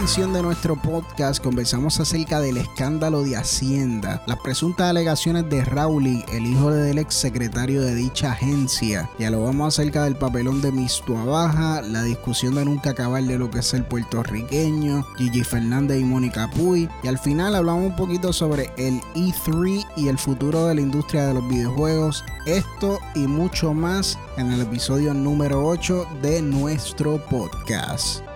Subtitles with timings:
[0.00, 6.24] edición de nuestro podcast conversamos acerca del escándalo de Hacienda, las presuntas alegaciones de Rowley,
[6.32, 9.10] el hijo del ex secretario de dicha agencia.
[9.18, 13.36] Ya lo vamos acerca del papelón de Mistua Baja, la discusión de nunca acabar de
[13.36, 16.88] lo que es el puertorriqueño, Gigi Fernández y Mónica Puy.
[17.02, 21.26] Y al final hablamos un poquito sobre el E3 y el futuro de la industria
[21.26, 22.24] de los videojuegos.
[22.46, 28.29] Esto y mucho más en el episodio número 8 de nuestro podcast.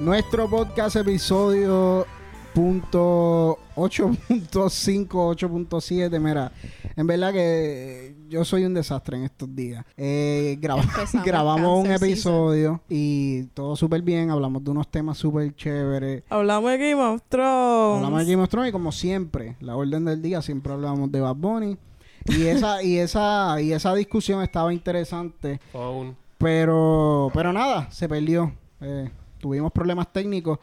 [0.00, 2.06] Nuestro podcast episodio
[2.54, 6.50] punto 8.5, 8.7, mira,
[6.96, 9.84] en verdad que yo soy un desastre en estos días.
[9.98, 10.84] Eh, graba-
[11.24, 16.22] grabamos un episodio y todo súper bien, hablamos de unos temas súper chéveres.
[16.30, 17.96] Hablamos de Game of Thrones.
[17.98, 21.20] Hablamos de Game of Thrones y como siempre, la orden del día siempre hablamos de
[21.20, 21.76] Bad Bunny.
[22.26, 25.60] Y esa, y esa, y esa discusión estaba interesante.
[25.72, 26.16] Phone.
[26.38, 28.52] Pero, pero nada, se perdió.
[28.80, 30.58] Eh, tuvimos problemas técnicos.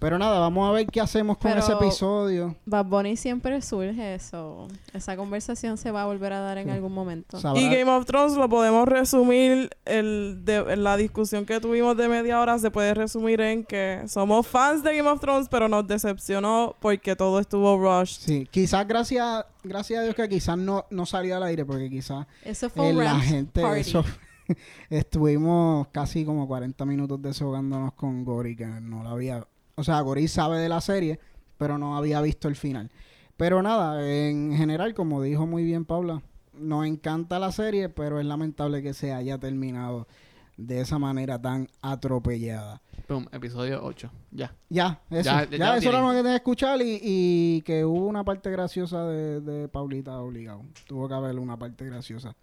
[0.00, 2.54] Pero nada, vamos a ver qué hacemos con Pero- ese episodio.
[2.66, 4.68] Bad Bunny siempre surge eso.
[4.94, 6.70] Esa conversación se va a volver a dar en Sí.
[6.70, 7.40] algún momento.
[7.40, 12.06] Sabrá- Y Game of Thrones lo podemos resumir, el de, la discusión que tuvimos de
[12.08, 15.84] media hora se puede resumir en que somos fans de Game of Thrones, pero nos
[15.88, 18.20] decepcionó porque todo estuvo rushed.
[18.20, 22.24] Sí, quizás gracias, gracias a Dios que quizás no, no salió al aire porque quizás
[22.44, 23.80] Eso fue eh, un la gente party.
[23.80, 24.04] eso
[24.90, 29.46] estuvimos casi como 40 minutos deshogándonos con Gori que no la había,
[29.76, 31.18] o sea, Gori sabe de la serie,
[31.56, 32.90] pero no había visto el final.
[33.36, 36.22] Pero nada, en general, como dijo muy bien Paula,
[36.54, 40.08] nos encanta la serie, pero es lamentable que se haya terminado
[40.56, 42.82] de esa manera tan atropellada.
[43.06, 44.10] Pum, episodio 8.
[44.32, 44.54] Ya.
[44.68, 47.62] Ya, eso, Ya- ya, ya lo eso era lo que tenía que escuchar y, y
[47.62, 50.62] que hubo una parte graciosa de, de Paulita obligado.
[50.88, 52.34] Tuvo que haber una parte graciosa.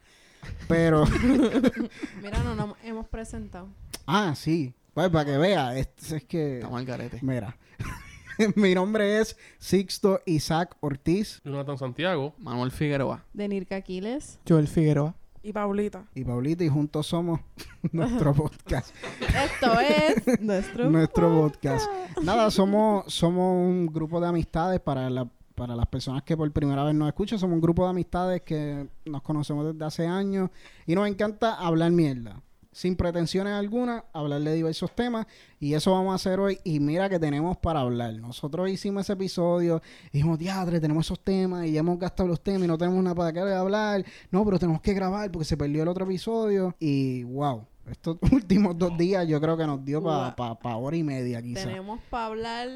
[0.68, 1.06] Pero,
[2.22, 3.68] Mira, no nos hemos presentado.
[4.08, 7.20] ah, sí, pues para que vea, es, es que, Estamos al garete.
[7.22, 7.58] mira,
[8.56, 12.34] mi nombre es Sixto Isaac Ortiz Jonathan Santiago.
[12.40, 13.24] Manuel Figueroa.
[13.34, 14.40] Denirka Aquiles.
[14.48, 15.16] Joel Figueroa.
[15.44, 16.06] Y Paulita.
[16.16, 17.40] y Paulita y juntos somos
[17.92, 18.96] nuestro podcast.
[19.22, 20.90] Esto es nuestro.
[20.90, 21.88] nuestro podcast.
[22.24, 26.84] Nada, somos, somos un grupo de amistades para la- para las personas que por primera
[26.84, 27.40] vez nos escuchan.
[27.40, 30.50] Somos un grupo de amistades que nos conocemos desde hace años
[30.86, 32.42] y nos encanta hablar mierda.
[32.72, 35.28] Sin pretensiones alguna, hablar de diversos temas
[35.62, 36.60] y eso vamos a hacer hoy.
[36.66, 38.14] Y mira que tenemos para hablar.
[38.16, 42.64] Nosotros hicimos ese episodio, dijimos, diadre, tenemos esos temas y ya hemos gastado los temas
[42.64, 44.04] y no tenemos nada para qué hablar.
[44.30, 46.76] No, pero tenemos que grabar porque se perdió el otro episodio.
[46.78, 50.84] Y wow, estos últimos dos días yo creo que nos dio para Wow.
[50.84, 51.64] hora y media quizás.
[51.64, 52.70] Tenemos para hablar.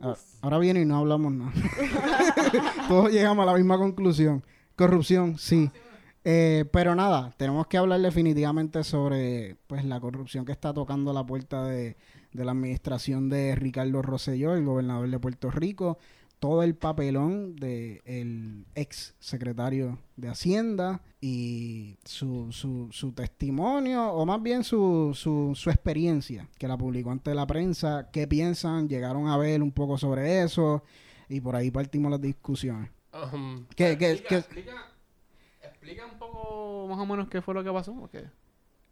[0.00, 1.52] Ah, Ahora viene y no hablamos nada.
[2.88, 4.44] Todos llegamos a la misma conclusión.
[4.76, 5.70] Corrupción, sí.
[6.24, 11.24] Eh, pero nada, tenemos que hablar definitivamente sobre pues la corrupción que está tocando la
[11.24, 11.96] puerta de,
[12.32, 15.98] de la administración de Ricardo Rosselló, el gobernador de Puerto Rico,
[16.44, 24.42] todo el papelón del ex secretario de Hacienda y su, su, su testimonio, o más
[24.42, 29.38] bien su, su, su experiencia, que la publicó ante la prensa, qué piensan, llegaron a
[29.38, 30.82] ver un poco sobre eso,
[31.30, 32.90] y por ahí partimos las discusiones.
[33.32, 34.36] Um, ¿Qué, qué, explica, qué?
[34.36, 34.72] explica,
[35.62, 37.94] explica un poco más o menos qué fue lo que pasó.
[37.94, 38.22] porque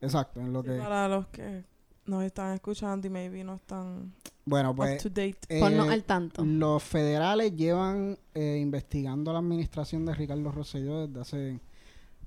[0.00, 0.78] Exacto, en lo que...
[0.78, 1.64] Para los que
[2.06, 4.14] nos están escuchando y maybe no están
[4.44, 5.02] Bueno, up pues...
[5.02, 5.38] to date.
[5.48, 6.44] eh, Ponnos al tanto.
[6.44, 11.60] Los federales llevan eh, investigando la administración de Ricardo Rosselló desde hace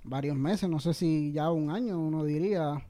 [0.03, 2.85] varios meses, no sé si ya un año uno diría,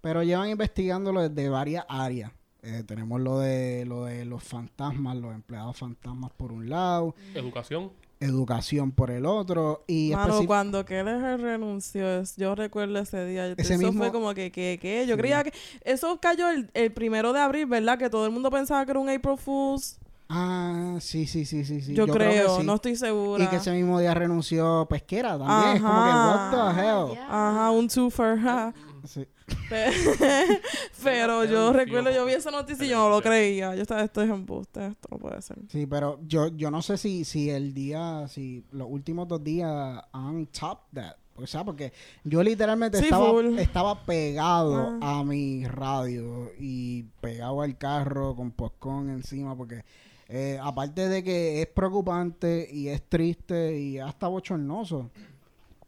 [0.00, 2.32] pero llevan investigándolo desde varias áreas.
[2.62, 7.90] Eh, tenemos lo de lo de los fantasmas, los empleados fantasmas por un lado, educación.
[8.20, 13.48] Educación por el otro y Mano, cuando Kelleher renunció, yo recuerdo ese día.
[13.56, 15.06] Ese eso mismo- fue como que, que, que.
[15.06, 15.20] Yo Sí.
[15.20, 15.52] creía que.
[15.84, 17.98] Eso cayó el, el primero de abril, ¿verdad?
[17.98, 19.98] Que todo el mundo pensaba que era un April Fool's.
[20.28, 21.94] Ah, sí, sí, sí, sí, sí.
[21.94, 22.66] yo, creo, sí.
[22.66, 23.44] no estoy segura.
[23.44, 25.76] Y que ese mismo día renunció Pesquera también.
[25.76, 26.82] Es como que, what the Ajá.
[27.12, 27.18] hell.
[27.28, 28.38] Ajá, un twofer.
[28.40, 28.74] ja.
[29.06, 29.26] Sí.
[29.68, 29.90] Pe-
[31.02, 33.74] Pero yo recuerdo, yo vi esa noticia y yo no lo creía.
[33.74, 35.56] Yo estaba, esto es embuste, esto no puede ser.
[35.68, 40.02] Sí, pero yo, yo no sé si, si el día, si los últimos dos días
[40.12, 41.16] han top that.
[41.38, 41.92] O sea, porque
[42.24, 43.58] yo literalmente Sí, estaba, full.
[43.58, 45.18] estaba pegado Ah.
[45.20, 49.84] a mi radio y pegado al carro con postcón encima porque
[50.28, 55.10] eh, aparte de que es preocupante y es triste y hasta bochornoso,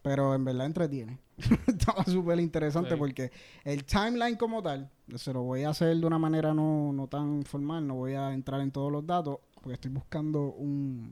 [0.08, 1.18] pero en verdad entretiene.
[1.66, 2.96] estaba súper interesante Sí.
[2.96, 3.30] porque
[3.62, 7.44] el timeline como tal, se lo voy a hacer de una manera no, no tan
[7.44, 11.10] formal, no voy a entrar en todos los datos porque estoy buscando un,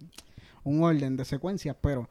[0.65, 2.09] un orden de secuencias, pero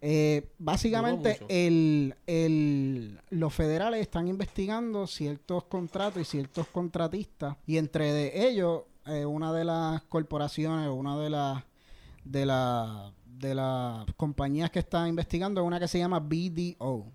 [0.00, 8.12] eh, básicamente el, el- los federales están investigando ciertos contratos y ciertos contratistas y entre
[8.12, 11.62] de ellos eh, una de las corporaciones una de las
[12.24, 17.06] de la de las compañías que está investigando es una que se llama BDO,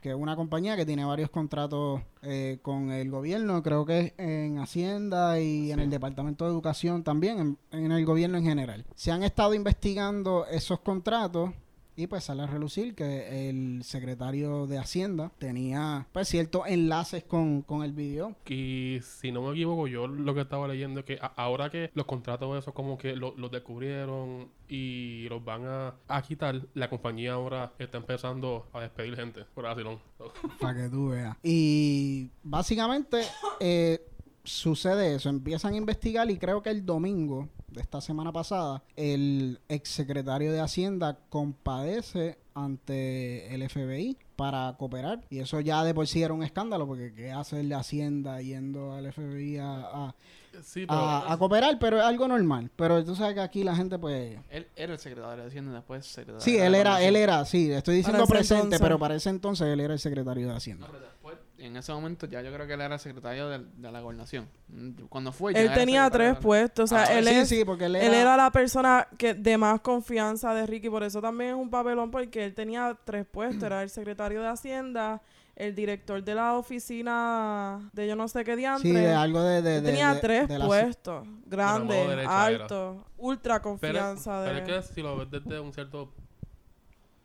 [0.00, 4.12] que es una compañía que tiene varios contratos eh, con el gobierno, creo que es
[4.18, 7.38] en Hacienda y en el Departamento de Educación también,
[7.70, 8.84] en, en el gobierno en general.
[8.94, 11.50] Se han estado investigando esos contratos
[11.98, 17.62] y pues sale a relucir que el secretario de Hacienda tenía pues ciertos enlaces con,
[17.62, 18.36] con el video.
[18.48, 22.06] Y si no me equivoco, yo lo que estaba leyendo es que ahora que los
[22.06, 27.32] contratos esos como que lo- los descubrieron y los van a, a quitar, la compañía
[27.32, 29.44] ahora está empezando a despedir gente.
[29.54, 29.82] Por así.
[30.60, 31.36] Para que tú veas.
[31.42, 33.22] Y básicamente
[33.58, 34.00] eh,
[34.44, 35.28] sucede eso.
[35.30, 37.48] Empiezan a investigar y creo que el domingo
[37.80, 45.20] esta semana pasada, el exsecretario de Hacienda compadece ante el FBI para cooperar.
[45.30, 48.40] Y eso ya de por sí era un escándalo, porque ¿qué hace el de Hacienda
[48.40, 50.14] yendo al FBI a, a-
[50.62, 50.98] Sí, pero...
[50.98, 51.78] a- a cooperar?
[51.78, 52.70] Pero es algo normal.
[52.74, 54.38] Pero tú sabes que aquí la gente pues...
[54.50, 57.96] Él era el secretario de Hacienda, después secretario Sí, él era, él era, sí, estoy
[57.96, 58.80] diciendo presente, entonces.
[58.80, 60.86] pero para ese entonces él era el secretario de Hacienda.
[60.86, 63.90] No, pero después, en ese momento ya yo creo que él era secretario de, de
[63.92, 64.48] la gobernación.
[64.68, 66.92] Mm, Cuando fue ya Él tenía tres puestos.
[66.92, 68.06] O sea, Ah, él, sí, es, sí, porque él era...
[68.06, 70.88] él era la persona que de más confianza de Ricky.
[70.88, 73.62] Por eso también es un papelón, porque él tenía tres puestos.
[73.64, 75.20] Era el secretario de Hacienda,
[75.56, 78.88] el director de la oficina de yo no sé qué diantre.
[78.90, 79.60] Sí, de algo de...
[79.60, 81.26] de- de- tenía de- tres puestos.
[81.50, 82.44] Era.
[82.44, 84.74] altos, ultra Pero, confianza pero de...
[84.76, 86.12] es que si lo ves desde un cierto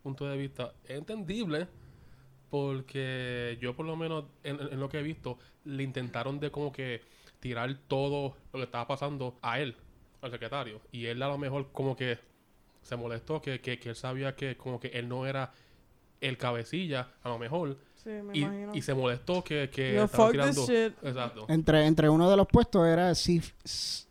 [0.01, 1.67] punto de vista, es entendible
[2.53, 7.01] porque yo por lo menos en, lo que he visto, le intentaron de como que
[7.39, 9.75] tirar todo lo que estaba pasando a él,
[10.21, 10.79] al secretario.
[10.91, 12.19] Y él a lo mejor como que
[12.83, 15.51] se molestó que, que, que él sabía que como que él no era
[16.21, 17.75] el cabecilla, a lo mejor.
[18.03, 18.75] Sí, me Y, imagino.
[18.75, 20.89] y se molestó que, que Yo, estaban fuck this tirando...
[20.89, 20.93] shit.
[21.07, 21.45] Exacto.
[21.47, 23.53] Entre, entre uno de los puestos era CF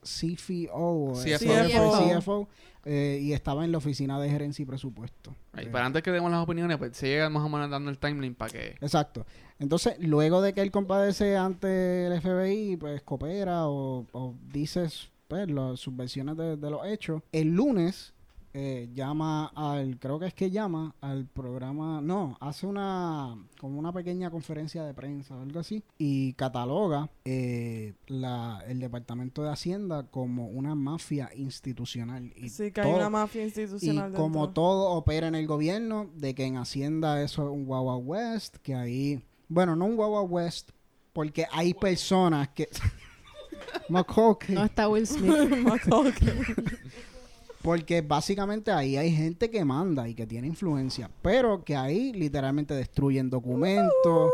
[0.03, 2.21] CFO, eh, CFO.
[2.21, 2.49] CFO,
[2.85, 5.35] eh, y estaba en la oficina de gerencia y presupuesto.
[5.53, 7.91] Right, Eh, Pero antes que demos las opiniones, pues se llega más o menos dando
[7.91, 8.77] el timeline para que...
[8.81, 9.25] Exacto.
[9.59, 14.89] Entonces, luego de que él compadece ante el FBI, pues coopera o, o dice
[15.29, 17.23] pues, lo- sus versiones de, de los hechos.
[17.31, 18.13] El lunes
[18.55, 23.93] eh, llama al, creo que es que llama al programa, no, hace una, como una
[23.93, 30.07] pequeña conferencia de prensa o algo así, y cataloga eh, la, el Departamento de Hacienda
[30.11, 32.33] como una mafia institucional.
[32.37, 36.35] Y Sí, que hay una mafia y institucional como todo opera en el gobierno, de
[36.35, 40.71] que en Hacienda eso es un Wawa West, que ahí, bueno, no un Wawa West,
[41.13, 42.69] porque hay personas que...
[44.49, 45.33] No está Will Smith.
[47.63, 52.75] porque básicamente ahí hay gente que manda y que tiene influencia, pero que ahí literalmente
[52.75, 54.31] destruyen documentos.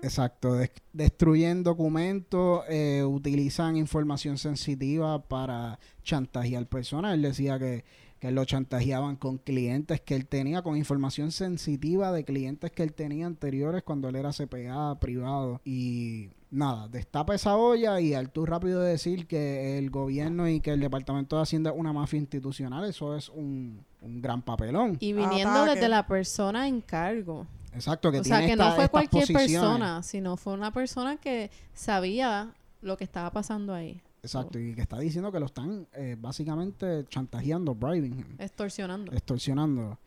[0.00, 7.14] Exacto, des- destruyen documentos, eh, utilizan información sensitiva para chantajear personas.
[7.14, 7.84] Él decía que,
[8.18, 12.92] que lo chantajeaban con clientes que él tenía, con información sensitiva de clientes que él
[12.92, 15.60] tenía anteriores cuando él era CPA privado.
[15.64, 20.72] Y nada, destapa esa olla y al tú rápido decir que el gobierno y que
[20.72, 24.96] el Departamento de Hacienda es una mafia institucional, eso es un, un gran papelón.
[25.00, 25.74] Y viniendo Ataque.
[25.74, 27.46] desde la persona en cargo.
[27.72, 29.52] Exacto, que o sea, que no fue cualquier posiciones.
[29.52, 34.00] persona, sino fue una persona que sabía lo que estaba pasando ahí.
[34.22, 39.12] Exacto, y que está diciendo que lo están eh, básicamente chantajeando, bribing him, Extorsionando.
[39.12, 39.98] extorsionando.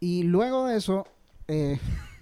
[0.00, 1.06] Y luego de eso,
[1.48, 1.78] eh,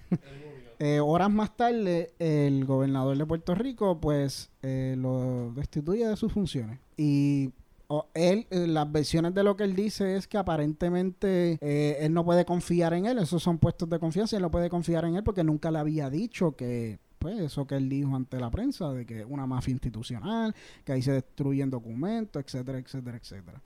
[0.79, 6.31] eh, horas más tarde, el gobernador de Puerto Rico, pues, eh, lo destituye de sus
[6.31, 6.79] funciones.
[6.97, 7.51] Y
[7.87, 12.13] o- él, eh, las versiones de lo que él dice es que aparentemente eh, él
[12.13, 13.17] no puede confiar en él.
[13.19, 15.79] Esos son puestos de confianza y él no puede confiar en él porque nunca le
[15.79, 19.45] había dicho que, pues, eso que él dijo ante la prensa, de que es una
[19.45, 23.61] mafia institucional, que ahí se destruyen documentos, etcétera, etcétera, etcétera.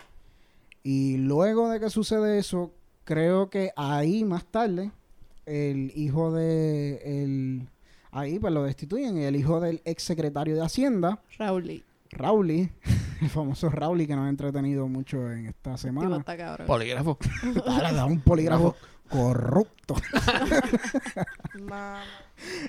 [0.83, 2.73] Y luego de que sucede eso,
[3.05, 4.91] creo que ahí más tarde,
[5.45, 7.69] el hijo de el
[8.11, 11.83] ahí pues lo destituyen y el hijo del ex secretario de Hacienda, Raúl.
[12.11, 12.69] Rauli,
[13.21, 16.23] el famoso Rauli que nos ha entretenido mucho en esta semana.
[16.65, 17.17] Polígrafo.
[17.65, 18.75] Ahora da un polígrafo
[19.09, 19.95] corrupto.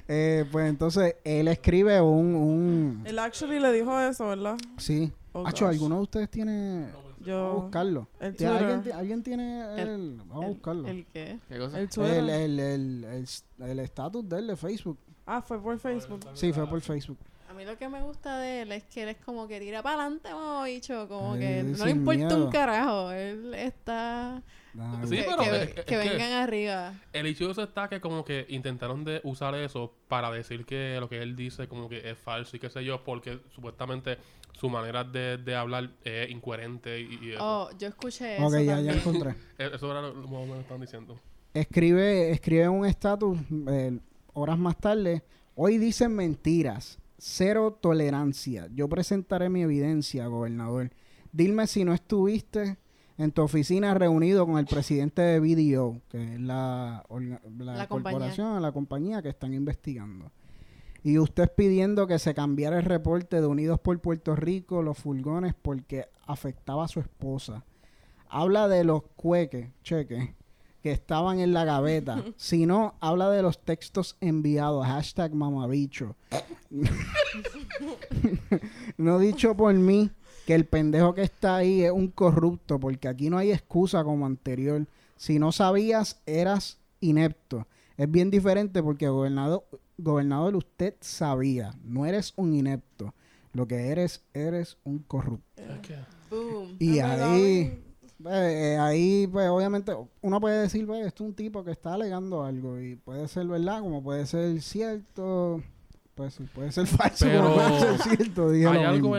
[0.09, 4.57] Eh, pues entonces él escribe un, un Él actually le dijo eso, ¿verdad?
[4.79, 5.13] sí.
[5.33, 5.65] Oh, gosh.
[5.65, 7.55] ¿alguno de ustedes tiene vamos a Yo...
[7.61, 8.09] buscarlo?
[8.21, 10.89] El ¿Tiene- ¿Alguien, tiene El- el, vamos a buscarlo?
[10.89, 11.39] ¿El qué?
[11.47, 11.79] ¿Qué cosa?
[11.79, 12.15] El Twitter.
[12.15, 13.27] El el el el
[13.69, 14.99] el estatus de él de Facebook.
[15.27, 16.21] Ah, fue por Facebook.
[16.33, 17.19] Sí, fue por Facebook.
[17.51, 19.83] A mí lo que me gusta de él es que él es como que tira
[19.83, 20.31] para adelante,
[20.65, 21.07] bicho.
[21.07, 22.45] Como Eh, que no le importa miedo.
[22.47, 23.11] un carajo.
[23.13, 24.43] Él está
[24.79, 26.95] Ah, Sí, que, pero que- es- es que que- vengan arriba.
[27.13, 31.23] El eso está que como que intentaron de usar eso para decir que lo que
[31.23, 34.19] él dice como que es falso y qué sé yo, porque supuestamente
[34.53, 37.39] su manera de, de hablar es incoherente y, y eso.
[37.43, 39.35] Oh, yo escuché eso Ok, ya, ya encontré.
[39.59, 41.19] E- Eso era lo lo que me estaban diciendo.
[41.55, 43.99] Escribe, escribe un estatus eh,
[44.35, 45.23] horas más tarde.
[45.55, 46.99] Hoy dicen mentiras.
[47.19, 48.69] Cero tolerancia.
[48.75, 50.91] Yo presentaré mi evidencia, gobernador.
[51.33, 52.77] Dime si no estuviste
[53.19, 57.89] en tu oficina reunido con el presidente de BDO, que es la, orga- la La
[57.89, 58.19] compañía.
[58.19, 60.31] corporación, la compañía que están investigando.
[61.03, 65.55] Y usted pidiendo que se cambiara el reporte de Unidos por Puerto Rico, los furgones,
[65.61, 67.65] porque afectaba a su esposa.
[68.29, 70.31] Habla de los cueques, cheques,
[70.83, 72.25] que estaban en la gaveta.
[72.37, 74.85] si no, habla de los textos enviados.
[74.85, 76.17] Hashtag mamabicho.
[78.97, 80.11] no dicho por mí
[80.47, 84.25] que el pendejo que está ahí es un corrupto, porque aquí no hay excusa como
[84.25, 84.87] anterior.
[85.17, 87.67] Si no sabías, eras inepto.
[87.97, 89.65] Es bien diferente porque gobernador,
[89.99, 93.13] gobernador usted sabía, no eres un inepto.
[93.53, 95.63] Lo que eres, eres un corrupto.
[96.31, 96.77] Boom.
[96.79, 97.83] Y ahí,
[98.25, 101.95] eh, eh, ahí, pues obviamente, esto puede decir, pues, esto es un tipo que está
[101.95, 105.61] alegando algo y puede ser verdad, como puede ser cierto,
[106.15, 108.49] pues puede ser falso, Pero como puede ser cierto.
[108.51, 109.17] hay algo.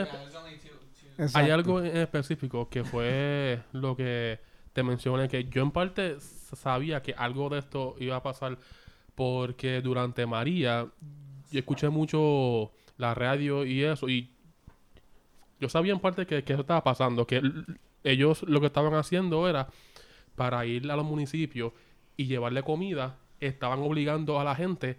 [1.34, 4.40] Hay algo en específico que fue lo que
[4.74, 8.58] te mencioné, que yo en parte sabía que algo de esto iba a pasar
[9.16, 10.88] porque durante María
[11.52, 14.30] yo escuché mucho la radio y eso y
[15.60, 17.42] yo sabía en parte que, que eso estaba pasando, que
[18.04, 19.68] ellos lo que estaban haciendo era
[20.36, 21.74] para ir a los municipios
[22.16, 24.98] y llevarle comida, estaban obligando a la gente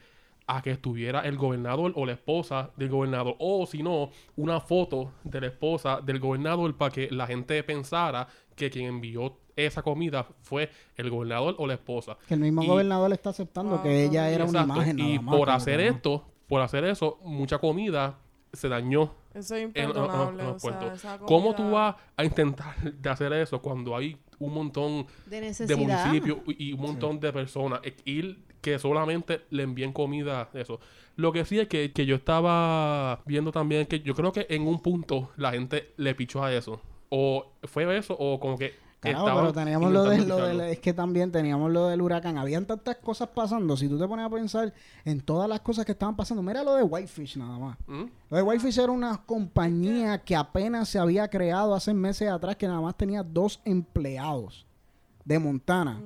[0.51, 5.13] a que estuviera el gobernador o la esposa del gobernador, o si no, una foto
[5.23, 8.27] de la esposa del gobernador para que la gente pensara
[8.57, 12.17] que quien envió esa comida fue el gobernador o la esposa.
[12.27, 14.99] Que el mismo y- gobernador está aceptando Ah, que ella era una imagen.
[14.99, 15.97] Y más, por hacer no.
[15.97, 18.19] esto, por hacer eso, mucha comida
[18.53, 20.43] se dañó Eso es en- en- en- imperdonable.
[20.45, 20.59] en o
[20.97, 25.77] sea, ¿Cómo tú vas a intentar de hacer eso cuando hay un montón De de
[25.77, 30.81] municipios y un montón de personas e- y que solamente le envíen comida eso
[31.17, 34.67] lo que sí es que, que yo estaba viendo también que yo creo que en
[34.67, 39.37] un punto la gente le pichó a eso o fue eso o como que estaban
[39.37, 42.37] pero teníamos lo, de, lo del- es que también teníamos lo del huracán.
[42.37, 43.77] Habían tantas cosas pasando.
[43.77, 44.75] Si tú te pones a pensar
[45.05, 47.79] en todas las cosas que estaban pasando, mira lo de Whitefish nada más.
[47.87, 48.05] ¿Mm?
[48.31, 52.67] Lo de Whitefish era una compañía que apenas se había creado hace meses atrás, que
[52.67, 54.67] nada más tenía dos empleados
[55.25, 56.01] de Montana.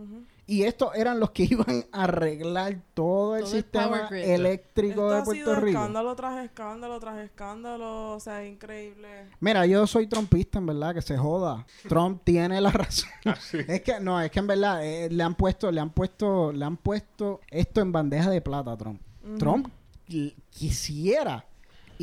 [0.46, 5.18] Y estos eran los que iban a arreglar todo el Todo sistema eléctrico Esto de
[5.20, 5.78] ha Puerto sido Rico.
[5.78, 8.12] escándalo tras escándalo tras escándalo.
[8.12, 9.28] O sea, es increíble.
[9.40, 11.64] Mira, yo soy trumpista, en verdad, que se joda.
[11.88, 13.08] Trump tiene la razón.
[13.24, 13.36] Ah,
[13.68, 16.64] Es que no, es que en verdad eh, le han puesto, le han puesto, le
[16.64, 19.00] han puesto esto en bandeja de plata a Trump.
[19.38, 19.68] Trump
[20.08, 21.44] qui- quisiera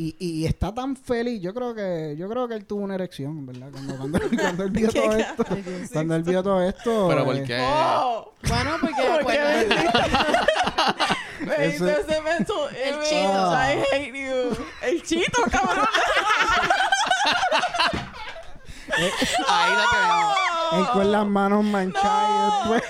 [0.00, 1.42] y, y está tan feliz.
[1.42, 4.70] Yo creo que, yo creo que él tuvo una erección, verdad, cuando, cuando, cuando él
[4.70, 5.44] vio todo esto,
[5.92, 7.06] cuando él vio todo esto.
[7.08, 7.58] Pero eh, ¿por qué?
[7.62, 8.32] ¡Oh!
[8.48, 9.90] Bueno, porque ¿Por qué acuérdate-
[11.40, 13.52] Me hizo ese mental El chito.
[13.52, 14.56] I hate you.
[14.82, 15.86] El chito, cabrón.
[19.48, 20.34] Ahí la tenemos.
[20.72, 22.82] él con las manos manchadas y después.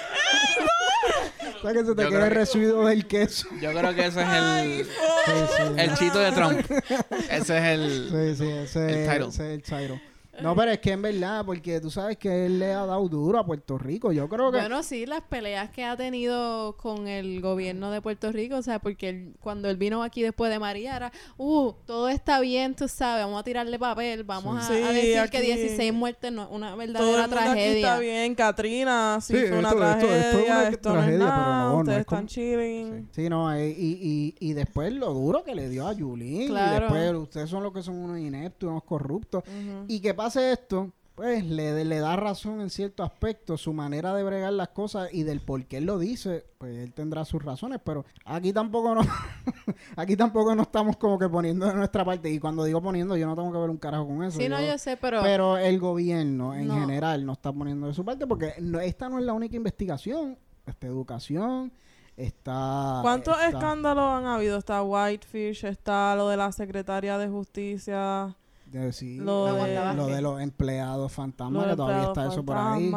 [1.61, 3.47] O sea que se te creo el que- residuo del queso.
[3.61, 5.62] Yo creo que ese es el, Sí, sí.
[5.76, 6.61] el chito de Trump.
[7.31, 8.09] Ese es el...
[8.37, 9.29] Sí, sí, ese, El es- title.
[9.29, 10.02] ese es el title.
[10.42, 13.38] No, pero es que en verdad, porque tú sabes que él le ha dado duro
[13.38, 14.12] a Puerto Rico.
[14.12, 14.59] Yo creo que.
[14.59, 18.78] Bueno, sí, las peleas que ha tenido con el gobierno de Puerto Rico, o sea,
[18.78, 22.88] porque él- cuando él vino aquí después de María era, uh, todo está bien, tú
[22.88, 24.73] sabes, vamos a tirarle papel, vamos Sí.
[24.75, 27.87] a, decir aquí- que 16 muertes no es una Todo verdadera el mundo aquí tragedia.
[27.88, 28.35] está bien.
[28.35, 30.54] Katrina sí, Sí, fue una esto- esto- esto es tragedia.
[30.59, 31.62] una Esto, no tragedia, es pero nada.
[31.64, 33.09] no, no Ustedes es como- están chilling.
[33.12, 36.42] Sí, no, eh, y, y, y después lo duro que le dio a Yulín.
[36.42, 36.80] Y Claro.
[36.87, 39.42] después ustedes son los que son unos ineptos, unos corruptos.
[39.88, 44.23] Y que pase esto, pues le, le da razón en cierto aspecto, su manera de
[44.23, 47.81] bregar las cosas y del por qué él lo dice, pues él tendrá sus razones,
[47.85, 49.01] pero aquí tampoco no,
[49.97, 52.31] aquí tampoco no estamos como que poniendo de nuestra parte.
[52.31, 54.39] Y cuando digo poniendo, yo no tengo que ver un carajo con eso.
[54.39, 56.75] Sí, no, yo- yo sé, pero, pero el gobierno en No.
[56.81, 60.39] general no está poniendo de su parte porque no- esta no es la única investigación.
[60.67, 61.73] Esta educación,
[62.17, 63.01] está...
[63.03, 64.57] ¿Cuántos está- escándalos han habido?
[64.59, 68.37] Está Whitefish, está lo de la secretaria de justicia,
[68.71, 72.57] de- sí, lo lo, de- lo de los empleados fantasmas, que todavía está eso por
[72.57, 72.93] ahí.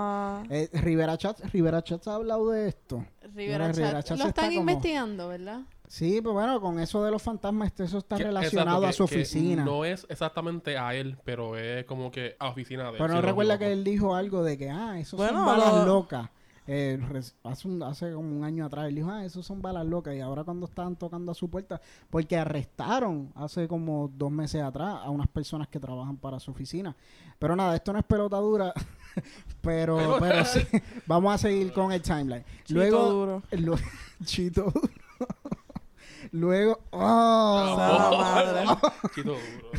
[0.50, 3.06] Eh, Rivera Chats, Rivera Chats ha hablado de esto.
[3.36, 5.62] Rivera Mira, Rivera Chat Chat lo está están como- investigando, ¿verdad?
[5.88, 9.08] Sí, pues bueno, con eso de los fantasmas, esto- eso está Que- relacionado exacto, a
[9.08, 9.64] su que oficina.
[9.66, 12.96] no es exactamente a él, pero es como que a oficina de él.
[12.98, 15.86] Pero no recuerda que él dijo algo de que, ah, esos Bueno, son balas lo-
[15.86, 16.30] locas.
[16.68, 16.98] Eh,
[17.44, 20.16] hace, un- hace como un año atrás, él dijo, ah, esos son balas locas.
[20.16, 24.96] Y ahora cuando estaban tocando a su puerta, porque arrestaron hace como dos meses atrás
[25.04, 26.96] a unas personas que trabajan para su oficina.
[27.40, 28.74] Pero nada, esto no es pelota dura,
[29.62, 30.62] pero, Pero- pero sí,
[31.08, 32.44] vamos a seguir con el timeline.
[32.64, 33.44] Chito Luego, duro.
[33.52, 33.78] lo-
[34.24, 34.90] Chito duro.
[36.32, 38.66] Luego, oh, Sea la madre.
[39.14, 39.72] Chito duro.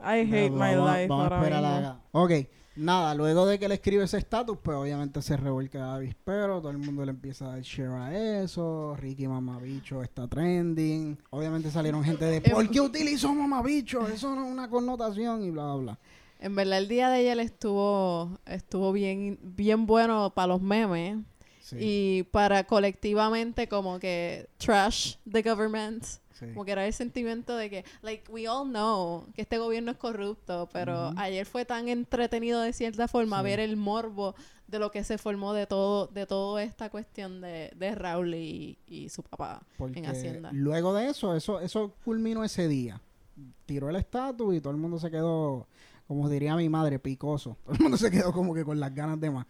[0.00, 1.80] I hate No, my vamos- life vamos a ahora esperar a mismo.
[1.82, 2.30] la- Ok,
[2.76, 6.78] nada, luego de que él escribe ese estatus, pues obviamente se revuelca avispero, todo el
[6.78, 12.24] mundo le empieza a dar share a eso, Ricky Mamabicho está trending, obviamente salieron gente
[12.24, 14.06] de ¿por qué utilizó Mamabicho?
[14.08, 15.98] Eso no es una connotación y bla, bla, bla.
[16.40, 21.18] En verdad, el día de ayer estuvo, estuvo bien, bien bueno para los memes
[21.60, 26.04] Sí, y para colectivamente como que trash the government.
[26.48, 26.52] Sí.
[26.52, 29.96] Como que era el sentimiento de que, like, we all know que este gobierno es
[29.96, 31.18] corrupto, pero Ujú.
[31.18, 33.44] ayer fue tan entretenido de cierta forma Sí.
[33.44, 34.34] ver el morbo
[34.66, 38.78] de lo que se formó de todo, de toda esta cuestión de, de Raúl y,
[38.86, 40.50] y su papá Porque en Hacienda.
[40.52, 43.00] luego de eso, eso, eso culminó ese día.
[43.66, 45.66] Tiró el estatus y todo el mundo se quedó,
[46.06, 47.56] como diría mi madre, picoso.
[47.64, 49.46] Todo el mundo se quedó como que con las ganas de más.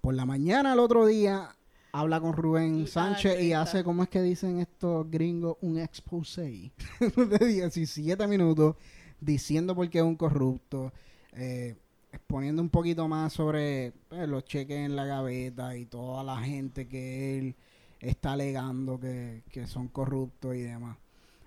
[0.00, 1.54] Por la mañana, el otro día,
[1.92, 5.56] habla con Rubén Ah, Sánchez y hace, ¿cómo es que dicen estos gringos?
[5.60, 8.76] Un exposé de 17 minutos
[9.20, 10.92] diciendo por qué es un corrupto,
[11.32, 11.76] eh,
[12.12, 16.88] exponiendo un poquito más sobre pues, los cheques en la gaveta y toda la gente
[16.88, 17.56] que él
[18.00, 20.96] está alegando que, que son corruptos y demás.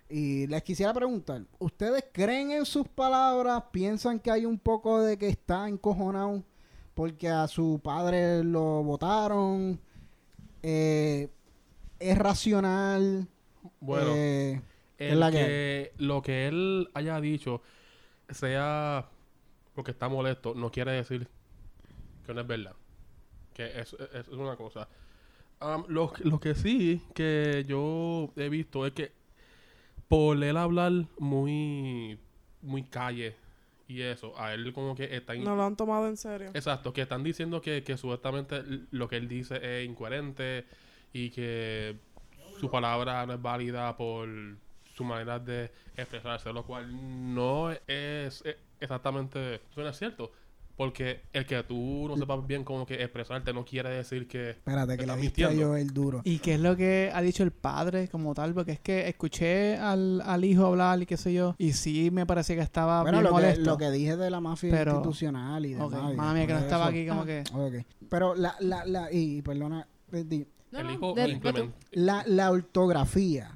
[0.10, 3.64] Y les quisiera preguntar, ¿ustedes creen en sus palabras?
[3.72, 6.44] ¿Piensan que hay un poco de que está encojonado
[6.94, 9.80] porque a su padre lo votaron?
[10.64, 11.30] Eh,
[12.00, 13.28] ¿Es racional?
[13.80, 14.62] Bueno, Eh,
[14.98, 17.62] el es la que lo que él haya dicho
[18.30, 19.08] sea
[19.76, 21.28] porque está molesto, no quiere decir
[22.26, 22.76] que no es verdad.
[23.54, 24.88] Que es, es- es una cosa.
[25.60, 29.12] Am, lo, lo que sí que yo he visto es que
[30.08, 32.20] por él hablar muy
[32.62, 33.36] muy calle
[33.92, 36.52] y eso, a él como que está in- No lo han tomado en serio.
[36.54, 40.66] Exacto, que están diciendo que, que supuestamente lo que él dice es incoherente
[41.14, 41.98] y que
[42.60, 44.30] su palabra no es válida por
[44.94, 50.32] su manera de expresarse, lo cual no es, eh, exactamente, es cierto.
[50.82, 54.50] Porque el que tú no sepas bien cómo que expresarte no quiere decir que...
[54.50, 55.72] espérate, que le Estás diste a mintiendo.
[55.74, 56.22] Joel duro.
[56.24, 58.56] ¿Y qué es lo que ha dicho el padre como tal?
[58.56, 62.26] Porque es que escuché al, al hijo hablar y qué sé yo, y sí me
[62.26, 63.64] parecía que estaba Bueno, bien lo que, molesto.
[63.70, 65.88] lo que dije de la mafia Pero- institucional y demás.
[65.94, 67.26] Ok, y Mami, que no de estaba eso- aquí como Ah.
[67.26, 67.44] que...
[67.54, 67.86] Ok.
[68.10, 71.78] Pero la, la, la, y perdona, di- No, el no, hijo de- de implementa...
[71.92, 73.56] la, la ortografía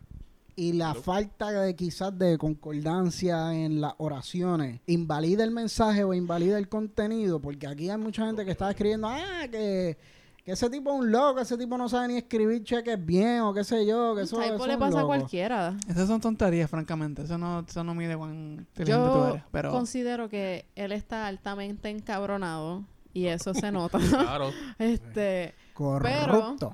[0.55, 1.01] y la Hello.
[1.01, 7.39] falta de quizás de concordancia en las oraciones invalida el mensaje o invalida el contenido,
[7.39, 9.97] porque aquí hay mucha gente que está escribiendo, ah, que,
[10.45, 13.53] que ese tipo es un loco, ese tipo no sabe ni escribir cheques bien o
[13.53, 15.07] qué sé yo, que eso, eso le es un pasa a loco".
[15.07, 15.75] cualquiera.
[15.89, 17.23] Esas son tonterías, francamente.
[17.23, 19.43] Eso no, eso no mide cuán tú Yo eres.
[19.51, 23.97] Pero considero que él está altamente encabronado y eso se nota.
[24.09, 26.73] Claro, este, Corrupto.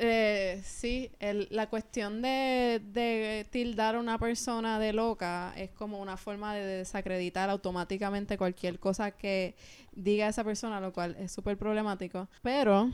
[0.00, 6.16] Eh, sí, el- la cuestión de, tildar a una persona de loca es como una
[6.16, 9.56] forma de desacreditar automáticamente cualquier cosa que
[9.92, 12.28] diga esa persona, lo cual es súper problemático.
[12.42, 12.90] Pero,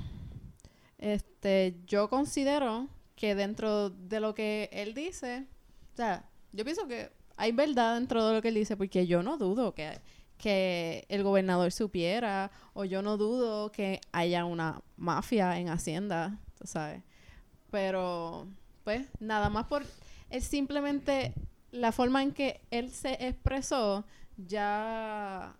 [0.98, 5.46] este, yo considero que dentro de lo que él dice,
[5.92, 9.22] o sea, yo pienso que hay verdad dentro de lo que él dice, porque yo
[9.22, 15.68] no dudo que el gobernador supiera, o yo no dudo que haya una mafia en
[15.68, 17.02] Hacienda, tú sabes.
[17.70, 18.46] Pero,
[18.84, 19.82] pues, nada más por
[20.30, 21.34] él simplemente
[21.72, 24.04] la forma en que él se expresó,
[24.36, 25.54] ya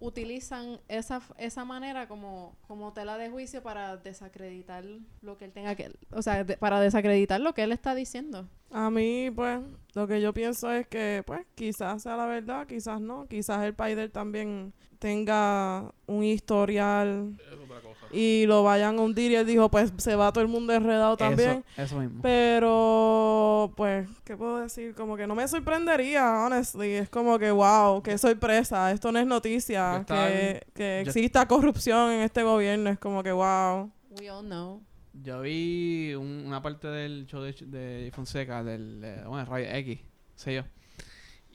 [0.00, 4.84] utilizan esa, esa manera como, como tela de juicio para desacreditar
[5.22, 8.46] lo que él tenga que, o sea, de- para desacreditar lo que él está diciendo.
[8.70, 9.60] A mí, pues,
[9.94, 13.26] lo que yo pienso es que, pues, quizás sea la verdad, quizás no.
[13.28, 17.63] Quizás el país de él también tenga un historial es
[17.94, 18.06] cosa.
[18.16, 21.16] y lo vayan a hundir y él dijo, pues, se va todo el mundo enredado
[21.16, 21.64] también.
[21.76, 22.20] Eso, eso mismo.
[22.22, 24.94] Pero, pues, ¿qué puedo decir?
[24.94, 26.92] Como que no me sorprendería, honestly.
[26.92, 28.90] Es como que, wow, qué sorpresa.
[28.92, 30.04] Esto no es noticia.
[30.06, 32.90] Que, que yo- exista corrupción en este gobierno.
[32.90, 33.90] Es como que, wow.
[34.20, 34.82] We all know.
[35.22, 40.00] Yo vi un- una parte del show de, de Fonseca, del eh, bueno, Radio X,
[40.34, 40.62] sé yo.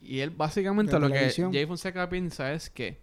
[0.02, 1.30] Y él básicamente De lo que.
[1.52, 2.98] Jay Fonseca piensa es que,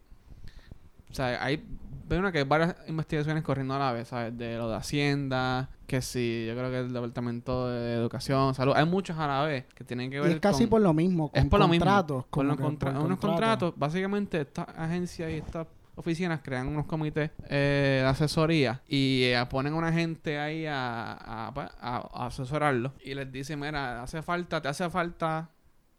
[1.11, 1.63] o sea, hay,
[2.07, 4.37] veo una que hay varias investigaciones corriendo a la vez, ¿sabes?
[4.37, 8.85] De lo de Hacienda, que sí, yo creo que el Departamento de Educación, Salud, hay
[8.85, 11.29] muchos a la vez que tienen que Y ver es casi con, por lo mismo,
[11.31, 12.25] con es por lo mismo, contratos.
[12.29, 13.73] con como los contra- por unos contratos.
[13.77, 15.67] Básicamente, esta agencia y esta
[15.99, 21.13] oficinas crean unos comités eh, de asesoría y eh, ponen a una gente ahí a,
[21.47, 25.49] a, pues, a- a asesorarlo y les dicen, mira, hace falta, te hace falta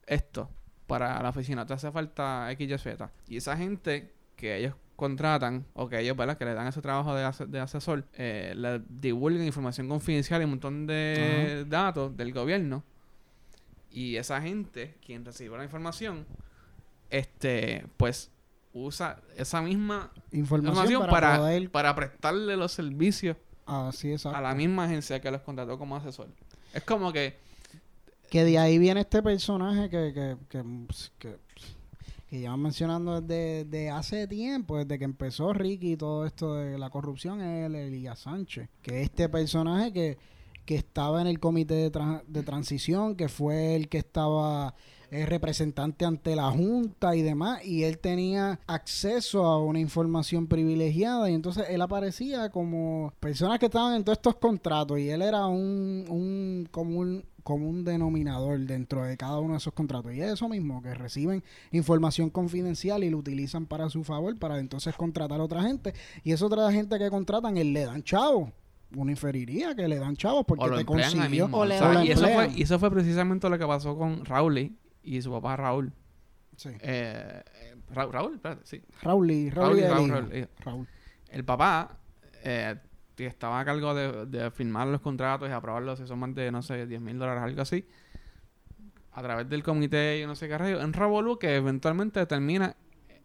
[0.07, 0.49] esto
[0.87, 3.11] para la oficina, te hace falta X, Y, Z.
[3.27, 6.37] Y esa gente que ellos contratan o que ellos, ¿verdad?
[6.37, 10.45] Que le dan ese trabajo de, ase- de asesor, eh, le divulgan información confidencial y
[10.45, 12.83] un montón de datos del gobierno.
[13.93, 16.27] Y esa gente, quien recibe la información,
[17.11, 18.31] este, pues
[18.73, 24.27] usa esa misma Información, información para, para, para prestarle los servicios Así es.
[24.27, 26.29] a la misma agencia que los contrató como asesor.
[26.75, 27.37] Es como que
[28.31, 30.65] Que de ahí viene este personaje que, que, que,
[31.19, 31.37] que,
[32.29, 36.79] que llevan mencionando desde, desde hace tiempo, desde que empezó Ricky y todo esto de
[36.79, 38.69] la corrupción, es el Elías Sánchez.
[38.83, 40.19] Que este personaje que,
[40.69, 44.75] que estaba en el comité de, tran- de transición, que fue el que estaba
[45.11, 51.31] eh, representante ante la Junta y demás, y él tenía acceso a una información privilegiada,
[51.31, 55.47] y entonces él aparecía como personas que estaban en todos estos contratos, y él era
[55.47, 60.13] un, un común común denominador dentro de cada uno de esos contratos.
[60.13, 64.59] Y es eso mismo, que reciben información confidencial y lo utilizan para su favor, para
[64.59, 65.95] entonces contratar a otra gente.
[66.25, 68.51] Y esa otra gente que contratan, él le dan chavos.
[68.97, 71.47] Uno inferiría que le dan chavos porque o lo te consiguió.
[71.53, 73.97] o o le sea, dan- y, eso fue, y eso fue precisamente lo que pasó
[73.99, 74.73] con Raúl
[75.03, 75.93] y su papá Raúl.
[76.57, 76.71] Sí.
[76.81, 78.83] Eh, eh, Ra- Raúl, espérate, sí.
[79.03, 80.49] Raúl y Raúl, Raúl y Raúl.
[80.65, 80.89] Raúl.
[81.29, 81.99] El papá
[82.43, 82.77] eh,
[83.19, 86.63] estaba a cargo de, de firmar los contratos y aprobarlos, si son más de, no
[86.63, 87.85] sé, 10 mil dólares, algo así,
[89.13, 92.77] a través del comité y no sé qué rayo, en Revolú, que eventualmente termina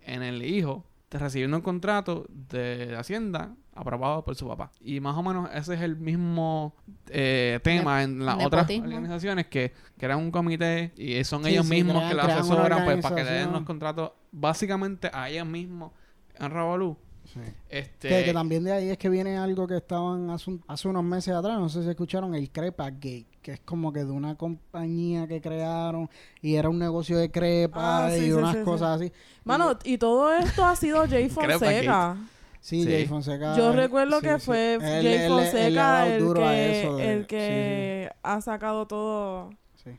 [0.01, 4.71] en el hijo de recibiendo un contrato de Hacienda aprobado por su papá.
[4.81, 6.75] Y más o menos ese es el mismo
[7.09, 11.71] eh, tema en las otras organizaciones que crean un comité y son Sí, ellos sí,
[11.75, 15.47] mismos crean- que una asesoran pues, para que le den los contratos básicamente a ellos
[15.47, 15.91] mismos
[16.39, 16.97] en Revolú.
[17.25, 17.39] Sí.
[17.69, 20.87] Este, Que, que también de ahí es que viene algo que estaban hace, un- hace
[20.87, 24.11] unos meses atrás, no sé si escucharon, el Crepa Gate, que es como que de
[24.11, 26.09] una compañía que crearon
[26.41, 28.63] y era un negocio de crepa Ah, y sí, unas sí, sí.
[28.65, 29.11] cosas así.
[29.45, 32.17] Mano, y todo esto ha sido Jay Fonseca.
[32.65, 32.89] Sí, Sí.
[32.89, 33.57] Jay Fonseca.
[33.57, 34.45] Yo recuerdo sí, que sí.
[34.45, 38.39] fue Él- Jay él- él Fonseca dado el que, eso de- el sí, que ha
[38.39, 39.49] sacado todo.
[39.83, 39.91] sí.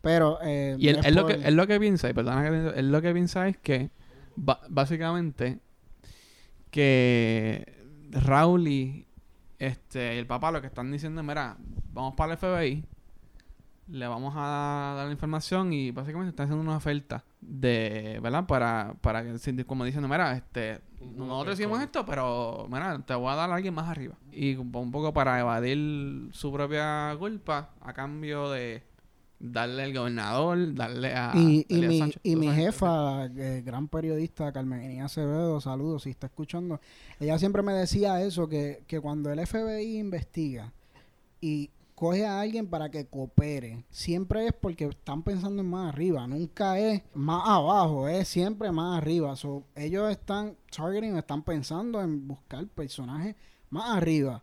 [0.00, 0.38] Pero.
[0.44, 2.92] Eh, Y él, es él lo que, él lo que piensa, y perdona que él
[2.92, 3.90] lo que piensa es que
[4.36, 5.58] básicamente
[6.70, 7.72] que
[8.10, 9.06] Raúl y
[9.58, 11.56] este el papá lo que están diciendo, mira,
[11.92, 12.84] vamos para el FBI,
[13.92, 18.46] le vamos a dar la información y básicamente están haciendo una oferta de, ¿verdad?
[18.46, 20.80] Para, para que, como diciendo, mira, este,
[21.14, 24.16] nosotros hicimos esto, pero, mira, te voy a dar a alguien más arriba.
[24.32, 28.82] Y un poco para evadir su propia culpa a cambio de
[29.38, 34.52] darle al gobernador, darle a Y, y mi, Sánchez, y mi jefa, eh, gran periodista,
[34.52, 36.80] Carmen Acevedo, saludos si está escuchando.
[37.20, 40.72] Ella siempre me decía eso, que, que cuando el FBI investiga
[41.42, 41.70] y
[42.02, 46.76] coge a alguien para que coopere, siempre es porque están pensando en más arriba, nunca
[46.76, 49.36] es más abajo, es siempre más arriba.
[49.36, 53.36] So, ellos están targeting, están pensando en buscar personajes
[53.70, 54.42] más arriba.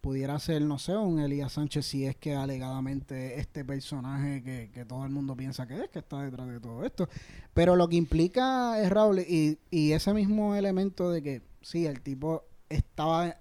[0.00, 4.84] Pudiera ser, no sé, un Elías Sánchez si es que alegadamente este personaje que, que
[4.84, 7.08] todo el mundo piensa que es, que está detrás de todo esto.
[7.54, 12.00] Pero lo que implica es Raúl y, y ese mismo elemento de que sí, el
[12.00, 13.36] tipo estaba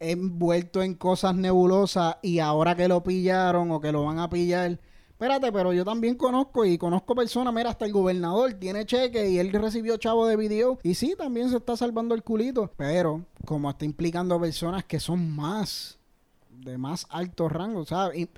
[0.00, 4.80] envuelto en cosas nebulosas y ahora que lo pillaron o que lo van a pillar.
[5.10, 9.38] Espérate, pero yo también conozco y conozco personas, mira, hasta el gobernador tiene cheque y
[9.38, 13.68] él recibió chavo de video y sí, también se está salvando el culito, pero como
[13.68, 15.98] está implicando personas que son más,
[16.48, 18.28] de más alto rango, ¿sabes?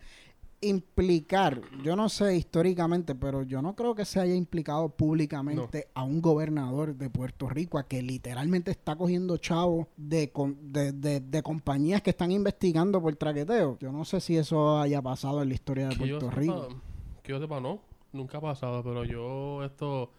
[0.63, 6.03] Implicar, yo no sé históricamente, pero yo no creo que se haya implicado públicamente a
[6.05, 11.21] un gobernador de Puerto Rico, a que literalmente está cogiendo chavos de, con- de, de-
[11.21, 13.77] de compañías que están investigando por traqueteo.
[13.81, 16.41] Yo no sé si eso haya pasado en la historia de Que yo Puerto sepa-
[16.41, 16.69] Rico.
[17.23, 17.81] Que yo sepa, no.
[18.13, 20.11] Nunca ha pasado, pero yo esto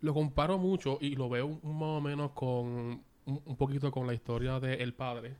[0.00, 3.02] lo comparo mucho y lo veo un- más o menos con un,
[3.44, 5.36] un poquito con la historia del el padre.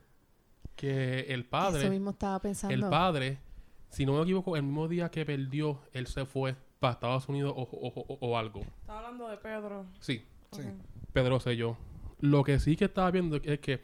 [0.75, 2.73] Que el Eso padre, mismo estaba pensando.
[2.73, 3.39] el padre,
[3.89, 7.53] si no me equivoco, el mismo día que perdió, él se fue para Estados Unidos
[7.55, 8.61] o, o- o- o algo.
[8.61, 9.85] Estaba hablando de Pedro.
[9.99, 10.61] Sí, Sí.
[10.61, 10.67] Ok.
[11.13, 11.77] Pedro yo
[12.21, 13.81] Lo que sí que estaba viendo es que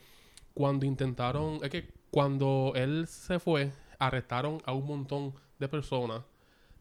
[0.54, 6.24] cuando intentaron, es que cuando él se fue, arrestaron a un montón de personas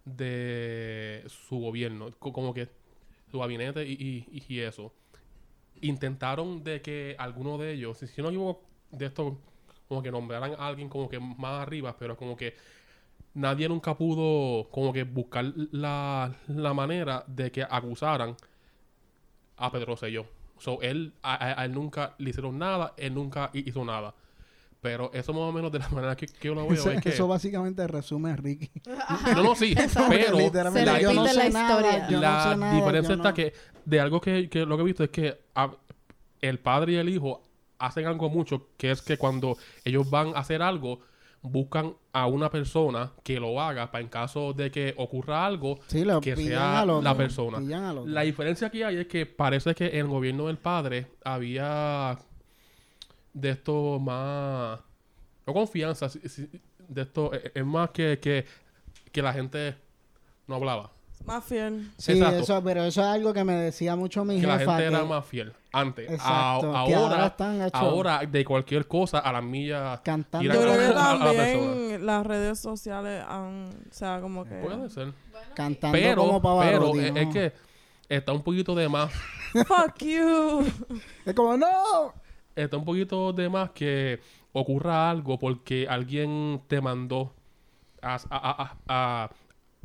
[0.05, 2.69] de su gobierno, co- como que
[3.31, 4.93] su gabinete y, y- y eso.
[5.81, 9.39] Intentaron de que alguno de ellos, si, si no me equivoco, de esto,
[9.89, 12.55] como que nombraran a alguien como que más arriba, pero como que
[13.35, 18.37] nadie nunca pudo como que buscar la, la manera de que acusaran
[19.57, 20.27] a Pedro Selló
[20.59, 24.15] So, él, a, él nunca le hicieron nada, él nunca hi- hizo nada.
[24.81, 27.01] Pero eso más o menos de la manera que, que yo lo veo Eso, es
[27.01, 27.09] que...
[27.09, 28.71] eso básicamente resume a Ricky.
[29.35, 29.75] No, no, sí,
[30.09, 32.09] pero Literalmente, Se yo no repite sé la nada, historia.
[32.09, 33.53] yo no la sé nada, diferencia está no- que
[33.85, 35.73] de algo que, que lo que he visto es que ah,
[36.41, 37.43] el padre y el hijo
[37.81, 41.01] hacen algo mucho, que es que cuando ellos van a hacer algo,
[41.43, 46.05] buscan a una persona que lo haga para en caso de que ocurra algo, Sí,
[46.05, 47.59] lo que sea otro, la persona.
[48.07, 52.17] La diferencia que hay es que parece que en el gobierno del padre había
[53.33, 54.79] de esto más...
[55.47, 56.49] No confianza, si- si-
[56.89, 58.45] de esto eh, es más que, que,
[59.11, 59.75] que la gente
[60.47, 60.93] no hablaba.
[61.27, 61.91] Más fiel.
[61.99, 62.39] Sí, Exacto.
[62.41, 65.25] eso, pero eso es algo que me decía mucho mi que la gente era más
[65.25, 66.11] fiel antes.
[66.11, 70.53] Exacto, ahora, ahora están hechos- ahora de cualquier cosa a las millas Cantando.
[70.53, 71.43] Yo creo que a- a la persona.
[71.73, 74.57] también las redes sociales han, o sea, como que...
[74.57, 75.13] Puede ser.
[75.55, 77.21] cantando Pero, como Pavarotti, pero es, ¿no?
[77.21, 77.53] es que
[78.09, 79.11] está un poquito de más.
[79.53, 80.67] Fuck you.
[81.25, 82.15] Es como, ¡no!
[82.57, 84.21] Está un poquito de más que
[84.53, 87.33] ocurra algo porque alguien te mandó
[88.03, 89.31] a, a- a- a-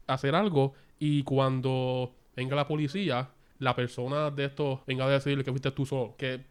[0.08, 3.30] a hacer algo y cuando venga la policía,
[3.60, 6.16] la persona de esto venga a decirle que fuiste tú solo.
[6.18, 6.46] Que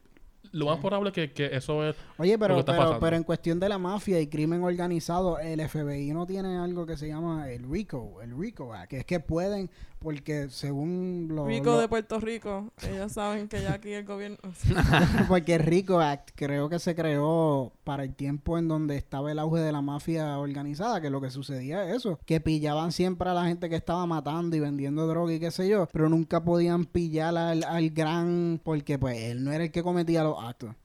[0.51, 2.99] lo más probable es que, que eso es Oye, lo que pero, está pero, pasando.
[2.99, 6.97] pero en cuestión de la mafia y crimen organizado, el FBI no tiene algo que
[6.97, 11.45] se llama el RICO, el RICO Act, que es que pueden, porque según lo...
[11.45, 12.71] Rico lo- de Puerto Rico.
[12.83, 14.37] Ellos saben que ya aquí el gobierno...
[15.27, 19.39] porque el RICO Act creo que se creó para el tiempo en donde estaba el
[19.39, 23.33] auge de la mafia organizada, que lo que sucedía es eso, que pillaban siempre a
[23.33, 26.85] la gente que estaba matando y vendiendo droga y qué sé yo, pero nunca podían
[26.85, 30.75] pillar al, al gran, porque pues él no era el que cometía los actos.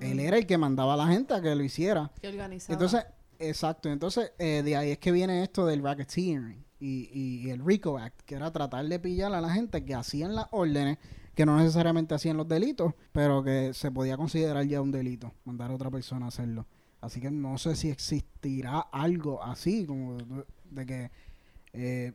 [0.00, 2.10] Él era el que mandaba a la gente a que lo hiciera.
[2.20, 2.74] Que organizaba.
[2.74, 3.06] Entonces,
[3.38, 3.88] exacto.
[3.88, 7.08] Entonces, eh, de ahí es que viene esto del racketeering y,
[7.46, 10.46] y- el RICO Act, que era tratar de pillar a la gente que hacían las
[10.50, 10.98] órdenes,
[11.34, 15.70] que no necesariamente hacían los delitos, pero que se podía considerar ya un delito, mandar
[15.70, 16.66] a otra persona a hacerlo.
[17.00, 21.10] Así que no sé si existirá algo así, como de, de que...
[21.72, 22.12] eh,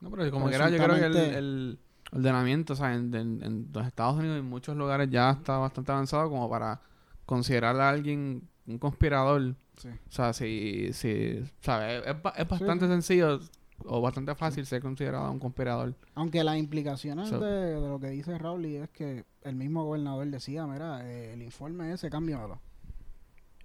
[0.00, 1.78] No, pero como que era, yo creo que el,
[2.12, 5.58] ordenamiento, o sea, en, en- en los Estados Unidos y en muchos lugares ya está
[5.58, 6.80] bastante avanzado como para
[7.26, 9.54] considerar a alguien un conspirador.
[9.76, 9.88] sí.
[9.88, 12.02] O sea, si, si ¿sabes?
[12.06, 12.92] Es, ba- es bastante sí.
[12.92, 13.40] sencillo
[13.84, 15.94] o bastante fácil ser considerado un conspirador.
[16.14, 20.26] Aunque las implicaciones So- de, de lo que dice Rowley es que el mismo gobernador
[20.28, 22.60] decía, mira, eh, el informe ese, cámbiamelo.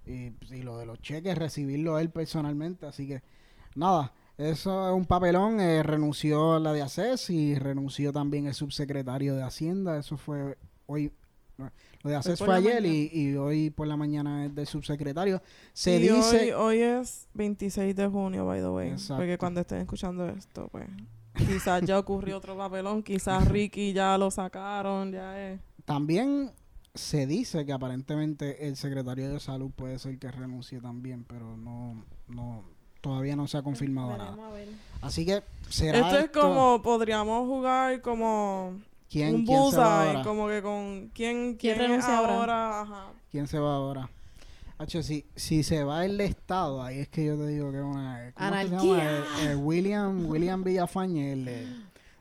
[0.06, 2.86] Y, y lo de los cheques, recibirlo él personalmente.
[2.86, 3.22] Así que,
[3.74, 5.60] nada, eso es un papelón.
[5.60, 9.98] eh, renunció la de ACES y renunció también el subsecretario de Hacienda.
[9.98, 11.12] Eso fue hoy.
[12.04, 15.40] Lo de ACES fue ayer y, y hoy por la mañana es del subsecretario.
[15.72, 16.54] Se y dice...
[16.54, 18.90] Hoy, hoy es 26 de junio, by the way.
[18.90, 19.16] Exacto.
[19.16, 20.86] Porque cuando estén escuchando esto, pues...
[21.34, 23.02] Quizás ya ocurrió otro papelón.
[23.02, 25.12] Quizás Ricky ya lo sacaron.
[25.12, 25.60] Ya es...
[25.86, 26.52] También
[26.94, 32.04] se dice que aparentemente el secretario de salud puede ser que renuncie también, pero no,
[32.28, 32.64] no
[33.00, 34.30] todavía no se ha confirmado nada.
[34.30, 34.68] Veremos a ver.
[35.00, 36.82] Así que será Esto es esto- como...
[36.82, 38.74] Podríamos jugar como...
[39.14, 40.22] ¿quién, un quién se va ahora?
[40.22, 41.10] Como que con...
[41.14, 42.36] ¿Quién, ¿Quién quién, ahora?
[42.36, 42.80] ahora?
[42.82, 43.06] Ajá.
[43.30, 44.10] ¿Quién se va ahora?
[44.76, 47.84] Hacho, si, si se va el Estado, ahí es que yo te digo que es
[47.84, 48.32] una...
[48.34, 48.76] ¿cómo que se llama?
[48.96, 49.18] Anarquía.
[49.18, 49.22] Eh,
[49.52, 51.66] eh, William, William Villafañe, el de-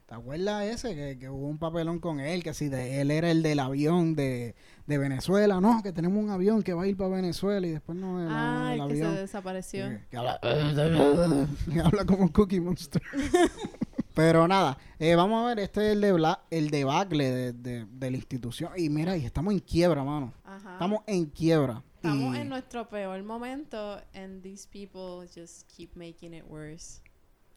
[0.05, 0.93] ¿Te acuerdas ese?
[0.95, 4.13] Que, que hubo un papelón con él, que si de, él era el del avión
[4.15, 4.53] de,
[4.85, 5.59] de Venezuela.
[5.59, 8.27] No, que tenemos un avión que va a ir para Venezuela y después no el,
[8.29, 9.15] Ah, el el que se avión.
[9.21, 9.89] desapareció.
[9.89, 10.39] Que, que habla,
[11.73, 13.01] que habla como Cookie Monster.
[14.13, 18.11] Pero nada, eh, vamos a ver, este es el, de el debacle de, de, de
[18.11, 18.71] la institución.
[18.77, 20.33] Y mira, y estamos en quiebra, mano.
[20.43, 20.73] Ajá.
[20.73, 21.83] Estamos en quiebra.
[21.95, 27.01] Estamos Y en nuestro peor momento and these people just keep making it worse.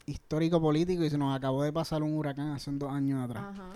[0.07, 3.45] histórico político y se nos acabó de pasar un huracán hace dos años atrás.
[3.51, 3.73] Ajá.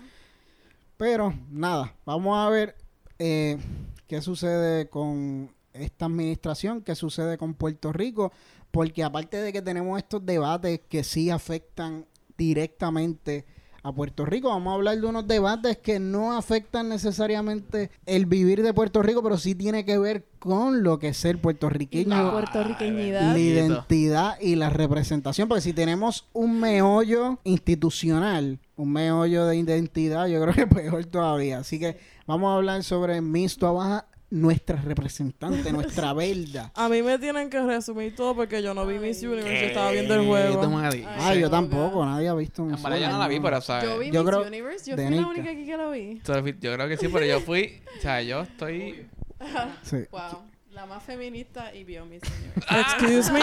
[0.97, 2.77] Pero nada, vamos a ver
[3.19, 3.59] eh,
[4.07, 8.33] qué sucede con esta administración, qué sucede con Puerto Rico,
[8.71, 12.07] porque aparte de que tenemos estos debates que sí afectan
[12.40, 13.44] directamente
[13.83, 18.62] a Puerto Rico, vamos a hablar de unos debates que no afectan necesariamente el vivir
[18.62, 22.33] de Puerto Rico, pero sí tiene que ver con lo que es ser puertorriqueño la
[22.33, 23.33] puertorriqueñidad.
[23.33, 30.26] la identidad y la representación, porque si tenemos un meollo institucional, un meollo de identidad,
[30.29, 31.59] yo creo que peor todavía.
[31.59, 36.71] Así que vamos a hablar sobre Miss Baja, nuestra representante, nuestra verda.
[36.75, 39.23] A mí me tienen que resumir todo porque yo no vi Miss.
[39.23, 39.61] Universe.
[39.61, 40.77] Yo estaba viendo el juego.
[40.79, 43.61] Ay, Ah, yo tampoco, nadie ha visto un En verdad yo no la vi, pero,
[43.61, 43.85] ¿sabes?
[43.85, 46.21] Yo vi Yo Miss creo- Universe, yo fui la única aquí que lo vi.
[46.61, 49.07] Yo creo que sí, pero yo fui, o sea, yo estoy...
[49.83, 50.43] Sí, Wow.
[50.73, 52.71] La más feminista y vio Miss Universe.
[52.81, 53.40] Excuse me.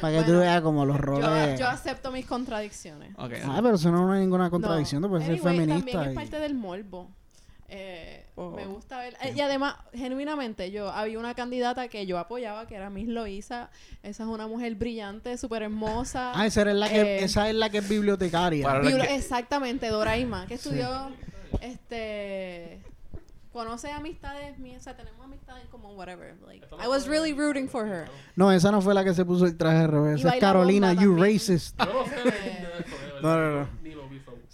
[0.00, 1.58] para que tú veas como los roles...
[1.60, 3.10] yo acepto mis contradicciones.
[3.16, 3.32] Ok.
[3.44, 5.92] Ah, pero eso no es ninguna contradicción, tú puedes ser Anyway, feminista.
[5.92, 7.08] También es y- parte del morbo.
[7.68, 8.50] Eh, Oh.
[8.50, 9.16] Me gusta ver.
[9.22, 13.70] eh, y además, genuinamente, yo había una candidata que yo apoyaba, que era Miss Loisa.
[14.02, 16.32] Esa es una mujer brillante, súper hermosa.
[16.34, 18.64] Ah, esa, es la que, Eh, esa es la que es bibliotecaria.
[18.64, 21.12] Para- Bibli- que- Exactamente, Doraima, que estudió,
[21.60, 22.80] este,
[23.52, 26.34] conoce amistades mías, o sea, tenemos amistades en común, whatever.
[26.46, 28.06] Like, I was really rooting for her.
[28.34, 30.20] No, esa no fue la que se puso el traje al revés.
[30.20, 31.78] Esa es Carolina, you racist.
[31.78, 31.86] Yo
[33.22, 33.36] no.
[33.36, 33.68] No, no,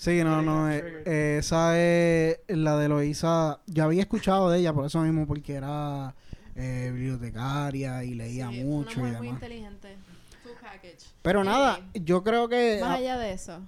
[0.00, 0.70] Sí, no, no.
[0.72, 3.60] eh, eh, esa es la de Loisa.
[3.66, 6.14] Yo había escuchado de ella por eso mismo, porque era
[6.56, 9.42] eh, bibliotecaria y leía Sí, mucho una y mujer muy demás.
[9.42, 9.96] inteligente.
[10.42, 11.04] Full package.
[11.20, 12.78] Pero nada, yo creo que.
[12.80, 13.60] más allá de eso,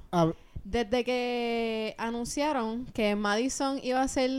[0.65, 4.31] desde que anunciaron que Madison iba a ser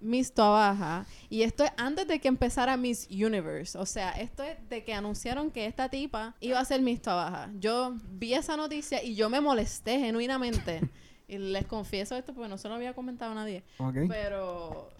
[0.00, 4.56] Miss Toa y esto es antes de que empezara Miss Universe, o sea, esto es
[4.68, 9.02] de que anunciaron que esta tipa iba a ser Miss Toa Yo vi esa noticia
[9.02, 10.80] y yo me molesté genuinamente.
[11.28, 13.62] y les confieso esto porque no se lo había comentado a nadie.
[13.78, 13.96] ok.
[14.08, 14.90] Pero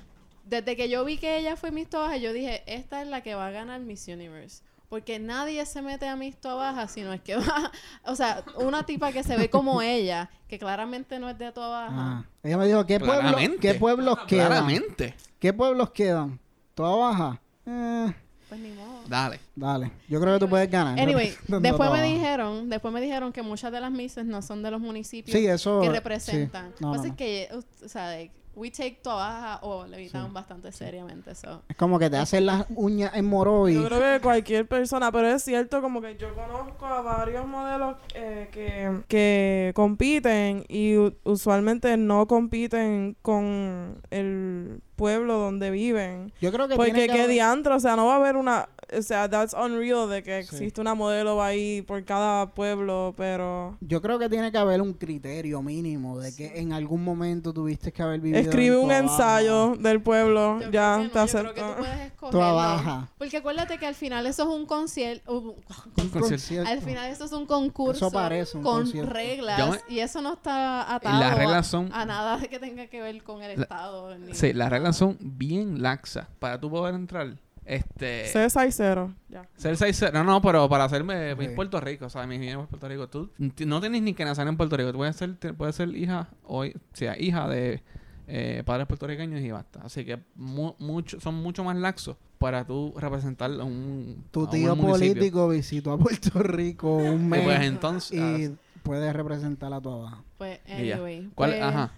[0.44, 3.35] desde que yo vi que ella fue Miss Toa yo dije, esta es la que
[3.35, 4.62] va a ganar Miss Universe.
[4.88, 7.72] Porque nadie se mete a Miss Toa sino es que va...
[8.04, 11.88] O sea, una tipa que se ve como ella, que claramente no es de Toa
[11.90, 13.58] Ah, ella me dijo, ¿qué, pueblo, Claramente.
[13.58, 14.46] ¿qué pueblos quedan?
[14.48, 15.14] Claramente.
[15.38, 16.38] ¿Qué pueblos quedan?
[16.74, 17.40] ¿Toda baja?
[17.66, 18.12] Eh,
[18.52, 19.00] Pues ni modo.
[19.08, 19.40] Dale.
[19.56, 19.90] dale.
[20.10, 21.00] Yo creo que tú puedes ganar.
[21.00, 24.70] Anyway, después me dijeron, después me dijeron que muchas de las misses no son de
[24.70, 25.80] los municipios Sí, eso.
[25.80, 25.92] que sí.
[25.94, 26.64] representan.
[26.66, 27.08] No, Lo que no, pasa no.
[27.12, 27.48] es que,
[27.82, 28.10] o sea,
[28.54, 31.62] we take Toa o le evitamos bastante seriamente eso.
[31.68, 33.74] Es como que te hacen las uñas en moro y.
[33.74, 37.96] Yo creo que cualquier persona, pero es cierto como que yo conozco a varios modelos
[38.14, 46.32] eh, que, que compiten y usualmente no compiten con el pueblo donde viven.
[46.40, 48.68] Yo creo que Porque que qué haber- diantre, o sea, no va a haber una,
[48.96, 50.55] o sea, that's unreal de que Sí.
[50.57, 54.92] existe una modelo ahí por cada pueblo, pero Yo creo que tiene que haber un
[54.94, 58.40] criterio mínimo de que en algún momento tuviste que haber vivido.
[58.40, 59.83] escribe un ensayo Baja.
[59.83, 61.76] del pueblo, Yo ya creo que te no, creo que acepto.
[61.76, 63.09] tú puedes Baja.
[63.18, 65.33] Porque acuérdate que al final eso es un concierto.
[65.33, 65.55] Un Un
[65.94, 66.20] concierto.
[66.20, 66.70] concierto.
[66.70, 69.12] Al final eso es un concurso Eso parece un con concierto.
[69.12, 72.87] reglas me- y eso no está atado Las a- reglas son- a, nada que tenga
[72.87, 74.18] que ver con el La- Estado.
[74.18, 76.26] ni- Sí, las reglas son bien laxas.
[76.38, 78.27] Para tú poder entrar, este...
[78.27, 79.48] Ser cero, ya.
[79.57, 80.05] Ser seis...
[80.12, 81.44] No, no, pero para hacerme Sí.
[81.44, 83.31] en Puerto Rico, o sea, mi familia es Puerto Rico, tú
[83.66, 84.90] no tienes ni que nacer en Puerto Rico.
[84.92, 87.83] Tú puedes ser, puedes ser hija o sea hija de
[88.29, 89.81] eh, padres puertorriqueños y basta.
[89.85, 94.44] Así que mu- mucho, son mucho más laxos para tú representar a un Tu a
[94.44, 95.14] un tío municipio.
[95.14, 98.18] político visitó a Puerto Rico un Y mes pues entonces...
[98.51, 100.25] y puede representar a Toa Baja.
[100.38, 101.31] Pues, Y anyway.
[101.35, 101.51] ¿Cuál?
[101.51, 101.92] pues, Ajá.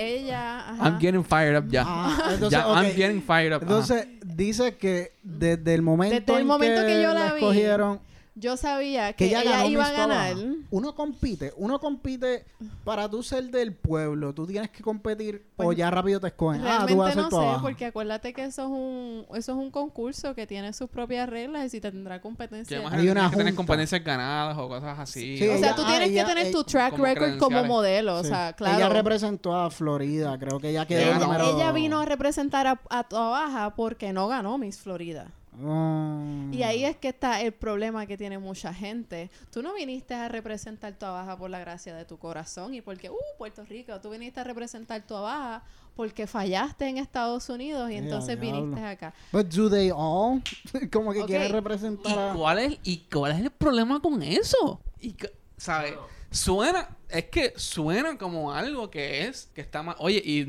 [0.00, 0.70] Ella.
[0.70, 0.86] Ajá.
[0.88, 1.84] I'm getting fired up ya.
[1.86, 2.66] Ah, entonces, ya.
[2.66, 3.62] I'm getting fired up.
[3.62, 3.64] ajá.
[3.64, 7.40] Entonces, dice que desde el momento, Desde el en momento que, que yo la vi,
[7.40, 8.00] escogieron,
[8.36, 10.34] Yo sabía que que, ella, iba a ganar.
[10.34, 10.46] Baja.
[10.70, 12.44] Uno compite, uno compite
[12.84, 16.60] para tú ser del pueblo, tú tienes que competir o Pues, ya rápido te escogen.
[16.62, 17.60] Ah, Realmente tú vas a no sé, Baja.
[17.60, 21.66] porque acuérdate que eso es un eso es un concurso que tiene sus propias reglas
[21.66, 22.78] y si tendrá Que competencia.
[22.78, 25.36] Hay una tienes que tener competencias ganadas o cosas así.
[25.36, 27.64] Sí, o ella- sea, tú ah, tienes ella- que tener tu track como record como
[27.64, 28.76] modelo, o sea, claro.
[28.78, 31.56] Ella representó a Florida, creo que ella quedó Ella número...
[31.56, 35.26] Ella vino a representar a, a Toa Baja porque no ganó Miss Florida.
[35.62, 36.46] Ah.
[36.52, 39.30] Y ahí es que está el problema que tiene mucha gente.
[39.50, 43.10] Tú no viniste a representar Toa Baja por la gracia de tu corazón y porque,
[43.10, 44.00] uh, Puerto Rico.
[44.00, 45.64] Tú viniste a representar Toa Baja
[45.96, 49.12] porque fallaste en Estados Unidos y entonces viniste acá.
[49.32, 50.42] But do they all?
[50.92, 51.26] Como que Ok.
[51.26, 52.32] quiere ¿Y representar a...
[52.34, 54.80] cuál, es, ¿Y cuál es el problema con eso?
[55.00, 55.94] Y que- ¿Sabes?
[56.30, 59.96] Suena, es que suena como algo que es, que está más...
[59.98, 60.44] Oye, y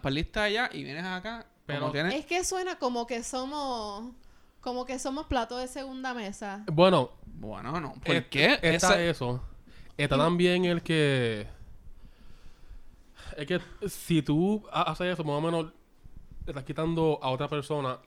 [0.00, 2.14] perdiste allá y vienes acá, pero Pero- tienes...
[2.14, 4.14] Es que suena como que somos
[4.64, 6.64] como que somos plato de segunda mesa.
[6.72, 7.92] Bueno, Bueno, no.
[8.04, 8.58] ¿Por eh, qué?
[8.62, 9.40] Está eso.
[9.96, 11.46] Está también el que.
[13.36, 15.66] Es que si tú ha- haces eso, más o menos
[16.46, 17.98] le estás quitando a otra persona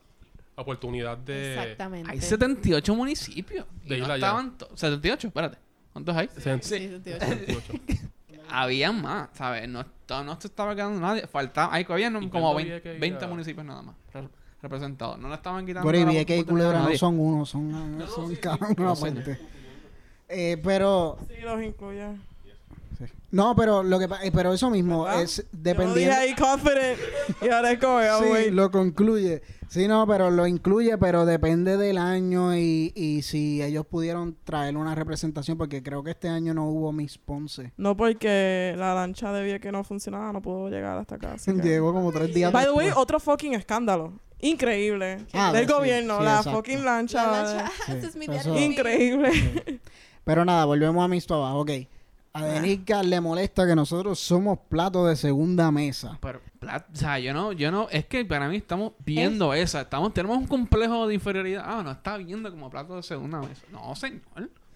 [0.56, 1.54] la oportunidad de.
[1.54, 2.10] Exactamente.
[2.10, 3.66] Hay 78 municipios.
[3.84, 4.26] Y De no isla ya.
[4.26, 4.58] estaban...
[4.58, 5.58] to- 78, espérate.
[5.92, 6.26] ¿Cuántos hay?
[6.28, 7.26] Sen- Sí, 78.
[7.26, 7.72] 78.
[8.50, 9.68] Había más, ¿sabes?
[9.68, 11.26] No, no se estaba quedando nadie.
[11.26, 11.72] Faltaba...
[11.74, 13.26] Hay había no- Y como Puerto 20, Vieques y 20 ya.
[13.28, 13.94] municipios nada más
[14.62, 15.18] representados.
[15.18, 15.86] No le estaban quitando...
[15.86, 18.58] Por ahí la vi que hay oportunidad a culebra no son uno, son, son cada
[18.76, 19.38] uno aparte.
[20.28, 21.18] Eh, pero...
[21.28, 22.28] Sí, los incluye.
[23.30, 25.22] No, pero lo que eh, pero eso mismo ¿Verdad?
[25.22, 26.98] es Yo lo dije dependiendo ahí confident
[27.42, 28.52] y ahora es como, oh, Sí, wait.
[28.52, 29.42] lo concluye.
[29.68, 34.78] Sí, no, pero lo incluye, pero depende del año y, y si ellos pudieron traer
[34.78, 37.74] una representación, porque creo que este año no hubo Miss Ponce.
[37.76, 41.36] No porque la lancha de que no funcionaba, no pudo llegar hasta acá.
[41.62, 44.14] Llegó como tres días By the way, otro fucking escándalo.
[44.40, 45.26] Increíble.
[45.32, 46.52] Ah, Del sí, gobierno, sí, la exacto.
[46.58, 47.26] fucking lancha.
[47.26, 48.60] La lancha- Sí, ese es mi eso- diario.
[48.72, 49.80] Increíble.
[50.24, 51.54] Pero nada, volvemos a Miss Toba.
[51.54, 51.70] Ok.
[52.34, 56.18] A Denica le molesta que nosotros somos plato de segunda mesa.
[56.20, 60.14] Pero, o sea, yo no, yo no, es que para mí estamos viendo esa, estamos,
[60.14, 61.64] tenemos un complejo de inferioridad.
[61.66, 63.62] Ah, no está viendo como plato de segunda mesa.
[63.72, 64.20] No, señor,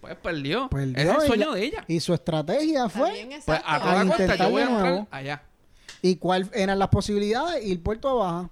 [0.01, 0.67] pues perdió.
[0.69, 1.85] Perdió es el sueño la- de ella.
[1.87, 3.29] Y su estrategia fue.
[3.45, 5.07] Pues a toda costa intentar yo voy a de entrar nuevo.
[5.11, 5.43] allá.
[6.01, 7.63] ¿Y cuáles eran las posibilidades?
[7.65, 8.49] Ir Puerto Abajo.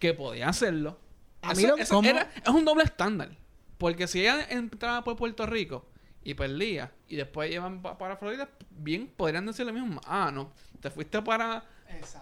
[0.00, 0.98] Que podía hacerlo.
[1.42, 2.08] A Eso- mí lo- eso ¿cómo?
[2.08, 3.30] era- es un doble estándar.
[3.78, 5.86] Porque si ella entraba por Puerto Rico
[6.24, 10.00] y perdía y después llevan pa- para Florida, bien podrían decir lo mismo.
[10.04, 11.62] Ah, no, te fuiste para...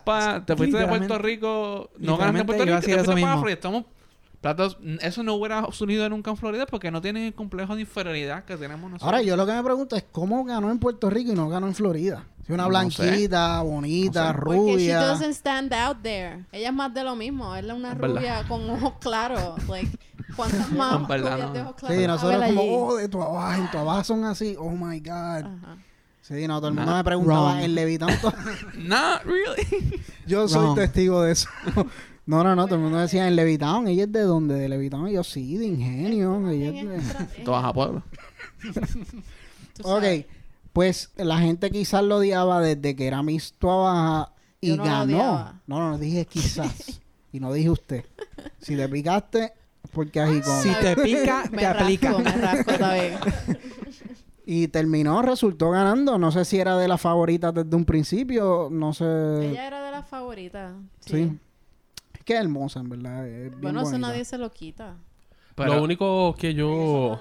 [0.05, 3.39] para te fuiste de Puerto Rico, no ganaste Puerto Rico, te fuiste para mismo.
[3.39, 3.55] Florida.
[3.55, 3.85] Estamos...
[4.41, 8.45] Platos, eso no hubiera sucedido nunca en Florida porque no tienen el complejo de inferioridad
[8.45, 9.03] que tenemos nosotros.
[9.03, 11.67] Ahora, yo lo que me pregunto es cómo ganó en Puerto Rico y no ganó
[11.67, 12.25] en Florida.
[12.47, 14.45] Si una No blanquita, bonita, No sé.
[14.45, 15.01] Porque she rubia.
[15.01, 16.45] doesn't stand out there.
[16.53, 17.55] Ella es más de lo mismo.
[17.55, 18.17] Ella es una Es verdad.
[18.17, 19.69] rubia con ojos claros.
[19.69, 19.99] Like,
[20.37, 21.53] ¿cuántas más En verdad, rubias no.
[21.55, 21.99] de ojos claros?
[21.99, 22.71] Sí, nosotros como, allí?
[22.73, 24.55] oh, de tu abajo, en tu abajo son así.
[24.59, 25.11] Oh my God.
[25.47, 25.77] Ajá.
[26.23, 28.21] Sí, no, todo el mundo Nah, me preguntaba Levitán.
[28.21, 28.33] to-
[28.77, 30.03] Not really.
[30.27, 30.75] Yo soy Wrong.
[30.77, 31.49] testigo de eso.
[32.29, 33.89] No, no, no, todo el mundo decía en Levitown.
[33.89, 34.55] Ella es de dónde?
[34.55, 35.09] De Levitown.
[35.09, 36.47] Y yo sí, de ingenio.
[36.51, 37.25] Ella es de...
[37.45, 38.03] Tú vas a pueblo.
[39.83, 40.05] Ok,
[40.75, 44.91] pues la gente quizás lo odiaba desde que era Miss Baja y Yo no lo
[44.91, 45.61] ganó.
[45.67, 47.01] No, no, no dije quizás.
[47.33, 48.05] y no dije usted.
[48.61, 49.55] Si te picaste,
[49.93, 50.61] porque así como...
[50.63, 52.11] Si te pica, Me te aplica.
[52.13, 53.15] rasco, me rasco también.
[54.45, 56.19] Y terminó, resultó ganando.
[56.19, 58.69] No sé si era de las favoritas desde un principio.
[58.71, 59.05] No sé.
[59.51, 60.73] Ella era de las favoritas.
[61.01, 61.13] Sí.
[61.25, 61.39] Sí.
[62.29, 63.27] Que es hermosa, en verdad.
[63.27, 64.09] es bien Bueno, eso bonita.
[64.09, 64.97] nadie se lo quita.
[65.55, 67.19] Pero- Lo único que yo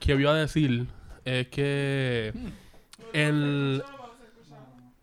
[0.00, 0.88] que iba a decir
[1.24, 2.32] es que
[3.12, 3.80] el,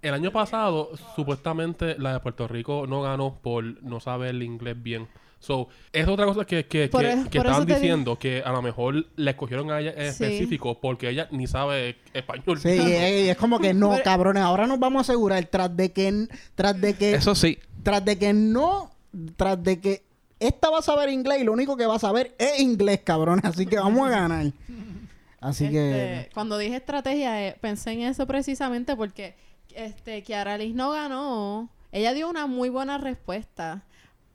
[0.01, 4.75] el año pasado supuestamente la de Puerto Rico no ganó por no saber el inglés
[4.83, 5.07] bien.
[5.39, 8.61] So, es otra cosa que, que, Por que- es- estaban di- diciendo que a lo
[8.61, 10.23] mejor le escogieron a ella en Sí.
[10.23, 12.59] específico porque ella ni sabe español.
[12.59, 14.41] Sí, y es como que no, Pero- cabrones.
[14.43, 17.59] Ahora nos vamos a asegurar tras de que, tras de que, Eso sí.
[17.83, 18.91] tras de que no,
[19.35, 20.03] tras de que
[20.39, 23.45] esta va a saber inglés y lo único que va a saber es inglés, cabrones.
[23.45, 24.51] Así que vamos a ganar.
[25.39, 29.35] Así que Este, cuando dije estrategia, eh, pensé en eso precisamente porque
[29.75, 31.69] este, Kiara Liz no ganó.
[31.91, 33.83] Ella dio una muy buena respuesta,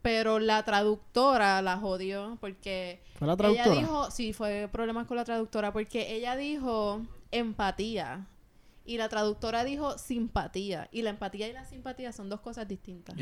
[0.03, 5.23] pero la traductora la jodió porque fue la ella dijo, sí, fue problemas con la
[5.23, 7.01] traductora porque ella dijo
[7.31, 8.27] empatía
[8.85, 13.15] y la traductora dijo simpatía y la empatía y la simpatía son dos cosas distintas.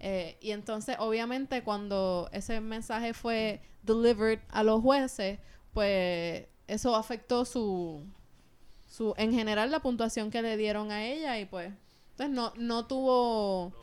[0.00, 5.38] Eh, y entonces, obviamente, cuando ese mensaje fue delivered a los jueces,
[5.74, 8.02] pues eso afectó su,
[8.86, 11.74] su, en general, la puntuación que le dieron a ella y pues,
[12.12, 13.74] entonces no, no tuvo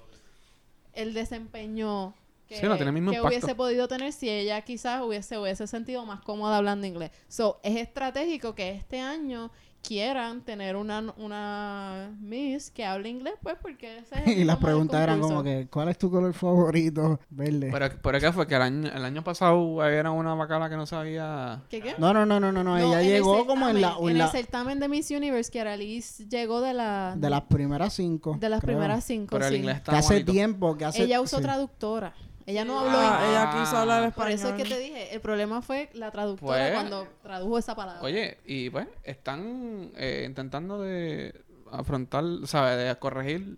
[0.93, 2.15] el desempeño
[2.53, 3.37] que, Sí, no tiene el mismo que impacto.
[3.37, 7.11] hubiese podido tener si ella quizás hubiese, hubiese sentido más cómoda hablando inglés.
[7.27, 9.51] So, es estratégico que este año
[9.85, 14.55] quieran tener una, una Miss que hable inglés, pues, porque ese es el y las
[14.55, 17.19] el preguntas eran como que, ¿cuál es tu color favorito?
[17.29, 17.69] Verde.
[17.69, 18.47] Pero, pero ¿qué fue?
[18.47, 21.63] Que el año, el año pasado era una bacala que no sabía...
[21.69, 21.95] ¿Qué qué?
[21.97, 22.77] No, no, no, no, no, no.
[22.77, 25.63] Ella el llegó como en la, en en la- el certamen de Miss Universe, que
[25.75, 28.37] Liz llegó de la de las primeras cinco.
[28.39, 28.77] de las creo.
[28.77, 29.57] primeras cinco, Pero el sí.
[29.57, 30.31] inglés Que estaba hace bonito.
[30.31, 31.03] tiempo, que hace...
[31.03, 31.43] Ella usó sí.
[31.43, 32.13] traductora.
[32.45, 33.29] Ella no habló Ah, inglés.
[33.29, 34.33] ella quiso hablar Por español.
[34.33, 38.01] eso es que te dije, el problema fue la traductora Pues, cuando tradujo esa palabra.
[38.01, 41.33] Oye, y pues están eh, intentando de
[41.71, 42.77] afrontar, ¿sabes?
[42.85, 43.57] De corregir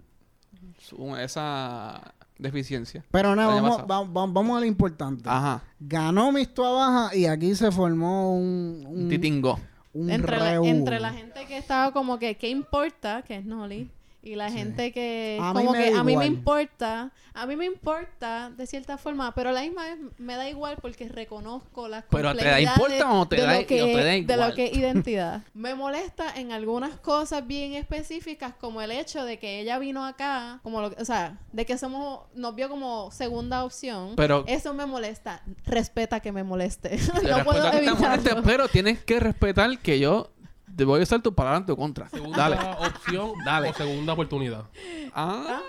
[0.79, 3.03] su- esa deficiencia.
[3.11, 5.23] Pero no, vamos, vamos, vamos- vamos a lo importante.
[5.29, 5.63] Ajá.
[5.79, 8.86] Ganó Miss Baja y aquí se formó un...
[8.88, 9.59] un Titingo.
[9.93, 13.21] un entre, la, entre la gente que estaba como que, ¿qué importa?
[13.23, 13.89] Que es Noli.
[14.26, 17.55] Y la gente que, A mí como me que, a mí me importa, a mí
[17.55, 21.88] me importa de cierta forma, pero a la misma vez me da igual porque reconozco
[21.88, 23.93] las Pero ¿te da complejidades importa o te de da- lo o que, te
[24.36, 25.43] da de lo que es identidad.
[25.53, 30.59] me molesta en algunas cosas bien específicas, como el hecho de que ella vino acá,
[30.63, 34.13] como lo, que- o sea, de que somos, nos vio como segunda opción.
[34.15, 35.43] Pero- Eso me molesta.
[35.65, 36.89] Respeta que me moleste.
[37.21, 37.99] Te no puedo evitarlo.
[37.99, 40.32] moleste, pero tienes que respetar que yo
[40.76, 42.09] te voy a usar tu palabra en tu contra.
[42.09, 42.57] Segunda Dale.
[42.80, 43.69] opción Dale.
[43.69, 44.65] o segunda oportunidad.
[45.13, 45.61] Ah.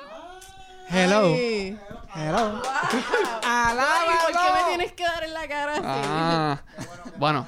[0.89, 1.35] Hello.
[1.35, 1.79] Ay.
[2.15, 2.63] Hello.
[3.43, 3.77] Ay,
[4.23, 5.83] ¿por qué me tienes que dar en la cara así?
[5.85, 6.63] Ah.
[7.19, 7.45] Bueno.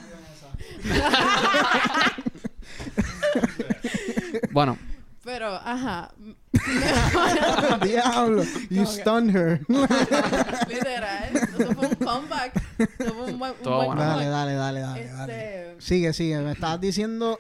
[4.53, 4.79] bueno.
[5.25, 6.11] Pero, ajá.
[7.83, 8.45] Diablo.
[8.71, 9.61] You stunned her.
[9.69, 11.31] Literal.
[11.35, 12.57] Eso fue un comeback.
[12.99, 14.03] Eso fue un buen, un Todo buen bueno.
[14.03, 14.33] dale, comeback.
[14.33, 15.71] dale, dale, dale, dale.
[15.73, 16.39] Este, Sigue, sigue.
[16.39, 17.39] Me estabas diciendo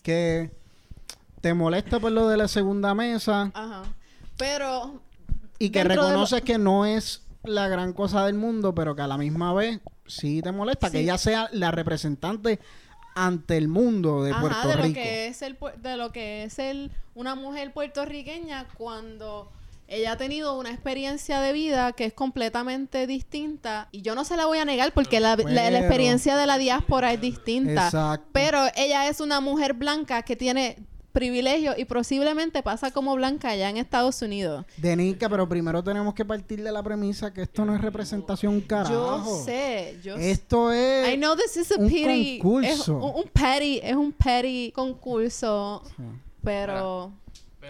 [0.00, 0.50] que
[1.40, 3.82] te molesta por lo de la segunda mesa ajá.
[4.36, 5.00] Pero,
[5.58, 9.06] y que lo- reconoces que no es la gran cosa del mundo, pero que a
[9.06, 12.58] la misma vez sí te molesta que ella sea la representante
[13.14, 14.94] ante el mundo de Ajá, Puerto de lo Rico.
[14.94, 19.50] que es el de lo que es el una mujer puertorriqueña cuando
[19.90, 24.36] ella ha tenido una experiencia de vida que es completamente distinta y yo no se
[24.36, 27.86] la voy a negar porque la, la- la Pero- experiencia de la diáspora es distinta
[27.86, 28.26] Exacto.
[28.32, 30.76] pero ella es una mujer blanca que tiene
[31.12, 36.24] privilegios y posiblemente pasa como blanca allá en Estados Unidos Denica, pero primero tenemos que
[36.24, 38.94] partir de la premisa que esto no es representación carajo.
[39.26, 42.96] yo sé yo sé Esto es I know this is a un pity es concurso.
[42.96, 45.82] un, un petty es un petty concurso
[46.44, 47.12] pero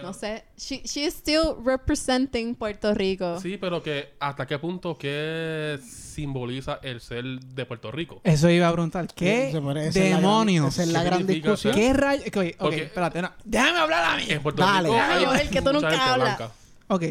[0.01, 4.97] no sé she, she is still representing Puerto Rico Sí, pero que hasta qué punto
[4.97, 8.21] qué simboliza el ser de Puerto Rico.
[8.23, 9.07] Eso iba a preguntar.
[9.13, 9.91] ¿Qué Esa es la gran-
[10.21, 10.67] demonios?
[10.73, 11.73] Esa es la ¿Qué gran discusión.
[11.75, 12.25] ¿Qué rayos?
[12.27, 13.21] Ok, ok, Porque- espérate.
[13.21, 13.31] no.
[13.45, 14.25] Déjame hablar a mí.
[14.27, 14.89] En Puerto Dale.
[14.89, 16.37] Rico hay yo, el que tú nunca hablas.
[16.37, 16.53] blanca.
[16.87, 17.03] Ok.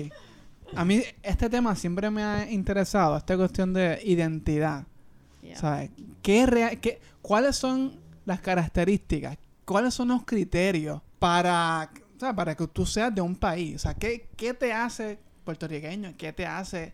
[0.77, 4.85] A mí este tema siempre me ha interesado, esta cuestión de identidad.
[5.43, 5.57] Yeah.
[5.57, 5.91] ¿Sabes?
[6.23, 9.37] ¿Qué rea- qué- ¿Cuáles son las características?
[9.65, 11.91] ¿Cuáles son los criterios para,
[12.21, 13.77] o sea, para que tú seas de un país?
[13.77, 16.15] O sea, ¿qué, qué te hace puertorriqueño?
[16.19, 16.93] ¿Qué te hace,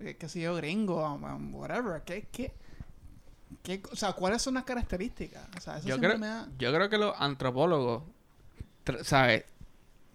[0.00, 1.04] eh, qué sé yo, gringo?
[1.06, 2.00] um, um, whatever.
[2.02, 2.50] ¿Qué, qué,
[3.62, 5.46] qué- o sea, ¿cuáles son las características?
[5.56, 6.48] O sea, eso Yo creo, me da...
[6.58, 8.04] yo creo que los antropólogos,
[9.02, 9.44] ¿sabes?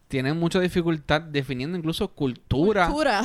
[0.07, 2.87] Tienen mucha dificultad definiendo incluso cultura.
[2.87, 3.21] cultura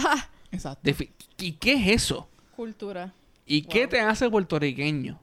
[0.53, 0.83] Exacto.
[0.91, 2.29] Defi- ¿Y qué es eso?
[2.55, 3.15] cultura
[3.47, 5.19] ¿Y qué te hace puertorriqueño?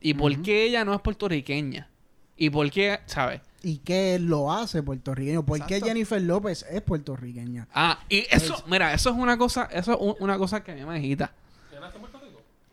[0.00, 1.88] ¿Y por qué ella no es puertorriqueña?
[2.36, 3.40] ¿Y por qué, sabes?
[3.64, 5.44] ¿Y qué lo hace puertorriqueño?
[5.44, 5.86] ¿Por qué Exacto.
[5.86, 7.68] Jennifer López es puertorriqueña?
[7.74, 10.74] Ah, y eso, mira, eso es una cosa, eso es un- una cosa que a
[10.74, 11.32] mí me agita.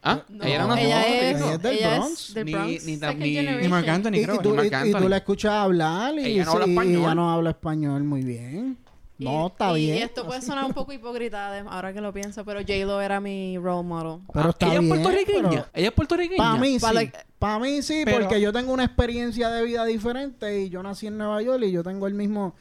[0.01, 0.21] ¿Ah?
[0.29, 2.29] no, ella no ella, es, Ella es del ella Bronx.
[2.29, 3.61] es del Ni- Bronx ni second tam- ni-.
[3.61, 4.35] Ni Marc Anthony, Y, creo.
[4.35, 6.73] y tú, Marc y- y tú la escuchas hablar y, Ella no habla sí, y
[6.73, 7.01] español.
[7.01, 8.77] ella no habla español muy bien.
[9.19, 9.97] Y- No, está y, bien.
[9.97, 13.19] Y esto puede sonar un poco hipócrita de- ahora que lo pienso, pero J-Lo era
[13.19, 14.21] mi role model.
[14.33, 14.93] Pero Ah, está ella bien.
[14.93, 15.49] es puertorriqueña.
[15.49, 16.37] pero- Ella es puertorriqueña.
[16.37, 16.85] Para mí sí.
[16.93, 20.81] La- Para mí sí, Pero- porque yo tengo una experiencia de vida diferente y yo
[20.83, 22.53] nací en Nueva York y yo tengo el mismo...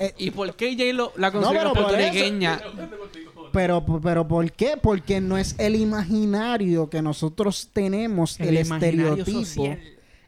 [0.00, 2.60] eh, ¿Y por qué J-Lo la No, considera puertorriqueña?
[3.52, 4.76] pero, pero ¿por qué?
[4.80, 9.38] Porque no es el imaginario que nosotros tenemos, el, imaginario estereotipo.
[9.44, 9.80] social.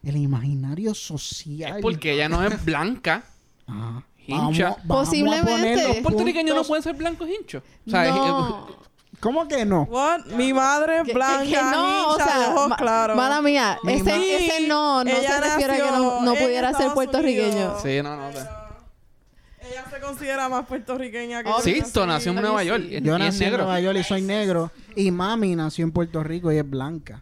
[0.03, 1.75] El imaginario social.
[1.77, 3.23] Es porque ella no es blanca.
[3.67, 4.03] Ajá.
[4.27, 4.63] Hincha.
[4.69, 5.87] Vamos- vamos a Posiblemente.
[5.87, 7.63] los puertorriqueños no pueden ser blancos hinchos.
[7.87, 8.81] O sea, es- no.
[9.19, 9.83] ¿Cómo que no?
[9.83, 10.25] What?
[10.35, 13.15] Mi madre Que- que- blanca, que no, o sea, de ojos ma- claros.
[13.15, 16.73] mala mía, Mi ese, ma- ese no, no se refiere a que no, nació pudiera
[16.73, 17.49] ser puertorriqueño.
[17.51, 17.81] Unidos.
[17.83, 18.29] Sí, no, no.
[18.29, 21.63] Ella se considera más puertorriqueña que Oh, yo.
[21.63, 22.41] Sí, sí, tú nació en sí.
[22.43, 22.83] Nueva York.
[22.89, 23.57] Yo y nací es en.
[23.57, 24.71] Nueva York y soy negro.
[24.95, 27.21] Y mami nació en Puerto Rico y es blanca.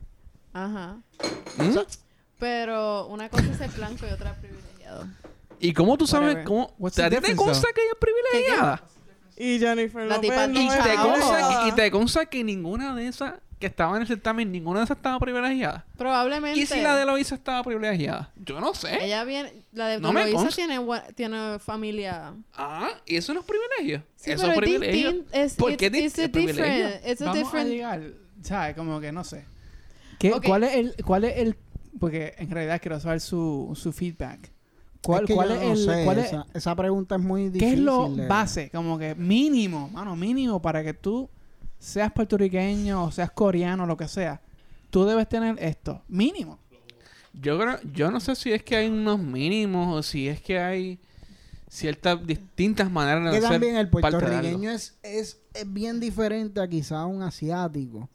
[0.53, 0.97] Ajá.
[1.57, 1.77] ¿Mm?
[2.39, 5.05] Pero una cosa es ser blanco y otra privilegiado.
[5.59, 6.45] ¿Y cómo tú sabes Whatever.
[6.45, 6.73] cómo?
[6.79, 7.73] What's ¿A the ti te difference, consta though?
[7.75, 8.83] que ella es privilegiada?
[9.37, 12.93] Y Jennifer La López tipa no Y te, es consta, y te consta que ninguna
[12.95, 15.85] de esas que estaban en el certamen, ninguna de esas estaba privilegiada.
[15.97, 16.57] Probablemente.
[16.59, 18.31] ¿Y si la de Loisa estaba privilegiada?
[18.37, 19.03] Yo no sé.
[19.03, 20.55] Ella viene, la de No me Loisa consta.
[20.55, 20.79] tiene,
[21.15, 22.33] tiene familia.
[22.53, 24.03] Ah, ¿y eso no es privilegio?
[24.15, 25.11] Sí, eso pero es es privilegio.
[25.11, 25.29] distinto.
[25.37, 26.63] Es, ¿Por qué it's, di- it's a es privilegio?
[26.87, 28.01] different, it's a Vamos a different llegar,
[28.43, 28.75] ¿sabes?
[28.77, 29.43] Como que no sé.
[30.19, 30.45] ¿Qué, Ok.
[30.45, 31.55] ¿Cuál es el, cuál es el,
[31.99, 34.51] porque en realidad quiero saber su, su feedback.
[35.01, 37.21] ¿Cuál, es que cuál yo es no el, sé, cuál es, esa, esa pregunta es
[37.21, 37.67] muy difícil.
[37.67, 38.69] qué es lo de- base?
[38.69, 41.29] Como que mínimo, mano, mínimo para que tú
[41.79, 44.41] seas puertorriqueño o seas coreano, lo que sea.
[44.89, 46.59] Tú debes tener esto, mínimo.
[47.33, 50.59] Yo creo, yo no sé si es que hay unos mínimos o si es que
[50.59, 50.99] hay
[51.69, 56.59] ciertas distintas maneras de Que ser también el de puertorriqueño es, es, es bien diferente
[56.59, 58.09] a quizá un asiático.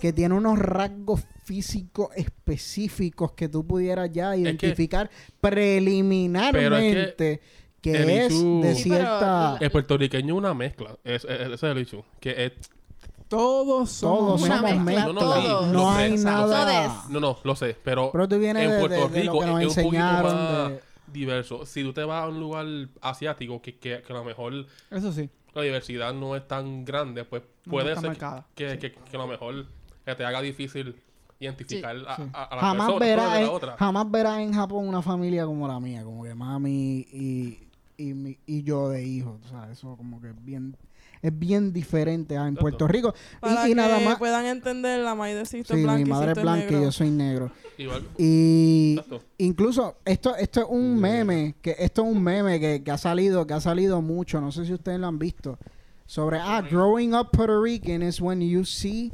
[0.00, 5.08] Que tiene unos rasgos físicos específicos que tú pudieras ya que- identificar
[5.40, 7.40] preliminarmente
[7.80, 8.28] que, el es
[8.62, 9.56] de Sí, cierta...
[9.60, 10.96] El puertorriqueño es una mezcla.
[11.04, 12.04] Es- es- ese es el hecho.
[12.20, 12.52] Que es,
[13.28, 15.66] Todos somos Todos somos mezcla, todos.
[15.68, 16.64] No Lo hay sé, nada...
[16.96, 17.10] Todes.
[17.10, 17.76] no, no, lo sé.
[17.84, 19.84] Pero, Pero tú vienes en de, de- Puerto de lo Rico que nos es un
[19.84, 20.80] poquito más de...
[21.12, 21.66] diverso.
[21.66, 22.66] Si tú te vas a un lugar
[23.00, 25.30] asiático que, que, que a lo mejor Eso sí.
[25.54, 28.78] la diversidad no es tan grande, pues puede ser marcada, que, sí.
[28.78, 29.66] que, que a lo mejor
[30.04, 30.96] que te haga difícil
[31.40, 32.22] identificar a, sí.
[32.32, 33.76] a- a la jamás persona de la en, otra.
[33.78, 37.58] jamás verás en Japón una familia como la mía, como que mami y,
[37.96, 39.40] y, y yo de hijos.
[39.46, 40.76] O sea, eso como que es bien,
[41.22, 42.60] es bien diferente a en Exacto.
[42.60, 43.14] Puerto Rico.
[43.40, 44.18] Para Y, y que nada más.
[44.18, 46.92] puedan entender, la maíz de Sisto Sí, blanca mi y madre es blanca y yo
[46.92, 47.50] soy negro.
[47.76, 49.22] Igual, Y exacto.
[49.38, 53.46] incluso esto, esto es un meme, que esto es un meme que, que ha salido,
[53.46, 55.56] que ha salido mucho, no sé si ustedes lo han visto.
[56.06, 59.12] Sobre ah, growing up Puerto Rican is when you see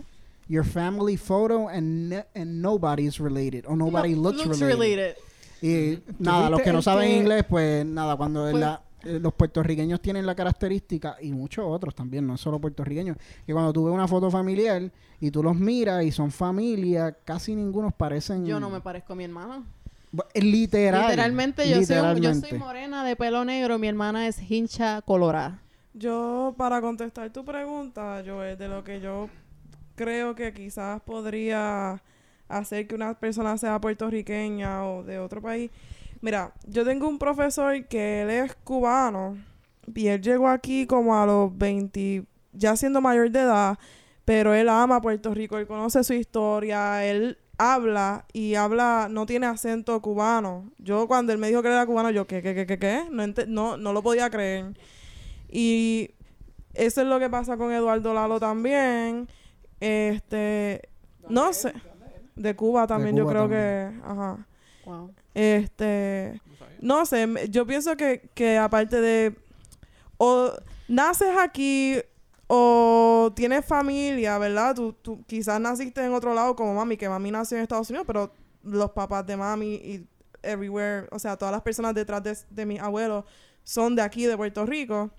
[0.48, 5.16] your family photo and ne- and nobody is related or nobody No, looks, related.
[5.62, 9.32] Y nada, los que no saben que- inglés, pues nada, cuando Pues- la- eh, los
[9.34, 13.16] puertorriqueños tienen la característica, y muchos otros también, no es solo puertorriqueños,
[13.46, 14.90] que cuando tú ves una foto familiar
[15.20, 18.44] y tú los miras y son familia, casi ninguno parecen...
[18.46, 19.64] Yo no me parezco a mi hermano.
[20.34, 21.02] Literal.
[21.10, 22.48] Literalmente, yo, Soy, un- yo literalmente.
[22.50, 25.60] soy morena de pelo negro, mi hermana es hincha colorada.
[25.92, 29.28] Yo, para contestar tu pregunta, Joel, de lo que yo
[29.94, 32.02] creo que quizás podría
[32.48, 35.70] hacer que una persona sea puertorriqueña o de otro país.
[36.20, 39.36] Mira, yo tengo un profesor que él es cubano
[39.94, 43.78] y él llegó aquí como a los 20, ya siendo mayor de edad,
[44.24, 49.46] pero él ama Puerto Rico, él conoce su historia, él habla y habla, no tiene
[49.46, 50.70] acento cubano.
[50.78, 53.04] Yo cuando él me dijo que era cubano, yo, ¿qué, qué, qué, qué, qué?
[53.10, 54.72] No, ente- no, no lo podía creer.
[55.48, 56.10] Y
[56.74, 59.28] eso es lo que pasa con Eduardo Lalo también.
[59.84, 60.88] Este,
[61.28, 61.74] no sé.
[62.34, 64.00] De Cuba también, yo Cuba creo también.
[64.00, 64.46] que, ajá.
[64.86, 65.14] Wow.
[65.34, 66.40] Este,
[66.80, 69.36] no sé, yo pienso que, que aparte de
[70.16, 70.52] o
[70.88, 71.96] naces aquí
[72.46, 74.74] o tienes familia, ¿verdad?
[74.74, 78.06] Tú, tú quizás naciste en otro lado como mami, que mami nació en Estados Unidos,
[78.06, 78.32] pero
[78.62, 80.08] los papás de mami y
[80.42, 83.24] everywhere, o sea, todas las personas detrás de, de mis abuelos
[83.64, 85.10] son de aquí, de Puerto Rico.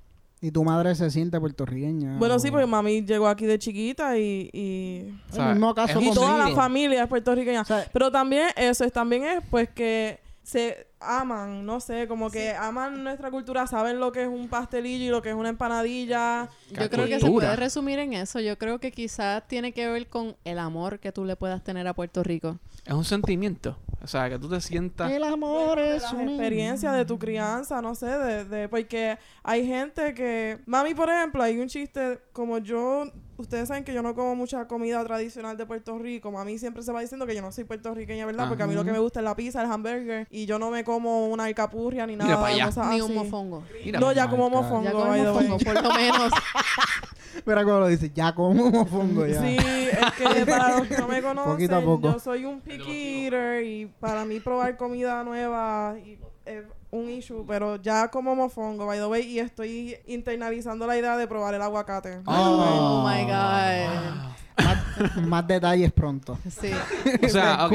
[0.42, 2.18] Y tu madre se siente puertorriqueña.
[2.18, 6.00] Bueno, sí, porque mami llegó aquí de chiquita y, y, O sea, el mismo caso
[6.00, 7.62] y toda la familia es puertorriqueña.
[7.62, 12.30] O sea, Pero también eso es, también es pues que se aman, no sé, como
[12.30, 15.50] que aman nuestra cultura, saben lo que es un pastelillo y lo que es una
[15.50, 16.50] empanadilla.
[16.70, 18.40] Yo creo que se puede resumir en eso.
[18.40, 21.88] Yo creo que quizás tiene que ver con el amor que tú le puedas tener
[21.88, 22.60] a Puerto Rico.
[22.86, 23.78] Es un sentimiento.
[24.04, 25.12] O sea, que tú te sientas...
[25.12, 29.66] el amor de es una- experiencias de tu crianza, no sé, de, de porque hay
[29.66, 33.06] gente que, mami, por ejemplo, hay un chiste como yo,
[33.38, 36.92] ustedes saben que yo no como mucha comida tradicional de Puerto Rico, mami siempre se
[36.92, 38.48] va diciendo que yo no soy puertorriqueña, ¿verdad?
[38.48, 40.72] Porque a mí lo que me gusta es la pizza, el hamburger y yo no
[40.72, 43.02] me como una alcapurria ni Mira nada cosas Ni así.
[43.02, 43.64] un mofongo.
[43.84, 45.22] Mira, No, ya como mofongo, Ya way.
[45.24, 46.32] mofongo, por lo menos.
[47.46, 49.42] Mira cómo lo dice, ya como mofongo ya.
[49.42, 52.14] Sí, es que para los que no me conocen, Poquito a poco.
[52.14, 56.64] yo soy un picky eater y para mí probar comida nueva y- es
[56.96, 61.28] un issue, pero ya como mofongo, by the way, y estoy internalizando la idea de
[61.28, 62.22] probar el aguacate.
[62.26, 64.36] Oh, my God.
[64.58, 66.38] Más, más detalles pronto.
[66.50, 66.72] Sí.
[67.26, 67.72] O sea, o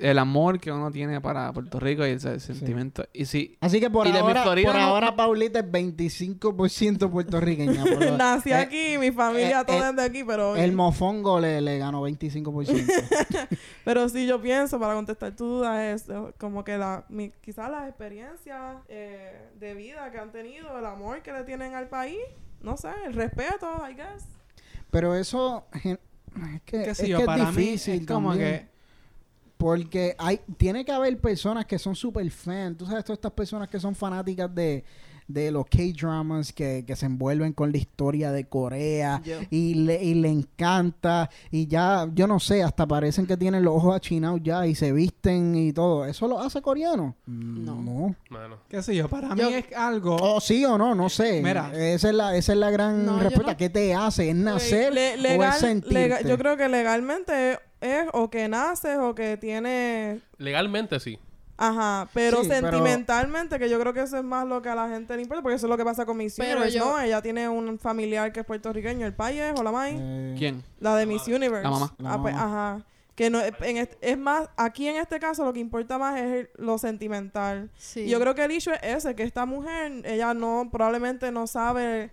[0.00, 3.04] el amor que uno tiene para Puerto Rico y ese sentimiento.
[3.12, 3.56] Y si...
[3.60, 7.82] Así que por ahora, Florida por no- ahora Paulita es 25% puertorriqueña.
[7.84, 10.72] por lo- Nací eh, aquí, mi familia eh, toda eh, es de aquí, pero El
[10.72, 13.48] mofongo le, le ganó 25%.
[13.84, 17.70] pero sí yo pienso para contestar tu duda es eh, como que la mi, quizás
[17.70, 22.18] las experiencias eh, de vida que han tenido, el amor que le tienen al país,
[22.62, 24.24] no sé, el respeto, I guess.
[24.94, 25.82] Pero eso es
[26.64, 28.58] que, es, que es mí difícil es como también.
[28.60, 28.68] que
[29.58, 32.76] Porque hay, tiene que haber personas que son super fans.
[32.76, 34.84] Tú sabes, todas estas personas que son fanáticas de,
[35.26, 40.14] de los K-dramas, que, que se envuelven con la historia de Corea y le, y
[40.14, 41.30] le encanta.
[41.50, 44.92] Y ya, yo no sé, hasta parecen que tienen los ojos achinados ya y se
[44.92, 46.04] visten y todo.
[46.06, 47.16] ¿Eso lo hace coreano?
[47.26, 47.74] No.
[47.76, 48.14] No.
[48.30, 48.58] Mano.
[48.68, 51.40] qué sé yo, para Yo- mí es algo O sí o no, no sé.
[51.42, 51.70] Mira.
[51.74, 53.52] Esa es la, esa es la gran No, respuesta.
[53.52, 54.28] no- ¿Qué te hace?
[54.30, 55.94] ¿Es nacer Le- o legal- es sentirte?
[55.94, 61.18] legal- yo creo que legalmente es o que naces o que tienes Legalmente sí.
[61.56, 64.74] Ajá, pero Sí, pero- sentimentalmente, que yo creo que eso es más lo que a
[64.74, 67.00] la gente le importa, porque eso es lo que pasa con Miss Universe, yo- ¿no?
[67.00, 70.64] Ella tiene un familiar que es puertorriqueño, el paye o la mai, Eh, ¿Quién?
[70.80, 71.62] la de Miss Universe.
[71.62, 71.94] La mamá.
[71.98, 72.82] La Ah, pues, ajá.
[73.14, 76.24] Que no, en este- es más, aquí en este caso lo que importa más es
[76.24, 77.70] el- lo sentimental.
[77.78, 78.00] Sí.
[78.00, 81.46] Y yo creo que el issue es ese, que esta mujer, ella no, probablemente no
[81.46, 82.10] sabe...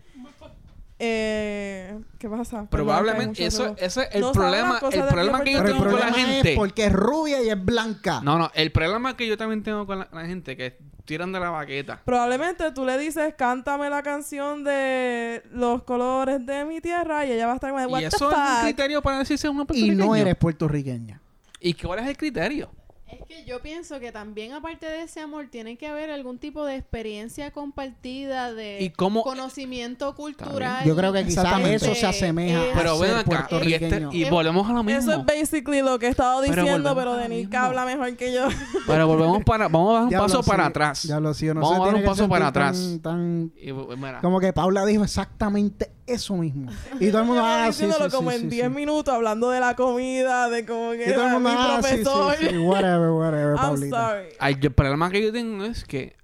[1.04, 2.68] Eh, ¿Qué pasa?
[2.70, 5.98] Probablemente eso, es el No problema, el de problema de que yo tengo con la
[5.98, 6.54] problema es gente.
[6.56, 8.22] porque es rubia y es blanca.
[8.24, 11.40] No, no, el problema que yo también tengo con la, la gente que tiran de
[11.40, 12.02] la baqueta.
[12.06, 17.48] Probablemente tú le dices, cántame la canción de los colores de mi tierra y ella
[17.48, 20.06] va a estar como, what y eso es un criterio para decirse una y puertorriqueño.
[20.06, 21.20] no eres puertorriqueña.
[21.60, 22.72] ¿Y cuál es el criterio?
[23.12, 26.64] Es que yo pienso que también aparte de ese amor tiene que haber algún tipo
[26.66, 30.86] de experiencia compartida de ¿Y cómo- conocimiento cultural.
[30.86, 31.76] Yo creo que quizás Exactamente.
[31.86, 34.10] eso se asemeja Eh, a Pero ser acá, y, este- puertorriqueño.
[34.14, 35.00] y volvemos a lo mismo.
[35.02, 37.60] Eso es basically lo que he estado Pero diciendo, volvemos pero a lo Denis mismo.
[37.64, 38.48] habla mejor que yo.
[38.88, 41.04] Pero volvemos para, vamos a dar un Diablo, paso sí, para atrás.
[41.04, 42.78] diablo, sí, no Vamos sé, a dar un paso para atrás.
[42.80, 46.72] Tan, tan- Y, mira, Como que Paula dijo exactamente eso mismo.
[47.00, 48.48] Y todo el mundo, ah, sí, sí, sí, como sí, en sí.
[48.50, 51.80] 10 minutos hablando de la comida, de como que Y todo el mundo, mi ah,
[51.84, 52.36] sí, sí, profesor.
[52.38, 54.10] sí, whatever, whatever, I'm Paulita.
[54.10, 54.30] sorry.
[54.40, 56.16] ay, yo- el problema que yo tengo es que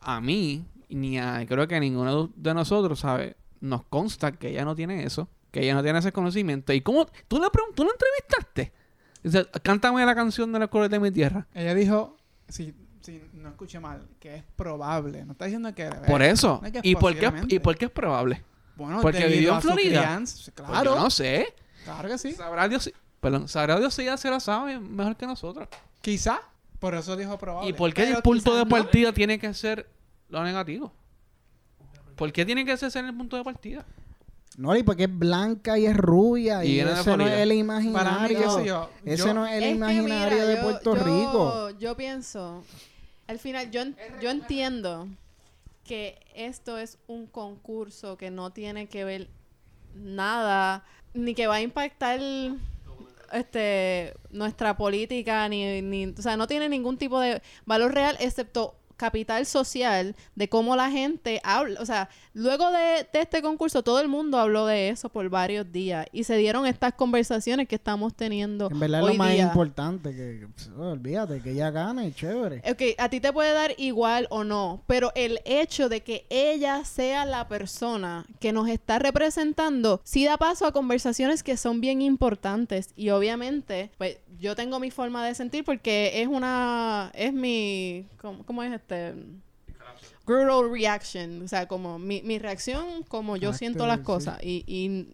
[0.00, 3.34] a mí, ni a, creo que a ninguno de nosotros, ¿sabes?
[3.60, 6.72] Nos consta que ella no tiene eso, que ella no tiene ese conocimiento.
[6.72, 7.06] ¿Y cómo?
[7.28, 8.72] ¿Tú pregun- tú la entrevistaste?
[9.22, 11.46] Dice, cántame la canción de los colores de mi tierra.
[11.54, 12.16] ella dijo
[12.48, 16.58] si, si no escuché mal que es probable no está diciendo que Por eso.
[16.60, 17.32] no es que ¿Y por, qué.
[17.48, 18.42] ¿Y por qué es probable?
[18.76, 20.00] Bueno porque vivió en Florida.
[20.02, 21.54] crianza, Pues claro yo no sé.
[21.84, 22.92] claro que sí Sabrá Dios si...
[23.20, 25.68] Perdón, sabrá Dios si ella se la sabe mejor que nosotros.
[26.02, 26.40] quizá
[26.78, 27.70] Por eso dijo probable.
[27.70, 28.68] ¿Y por qué Pero el punto de no.
[28.68, 29.88] partida tiene que ser
[30.28, 30.92] lo negativo?
[32.16, 33.84] ¿Por qué tiene que ser el punto de partida?
[34.56, 37.92] No, y porque es blanca y es rubia Y ese no es el imaginario.
[38.10, 38.88] Para mí, qué sé yo.
[39.04, 41.70] Ese yo- no es el Es que imaginario mira, de yo- Puerto yo- Rico.
[41.80, 42.62] Yo pienso,
[43.26, 43.82] al final, yo,
[44.22, 45.08] yo entiendo
[45.84, 49.28] que esto es un concurso que no tiene que ver
[49.94, 52.20] nada, ni que va a impactar
[53.32, 58.76] este nuestra política, ni, ni, o sea, no tiene ningún tipo de valor real, excepto
[58.96, 64.00] capital social de cómo la gente habla, o sea, luego de, de este concurso todo
[64.00, 68.14] el mundo habló de eso por varios días y se dieron estas conversaciones que estamos
[68.14, 69.42] teniendo En verdad es lo más día.
[69.44, 70.10] importante.
[70.14, 72.62] que Olvídate, que ella gane, chévere.
[72.70, 76.84] Ok, a ti te puede dar igual o no, pero el hecho de que ella
[76.84, 82.02] sea la persona que nos está representando sí da paso a conversaciones que son bien
[82.02, 88.06] importantes y obviamente, pues yo tengo mi forma de sentir porque es una, es mi,
[88.20, 89.14] ¿cómo, cómo es este?
[90.26, 94.04] Brutal reaction, o sea, como mi, mi reacción, como yo siento las sí.
[94.04, 95.08] cosas y, y,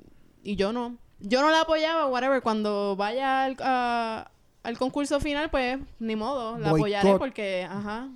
[0.49, 0.97] y yo no.
[1.19, 4.31] Yo no la apoyaba, whatever, cuando vaya al, a-
[4.63, 8.09] al concurso final, pues ni modo, la apoyaré porque, ajá.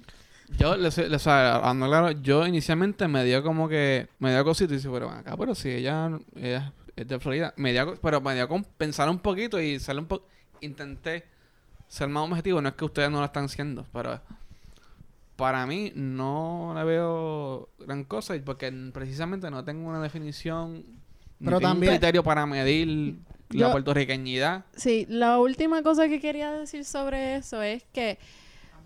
[0.56, 4.44] Yo, les, les, o sea, hablando claro, yo inicialmente me dio como que, me dio
[4.44, 8.20] cosito y dije, pero acá, pero si ella, ella es de Florida, me dio, pero
[8.20, 10.26] me dio con pensar un poquito y ser un poco,
[10.60, 11.24] intenté
[11.88, 14.20] ser más objetivo, no es que ustedes no lo están haciendo, pero
[15.36, 20.84] para mí no le veo gran cosa porque precisamente no tengo una definición,
[21.40, 23.16] ni Pero también- un criterio para medir
[23.50, 24.64] Yo- la puertorriqueñidad.
[24.76, 28.18] Sí, la última cosa que quería decir sobre eso es que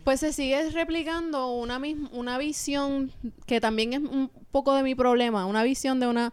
[0.05, 3.12] pues se sigue replicando una misma una visión
[3.46, 6.32] que también es un poco de mi problema, una visión de una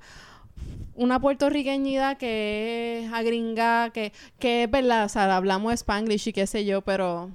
[0.98, 6.48] una puertorriqueñidad que es agringada, que, que es verdad, o sea, hablamos spanglish y qué
[6.48, 7.32] sé yo, pero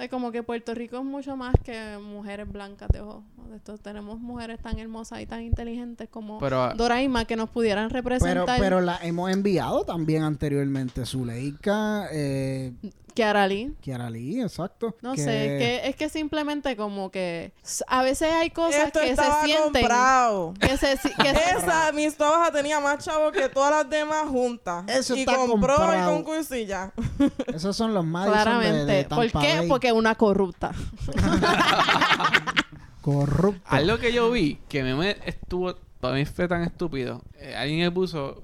[0.00, 3.22] sea, como que Puerto Rico es mucho más que mujeres blancas de ojos.
[3.50, 3.78] de esto.
[3.78, 8.60] Tenemos mujeres tan hermosas y tan inteligentes como Pero Doraima que nos pudieran Pero, representar.
[8.60, 11.04] pero la hemos enviado también anteriormente.
[11.04, 12.72] Zuleika, eh,
[13.12, 13.74] Kiara Lee.
[13.80, 14.96] Kiara Lee, exacto.
[15.02, 17.52] No que- sé, que, es que simplemente como que
[17.86, 20.54] a veces hay cosas Esto que se sienten comprado.
[20.60, 24.84] que se que se- Esa, mis tobajas tenía más chavo que todas las demás juntas.
[24.88, 26.24] Eso y está compró comprado.
[26.56, 26.92] y ya.
[27.54, 29.58] Esos son los de, claramente, de ¿por Tampa qué?
[29.58, 29.68] Bay.
[29.68, 30.72] Porque una corrupta.
[33.00, 33.62] Corrupto.
[33.64, 37.22] Algo que yo vi que me, me estuvo, para mí fue tan estúpido.
[37.38, 38.42] Eh, alguien me puso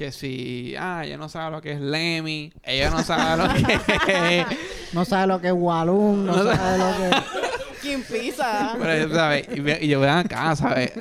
[0.00, 3.52] que si, ah, ella no sabe lo que es Lemmy, ella no sabe lo
[4.06, 4.46] que es.
[4.94, 7.22] No sabe lo que es Walloon, no, No sabe lo que
[7.82, 8.78] ¿Quién pisa?
[8.80, 9.46] pero, ¿sabes?
[9.54, 10.92] Y, yo voy acá, ¿sabes?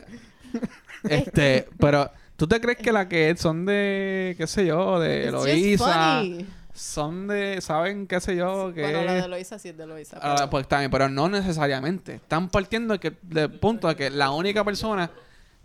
[1.06, 6.46] Este, pero, ¿tú te crees que la que son de, qué sé yo, de funny.
[6.74, 8.74] son de, ¿saben qué sé yo?
[8.74, 10.20] Que Bueno, la de Loisa sí es de Loisa.
[10.22, 12.16] Ah, pero- pues también, pero no necesariamente.
[12.16, 15.10] Están partiendo de que, del punto de que la única persona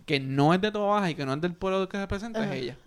[0.05, 2.51] que no es de toda baja y que no es del pueblo que representa es
[2.53, 2.77] ella.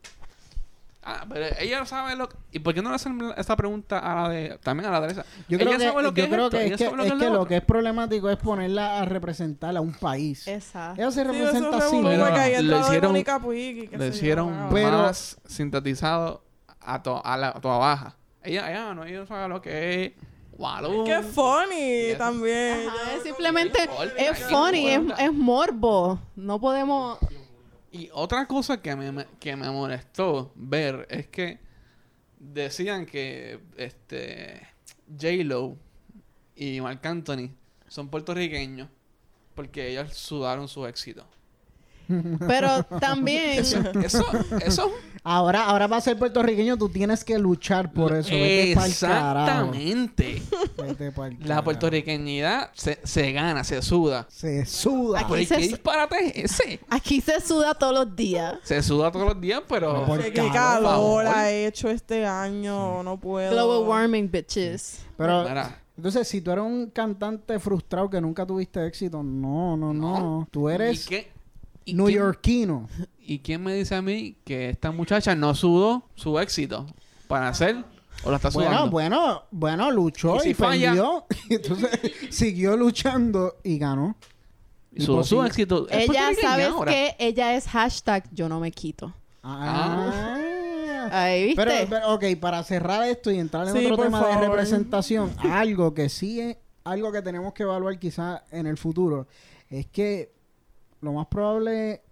[1.10, 4.28] Ah, pero ella sabe lo ¿Y por qué no le hacen esta pregunta a la
[4.28, 4.58] de...
[4.62, 5.24] También a la Teresa?
[5.48, 6.96] Yo creo ella que, sabe lo que yo es creo esto, que es que, sabe
[6.98, 9.94] lo es que es que lo que es problemático es ponerla a representar a un
[9.94, 10.46] país.
[10.46, 11.00] Exacto.
[11.00, 12.00] Ella se representa así.
[12.02, 12.28] Pero
[12.62, 13.14] lo hicieron-
[13.98, 14.70] Le hicieron wow.
[14.74, 16.44] Pero- más sintetizado
[16.80, 18.16] a, to- a la a toda baja.
[18.42, 20.12] Ella, ella no, ella sabe lo que es...
[20.58, 21.04] Walloon.
[21.06, 22.88] Qué funny también.
[22.88, 23.78] Ajá, es simplemente
[24.16, 26.18] es ¿qué funny, es, es morbo.
[26.34, 27.16] No podemos
[27.90, 31.58] Y otra cosa que me, que me molestó ver es que
[32.38, 34.66] decían que este
[35.08, 35.76] J-Lo
[36.54, 37.50] y Marc Anthony
[37.88, 38.88] son puertorriqueños
[39.54, 41.26] porque ellos sudaron su éxito.
[42.46, 44.24] Pero también Eso, eso,
[44.64, 44.92] eso
[45.24, 48.30] Ahora, ahora va a ser puertorriqueño, tú tienes que luchar por eso.
[48.30, 50.42] Vete exactamente.
[50.76, 51.12] Vete
[51.44, 54.26] La puertorriqueñidad se, se gana, se suda.
[54.30, 55.20] Se suda.
[55.20, 56.80] Aquí ¿Por se qué disparate es ese?
[56.88, 58.58] aquí se suda todos los días.
[58.62, 63.50] Se suda todos los días, pero Por Qué calor, ha hecho este año, no puedo.
[63.50, 65.00] Global warming, bitches.
[65.16, 69.92] Pero, Mira, entonces, si tú eres un cantante frustrado que nunca tuviste éxito, no, no,
[69.92, 70.48] no.
[70.50, 71.30] Tú ¿y eres qué-
[71.90, 72.88] y quién- neoyorquino.
[73.20, 76.86] ¿Y quién me dice a mí que esta muchacha no sudó su éxito
[77.26, 77.84] para hacer
[78.24, 78.90] o la está Bueno, sudando?
[78.90, 80.88] bueno, bueno, luchó ¿Y y, si falla?
[80.90, 81.26] perdió.
[81.50, 81.90] Entonces,
[82.30, 84.16] siguió luchando y ganó.
[84.92, 85.86] Y sudó su éxito.
[85.90, 86.90] Es Ella, ¿sabes ahora.
[86.90, 87.14] qué?
[87.18, 89.12] Ella es hashtag yo no me quito.
[89.42, 90.38] Ah.
[91.12, 91.62] Ahí, ¿viste?
[91.64, 95.94] Pero, pero, ok, para cerrar esto y entrar en Sí, otro tema de representación, algo
[95.94, 99.26] que sí es algo que tenemos que evaluar quizás en el futuro,
[99.70, 100.32] es que
[101.00, 102.02] lo más probable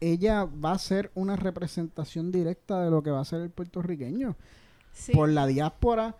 [0.00, 4.36] ella va a ser una representación directa de lo que va a ser el puertorriqueño
[4.92, 5.12] Sí.
[5.12, 6.14] por la diáspora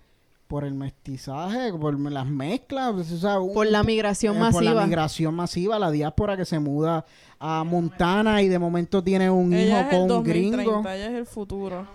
[0.49, 4.71] por el mestizaje, por las mezclas, o sea, un- Por la migración eh, Por la
[4.71, 4.85] masiva.
[4.87, 7.05] migración masiva, la diáspora que se muda
[7.39, 10.81] a Montana y de momento tiene un Ella hijo con un 2030, gringo.
[10.89, 11.87] ella es el futuro.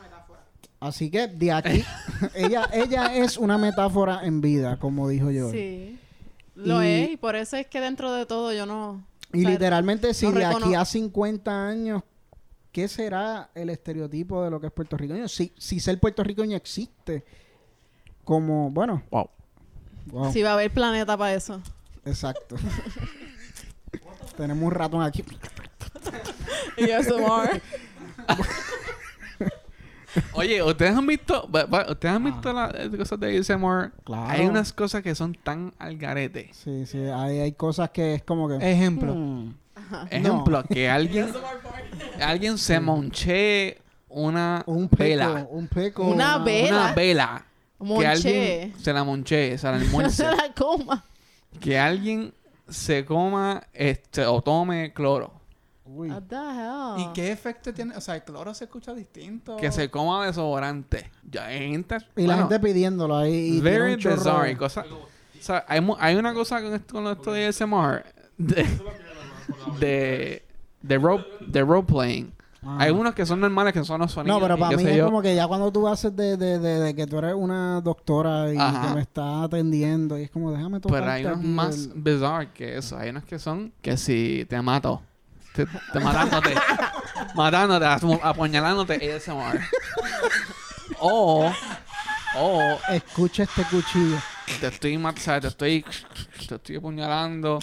[0.80, 1.84] Así que de aquí,
[2.36, 5.50] ella, ella es una metáfora en vida, como dijo yo.
[5.50, 5.98] Sí.
[6.56, 9.02] Lo Y- es, y por eso es que dentro de todo yo no...
[9.34, 12.04] Y o sea, literalmente, si de aquí a 50 años,
[12.72, 15.28] ¿qué será el estereotipo de lo que es puertorriqueño?
[15.28, 17.24] Si, si ser puertorriqueño existe
[18.24, 19.30] como, bueno, Wow.
[20.08, 21.62] wow, Sí va a haber planeta para eso.
[22.06, 22.56] exacto.
[24.38, 25.24] Tenemos un ratón aquí.
[26.78, 27.62] Y ASMR.
[30.34, 31.48] Oye, ¿ustedes han visto,
[31.90, 32.30] ¿ustedes han Ah.
[32.32, 33.92] visto las eh, cosas de ASMR?
[34.04, 34.30] Claro.
[34.30, 36.50] Hay unas cosas que son tan al garete.
[36.54, 38.56] Sí, sí, hay, hay cosas que es como que...
[38.58, 39.14] Ejemplo.
[39.14, 39.54] hmm,
[40.10, 41.32] Ejemplo, que alguien,
[42.22, 43.78] alguien se monche
[44.10, 45.48] una un peco, vela.
[45.50, 46.04] un peco.
[46.08, 46.70] Una vela.
[46.70, 47.46] Una vela.
[47.80, 48.08] Que Monché.
[48.08, 50.16] alguien se la monche, se la almuerce.
[50.24, 51.04] se la coma.
[51.60, 52.34] que alguien
[52.70, 55.34] se coma este, o tome cloro.
[55.96, 56.10] Uy.
[56.10, 56.98] What the hell?
[57.10, 57.96] ¿Y qué efecto tiene?
[57.96, 59.58] O sea, el cloro se escucha distinto.
[59.58, 61.12] Que se coma desodorante.
[61.30, 61.98] Ya gente.
[62.16, 63.58] Y la bueno, gente pidiéndolo ahí.
[63.58, 64.52] Y tiene Very bizarre.
[64.52, 68.04] y cosa- o sea, hay, mu- hay una cosa con esto, con esto de ASMR.
[68.38, 68.66] De,
[69.80, 70.46] de,
[70.82, 72.34] de, role, de role playing.
[72.66, 72.78] Ah.
[72.80, 74.40] Hay unos que son normales, que son los sonidos.
[74.40, 75.06] No, pero para mí es yo.
[75.06, 78.54] como que ya cuando tú haces de, de, de, de que tú eres una doctora
[78.54, 78.88] y Ajá.
[78.88, 82.78] que me estás atendiendo y es como déjame tocar Pero hay unos más bizarre que
[82.78, 82.98] eso.
[82.98, 85.02] Hay unos que son que si te mato.
[85.54, 86.56] Te, te matándote.
[87.36, 89.60] matándote, apu- apuñalándote ASMR.
[91.00, 91.52] o,
[92.38, 94.18] o Escucha este cuchillo.
[94.60, 95.86] te estoy matando, te estoy,
[96.48, 97.60] te estoy apuñalando.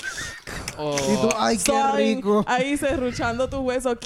[0.79, 2.45] O, Y tú, ay, qué Sorry, rico.
[2.47, 3.97] Ahí serruchando tu hueso.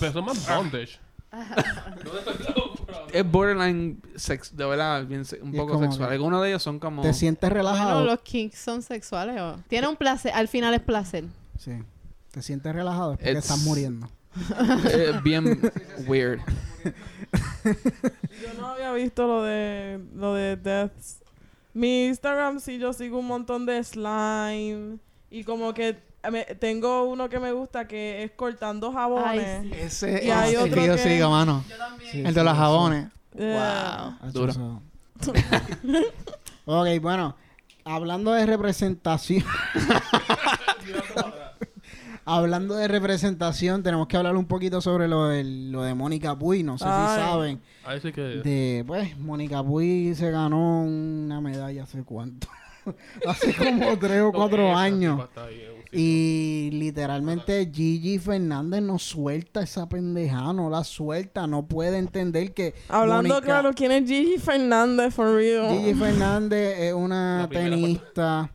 [0.00, 0.98] Pero eso es más bondage.
[3.12, 6.08] es borderline sex, de verdad, bien se- un Y es poco como sexual.
[6.08, 8.00] que- Algunos de ellos son como Te sientes relajado.
[8.00, 9.40] Bueno, los kinks son sexuales.
[9.40, 9.58] ¿o?
[9.68, 10.32] Tiene un placer.
[10.34, 11.24] Al final es placer.
[11.58, 11.72] Sí.
[12.32, 14.08] Te sientes relajado es porque It's- estás muriendo.
[14.90, 15.60] eh, bien
[16.06, 16.40] weird.
[17.64, 21.18] Yo no había visto lo de lo de deaths.
[21.74, 24.98] Mi Instagram sí yo sigo un montón de slime
[25.30, 25.98] y como que
[26.30, 29.60] me- tengo uno que me gusta que es cortando jabones.
[29.62, 29.78] Ay, sí.
[29.80, 31.64] Ese Y hay es el otro que yo sigo, mano.
[32.10, 33.08] Sí, El sí, de los jabones.
[33.36, 34.82] Eh, Ah, Duro.
[36.66, 37.36] ok, bueno.
[37.84, 39.44] Hablando de representación.
[42.24, 46.62] Hablando de representación, tenemos que hablar un poquito sobre lo, del- lo de Mónica Puy.
[46.62, 47.08] No sé Ay.
[47.16, 47.60] si saben.
[47.84, 48.20] Ahí sí que...
[48.20, 52.48] De, pues, Mónica Puy se ganó una medalla hace cuánto.
[53.26, 55.20] hace como tres o cuatro años.
[55.90, 62.74] Y literalmente Gigi Fernández no suelta esa pendeja, no la suelta, no puede entender que
[62.88, 65.68] Hablando claro, ¿quién es Gigi Fernández for real?
[65.68, 68.50] Gigi Fernández es una tenista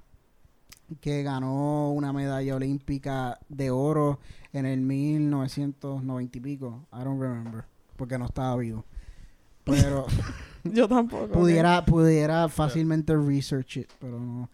[1.02, 4.20] que ganó una medalla olímpica de oro
[4.54, 6.86] en el 1990 y pico.
[6.94, 7.66] I don't remember,
[7.96, 8.86] porque no estaba vivo.
[9.64, 10.06] Pero
[10.64, 11.28] Yo tampoco.
[11.30, 14.50] pudiera, pudiera fácilmente research it, pero no.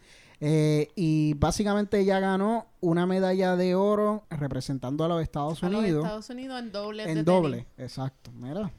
[0.46, 5.80] Eh, y básicamente ella ganó una medalla de oro representando a los Estados A los
[5.80, 7.04] Unidos Estados Unidos en doble.
[7.10, 7.66] en doble.
[7.78, 8.30] Exacto.
[8.34, 8.70] Mira.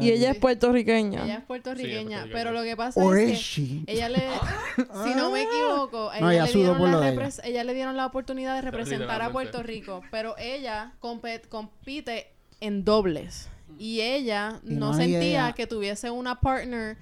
[0.00, 1.24] Y ella es puertorriqueña.
[1.24, 2.32] Ella es puertorriqueña, Sí, es puertorriqueña.
[2.32, 4.18] pero lo que pasa Or es que ella le,
[4.76, 7.20] si no me equivoco, No, ella, le dieron por la lo de ella.
[7.20, 9.32] repres- ella le dieron la oportunidad de representar a.
[9.32, 12.28] Puerto Rico, pero ella compet- compite
[12.60, 16.96] en dobles y ella Y no, sentía que tuviese una partner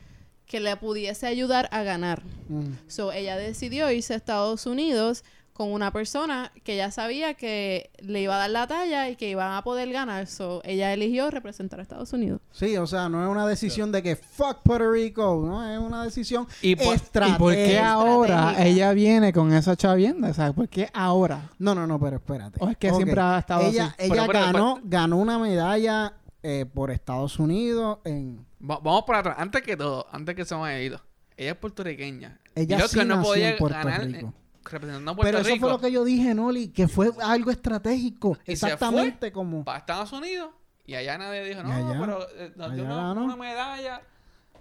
[0.46, 2.22] que le pudiese ayudar a ganar.
[2.48, 2.72] Mm.
[2.88, 8.20] So ella decidió irse a Estados Unidos con una persona que ella sabía que le
[8.20, 10.26] iba a dar la talla y que iban a poder ganar.
[10.26, 12.42] So ella eligió representar a Estados Unidos.
[12.52, 16.04] Sí, o sea, no es una decisión de que fuck Puerto Rico, no, es una
[16.04, 20.28] decisión Y por- ¿Y por qué ahora ella viene con esa chavienda?
[20.28, 21.50] O sea, ¿por qué ahora?
[21.58, 22.58] No, no, no, pero espérate.
[22.62, 24.12] ¿O es que siempre ha estado ella, así?
[24.12, 28.45] Ella Pero, pero, ganó, ganó una medalla eh, por Estados Unidos en...
[28.60, 29.36] Va- vamos por atrás.
[29.38, 31.00] Antes que todo, antes que se me haya ido.
[31.36, 32.40] Ella es puertorriqueña.
[32.54, 34.26] Ella Dijo sí nació en Puerto ganar Rico.
[34.28, 37.10] eh, representando a Puerto Pero eso Rico fue lo que yo dije, Noli, que fue
[37.22, 38.38] algo estratégico.
[38.46, 39.64] Y se exactamente como...
[39.64, 40.50] para Estados Unidos.
[40.86, 44.00] Y allá nadie dijo, no, allá- pero eh, nos dio una medalla.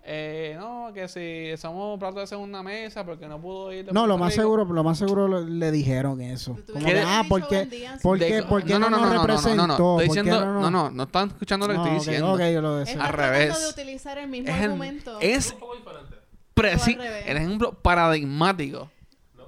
[0.07, 3.85] Eh, no, que si somos plato de segunda mesa porque no pudo ir.
[3.87, 4.43] de No, lo más Rico.
[4.43, 6.55] seguro, lo más seguro lo- le dijeron eso.
[6.71, 7.65] Como que ah, porque,
[7.97, 9.55] su- porque, De- porque no, nos representó.
[9.55, 9.73] no, no.
[9.73, 12.33] Estoy ¿Por qué diciendo, no, no, no, no están escuchando lo que No, estoy diciendo.
[12.33, 13.01] ok, yo lo deseo.
[13.01, 13.59] Al revés.
[13.59, 15.17] de utilizar el mismo Es, el- argumento.
[15.21, 16.15] es un poco diferente.
[16.55, 18.91] preci- el ejemplo paradigmático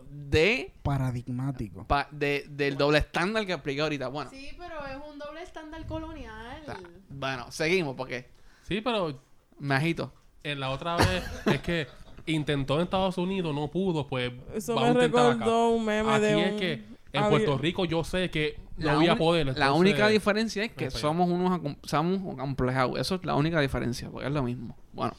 [0.10, 1.86] de, Paradigmático.
[1.86, 4.08] pa- de del doble estándar que apliqué ahorita.
[4.08, 6.64] Bueno, Sí, pero es un doble estándar colonial.
[7.10, 8.28] bueno, seguimos porque
[8.68, 9.20] Sí, pero
[9.60, 10.12] me agito.
[10.52, 11.88] En la otra vez es que
[12.26, 15.34] intentó en Estados Unidos, no pudo, pues Eso vamos me a intentar acá.
[15.40, 18.58] recordó un meme Aquí de es un- que en había- Puerto Rico yo sé que
[18.78, 19.46] no La voy a uni- poder.
[19.46, 21.00] La entonces- única diferencia es que no sé.
[21.00, 23.00] somos unos acom- somos acomplejados.
[23.00, 24.76] Eso es la única diferencia, porque es lo mismo.
[24.94, 25.14] Bueno,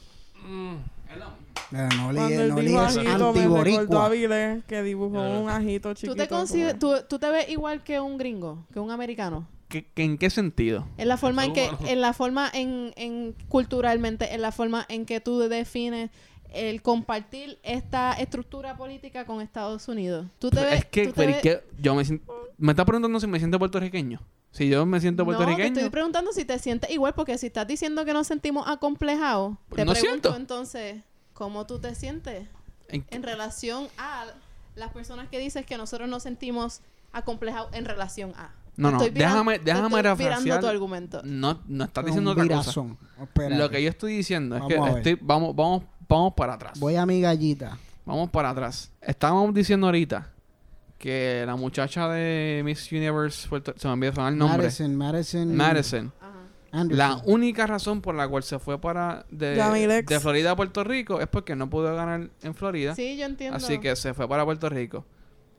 [0.47, 0.77] Mm,
[1.71, 4.09] Eh, no Cuando li- él no dijo ligues ajito, me recordó a antiboricua.
[4.09, 5.39] Vile que dibujó Eh.
[5.39, 6.15] un ajito chiquito.
[6.15, 9.47] ¿Tú te, como- consider- tú, tú te ves igual que un gringo, que un americano?
[9.69, 10.87] ¿Qué- qué- ¿en qué sentido?
[10.97, 11.87] En la forma en que, humano.
[11.89, 16.11] en la forma en, en culturalmente, en la forma en que tú defines
[16.53, 20.27] el compartir esta estructura política con Estados Unidos.
[20.39, 22.33] Tú te ves, es que, tú te pero es ves- que yo me siento...
[22.57, 24.21] Me está preguntando si me siento puertorriqueño.
[24.51, 25.77] Si yo me siento No, te puertorriqueño...
[25.77, 29.85] estoy preguntando si te sientes igual, porque si estás diciendo que nos sentimos acomplejados, te
[29.85, 30.37] No pregunto siento.
[30.37, 31.03] entonces,
[31.35, 32.49] ¿cómo tú te sientes
[32.89, 34.25] ¿en- en relación a
[34.75, 36.81] las personas que dices que nosotros nos sentimos
[37.13, 38.55] acomplejados en relación a?
[38.79, 41.21] No, no, déjame, déjame estoy tu argumento.
[41.25, 42.73] No, no estás diciendo otra cosa.
[43.51, 46.79] Lo que yo estoy diciendo es Vamos que estoy, vamos, vamos, vamos para atrás.
[46.79, 47.77] Voy a mi gallita.
[48.07, 48.93] Vamos para atrás.
[49.03, 50.31] Estábamos diciendo ahorita
[50.97, 54.59] que la muchacha de Miss Universe, Puerto- se me olvidó sonar el nombre.
[54.59, 55.57] Madison, Madison.
[55.57, 56.13] Madison.
[56.21, 56.33] Ajá.
[56.71, 56.99] Anderson.
[56.99, 59.57] La única razón por la cual se fue para de,
[60.07, 62.95] de Florida a Puerto Rico es porque no pudo ganar en Florida.
[62.95, 63.57] Sí, yo entiendo.
[63.57, 65.05] Así que se fue para Puerto Rico.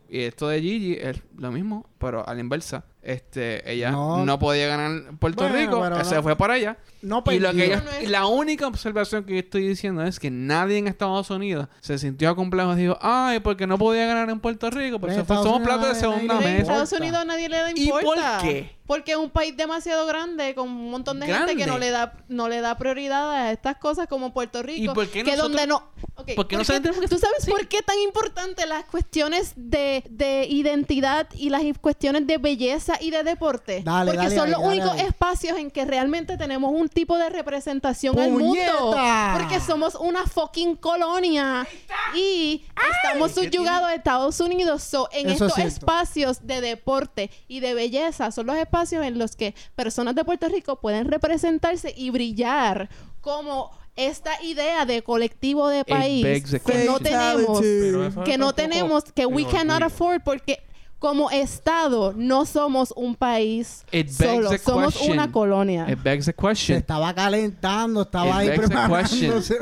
[0.09, 2.83] Y esto de Gigi es lo mismo, pero a la inversa.
[3.01, 4.25] Este, ella No.
[4.25, 6.77] no, podía ganar en Puerto Bueno, Rico, se no- fue para allá.
[7.01, 7.65] No Y lo que perdió.
[7.65, 10.87] yo- No, no es- la única observación que yo estoy diciendo es que nadie en
[10.87, 14.99] Estados Unidos se sintió complejo y dijo, ay, porque no podía ganar en Puerto Rico,
[14.99, 16.61] pues somos plato de segunda Pero en mesa.
[16.73, 17.03] Estados importa.
[17.03, 18.39] Unidos nadie le da ¿Y por importa.
[18.41, 18.77] qué?
[18.85, 22.13] Porque es un país demasiado grande con un montón de gente que no le da
[22.27, 24.91] no le da prioridad a estas cosas como Puerto Rico.
[24.91, 25.83] ¿Y por qué que nosotros- donde no
[26.15, 28.83] Ok, por qué no ¿por se tenemos que- ¿Tú sabes por qué tan importante las
[28.85, 33.81] cuestiones de, de identidad y las cuestiones de belleza y de deporte?
[33.83, 37.29] Dale, Porque dale son los dale únicos espacios en que realmente tenemos un tipo de
[37.29, 38.47] representación al mundo.
[38.47, 39.35] ¡Puñeta!
[39.37, 41.67] Porque somos una fucking colonia
[42.15, 42.65] y
[43.03, 44.83] estamos ¿qué subyugados a Estados Unidos.
[44.83, 45.73] So, en Eso es estos cierto.
[45.73, 50.47] espacios de deporte y de belleza son los espacios en los que personas de Puerto
[50.47, 52.89] Rico pueden representarse y brillar
[53.21, 56.25] como esta idea de colectivo de país
[56.65, 60.63] que no tenemos que es no tenemos que we cannot afford porque
[60.99, 65.13] como estado no somos un país It begs solo, somos question.
[65.13, 65.89] una colonia.
[65.89, 66.77] It begs the Se question.
[66.77, 69.57] estaba calentando, estaba It ahí preparándose.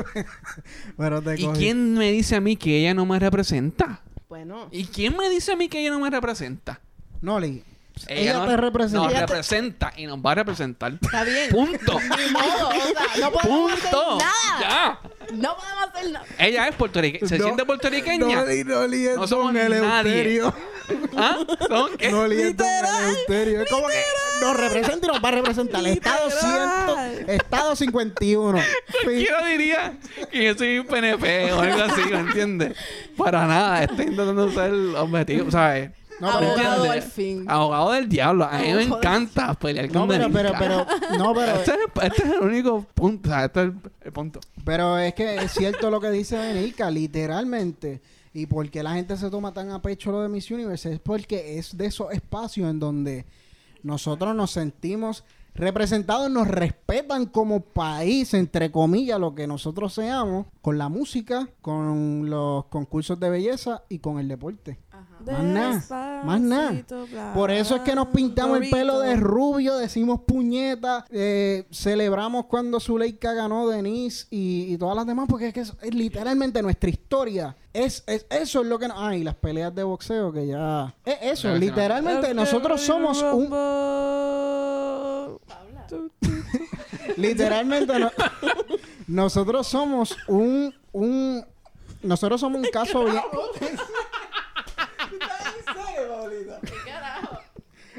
[0.96, 4.02] Pero te ¿Y quién me dice a mí que ella no me representa?
[4.28, 6.80] Bueno, ¿Y quién me dice a mí que ella no me representa?
[7.20, 7.64] Noli,
[8.08, 8.98] ella, no- te representa.
[9.02, 10.92] Nos Ella representa y nos va a representar.
[11.00, 11.50] está bien.
[11.50, 11.98] Punto.
[12.00, 14.18] Ni modo, o sea, no podemos hacer Punto.
[14.18, 14.60] nada.
[14.60, 15.00] Ya.
[15.34, 16.26] No podemos hacer nada.
[16.38, 17.28] Ella es puertorriqueña.
[17.28, 18.44] ¿Se No, siente puertorriqueña?
[18.64, 20.42] Noli es No somos don nadie.
[21.18, 21.36] ¿Ah?
[21.68, 22.06] ¿Son qué?
[22.06, 23.62] Es don Eleuterio.
[23.62, 24.02] Es como que
[24.40, 25.86] nos representa y nos va a representar.
[25.86, 27.14] Estado, Literal.
[27.26, 28.58] 100, estado 51.
[28.58, 28.66] Fin.
[29.04, 29.98] Cualquiera diría
[30.30, 32.76] que yo soy un PNP o algo así, ¿me entiendes?
[33.16, 35.90] Para nada, estoy intentando ser objetivo, ¿sabes?
[36.20, 37.44] No, Abogado al fin.
[37.48, 38.44] Abogado del diablo.
[38.44, 40.86] A mí me del- encanta pelear con no, pero, pero, pero,
[41.18, 43.74] no, pero, Este es, el, este es el único punto, o sea, este es el,
[44.02, 44.40] el punto.
[44.64, 48.00] pero es que es cierto lo que dice Benica, literalmente.
[48.34, 51.00] Y por qué la gente se toma tan a pecho lo de Miss Universe es
[51.00, 53.24] porque es de esos espacios en donde
[53.82, 60.78] nosotros nos sentimos representados, nos respetan como país, entre comillas, lo que nosotros seamos, con
[60.78, 64.78] la música, con los concursos de belleza y con el deporte.
[65.30, 67.32] Más nada, más nada.
[67.34, 72.80] Por eso es que nos pintamos el pelo de rubio, decimos puñeta, eh, celebramos cuando
[72.80, 76.88] Zuleika ganó Denise y, y todas las demás, porque es que es, es literalmente nuestra
[76.90, 77.54] historia.
[77.72, 78.96] Es, es- eso es lo que nos...
[78.98, 80.94] Ah, y las peleas de boxeo que ya...
[81.04, 81.56] Es eso, no.
[81.56, 83.50] literalmente nosotros somos un...
[87.16, 88.10] Literalmente no-
[89.08, 90.74] nosotros somos un...
[90.92, 91.44] un
[92.02, 93.16] nosotros somos un caso bien...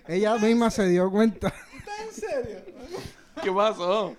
[0.08, 1.54] Ella misma se dio cuenta.
[3.44, 4.16] ¿Qué pasó?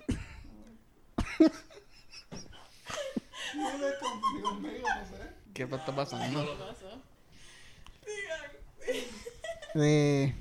[5.53, 6.45] ¿Qué está pasando?
[9.73, 10.33] de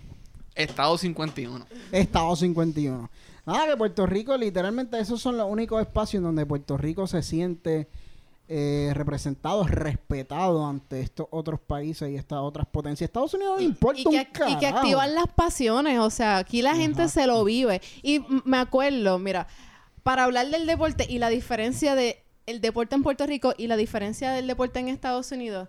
[0.55, 1.67] Estado 51.
[1.93, 3.11] Estado 51.
[3.47, 7.23] Nada, que Puerto Rico, literalmente, esos son los únicos espacios en donde Puerto Rico se
[7.23, 7.89] siente
[8.53, 13.09] eh, representado, respetado ante estos otros países y estas otras potencias.
[13.09, 14.79] Estados Unidos no le importa y un que, y que carajo.
[14.79, 17.81] activan las pasiones, o sea, aquí la gente se lo vive.
[18.03, 19.47] Y me acuerdo, mira,
[20.03, 23.77] para hablar del deporte y la diferencia de el deporte en Puerto Rico y la
[23.77, 25.69] diferencia del deporte en Estados Unidos,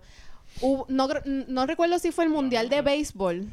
[0.60, 3.46] hubo- no, no recuerdo si fue el Mundial de Béisbol,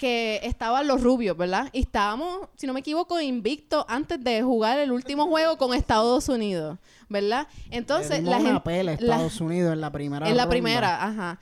[0.00, 1.68] que estaban los rubios, ¿verdad?
[1.74, 6.30] Y estábamos, si no me equivoco, invictos antes de jugar el último juego con Estados
[6.30, 6.78] Unidos,
[7.10, 7.46] ¿verdad?
[7.70, 8.82] Entonces, la gente...
[8.82, 10.50] la- Estados Unidos en la primera en la ronda.
[10.50, 11.38] primera, ajá.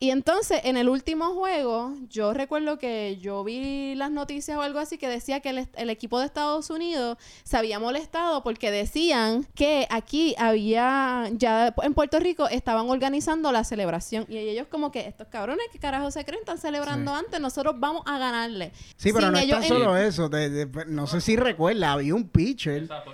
[0.00, 4.78] Y entonces, en el último juego, yo recuerdo que yo vi las noticias o algo
[4.78, 9.88] así que decía que el, equipo de Estados Unidos se había molestado porque decían que
[9.90, 14.24] aquí había, ya en Puerto Rico estaban organizando la celebración.
[14.28, 16.40] Y ellos como que, estos cabrones, ¿qué carajo se creen?
[16.42, 18.70] Están celebrando antes, nosotros vamos a ganarle.
[18.96, 20.28] Sí, pero Sin no es tan en- solo eso.
[20.28, 23.10] de- de- no sé si recuerda, había un pitcher Exacto.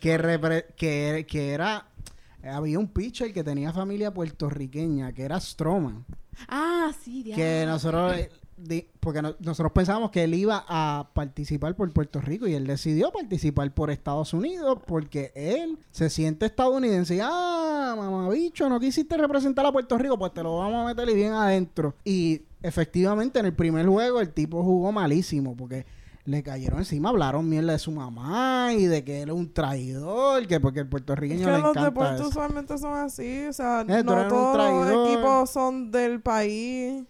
[0.00, 1.86] que, repre- que, que era...
[2.44, 6.04] Había un pitcher que tenía familia puertorriqueña, que era Stroman.
[6.48, 7.72] Ah, sí, que diablo.
[7.72, 12.46] nosotros eh, di- porque no- nosotros pensábamos que él iba a participar por Puerto Rico
[12.46, 18.68] y él decidió participar por Estados Unidos porque él se siente estadounidense y ah mamabicho
[18.68, 21.94] no quisiste representar a Puerto Rico pues te lo vamos a meter y bien adentro
[22.04, 25.86] y efectivamente en el primer juego el tipo jugó malísimo porque
[26.26, 30.46] le cayeron encima, hablaron mierda de su mamá y de que él es un traidor,
[30.46, 32.28] que porque el Es puertorriqueño que le los encanta deportes eso.
[32.28, 33.46] usualmente son así.
[33.48, 37.04] O sea, Eh, eres no un todos los equipos son del país.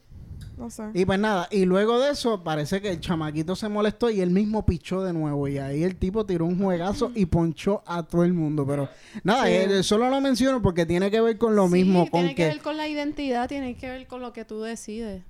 [0.59, 0.85] No sé.
[0.95, 4.31] Y pues nada, y luego de eso parece que el chamaquito se molestó y él
[4.31, 5.49] mismo pichó de nuevo.
[5.49, 8.67] Y ahí el tipo tiró un juegazo y ponchó a todo el mundo.
[8.67, 8.89] Pero
[9.23, 9.53] nada, Sí.
[9.53, 12.43] eh, solo lo menciono porque tiene que ver con lo Sí, mismo, con tiene que
[12.45, 12.49] que...
[12.49, 15.23] ver con la identidad, tiene que ver con lo que tú decides.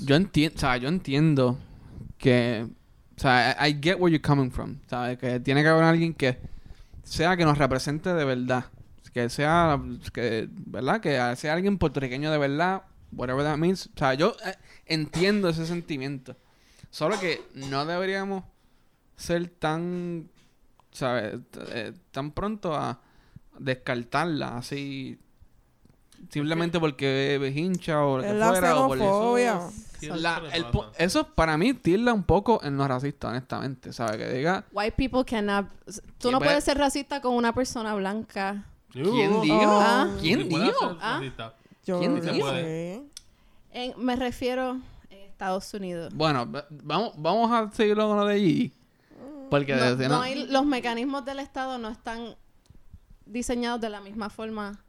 [0.00, 1.56] Yo entiendo, o sea, yo entiendo
[2.18, 2.66] que,
[3.16, 5.18] o sea, I, I get where you're coming from, ¿sabes?
[5.18, 6.38] Que tiene que haber alguien que
[7.02, 8.66] sea que nos represente de verdad,
[9.12, 9.80] que sea,
[10.12, 11.00] que, ¿verdad?
[11.00, 13.86] Que sea alguien puertorriqueño de verdad, whatever that means.
[13.86, 14.54] O sea, yo eh,
[14.86, 16.36] entiendo ese sentimiento.
[16.90, 18.44] Solo que no deberíamos
[19.16, 20.28] ser tan,
[20.90, 21.40] ¿sabes?
[21.70, 23.00] Eh, tan pronto a
[23.58, 25.18] descartarla así
[26.34, 29.70] simplemente porque es hincha o lo que la fuera o por eso.
[30.16, 30.42] La-
[30.98, 34.16] eso el para mí tilda un poco en lo racista, honestamente, ¿sabes?
[34.18, 35.66] Que diga, White people cannot...
[36.18, 38.64] Tú no puedes ser racista con una persona blanca.
[38.92, 39.56] ¿quién dijo?
[39.80, 40.08] Ah.
[40.20, 40.98] ¿Quién dijo?
[41.00, 41.20] Ah.
[41.86, 42.48] Yo ¿Quién dijo?
[43.70, 44.78] En- me refiero
[45.10, 46.12] en Estados Unidos.
[46.14, 48.72] Bueno, va- vamos, vamos a seguirlo con lo de allí.
[49.50, 52.36] Porque No, de- no no- hay- los mecanismos del Estado no están
[53.26, 54.83] diseñados de la misma forma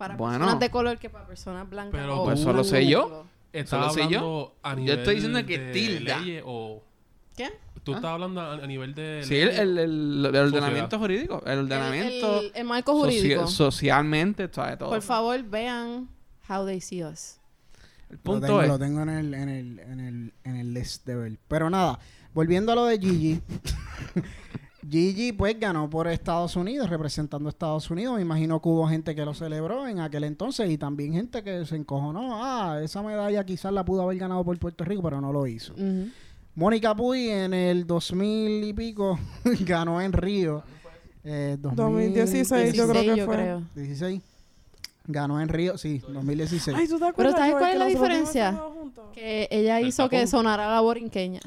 [0.00, 0.38] para Bueno.
[0.38, 2.00] personas de color que para personas blancas.
[2.00, 3.26] Pero o Pues solo sé yo.
[3.52, 4.54] ¿Estás Solo sé yo.
[4.62, 6.18] a Yo nivel estoy diciendo que de tilda.
[6.46, 6.82] o...
[7.36, 7.50] ¿Qué?
[7.84, 7.96] ¿Tú Ah.
[7.96, 11.42] estás hablando a, a nivel de Sí, el, el, el- el ordenamiento jurídico.
[11.44, 13.46] El ordenamiento el- el marco soci- jurídico.
[13.46, 14.78] socialmente, ¿sabes?
[14.78, 14.88] Todo.
[14.90, 16.08] Por favor, vean
[16.48, 17.36] How They See Us.
[18.08, 18.68] El Lo punto tengo, es...
[18.68, 21.38] lo tengo en el, en el, en el, en el list de ver.
[21.46, 21.98] Pero nada,
[22.32, 23.40] volviendo a lo de Gigi.
[24.88, 28.16] Gigi pues ganó por Estados Unidos, representando a Estados Unidos.
[28.16, 31.66] Me imagino que hubo gente que lo celebró en aquel entonces y también gente que
[31.66, 32.42] se encojonó.
[32.44, 35.74] Ah, esa medalla quizás la pudo haber ganado por Puerto Rico, pero no lo hizo.
[36.54, 39.18] Mónica Puy en el 2000 y pico
[39.60, 40.62] ganó en Río.
[41.24, 43.46] Eh, 2016 yo creo 16, que fue.
[43.52, 44.22] 2016.
[45.06, 46.76] Ganó en Río, sí, 2016.
[46.76, 48.62] Ay, ¿tú te acuerdas, ¿sabes cuál es que la diferencia?
[49.12, 51.40] Que ella El hizo que sonara la borinqueña.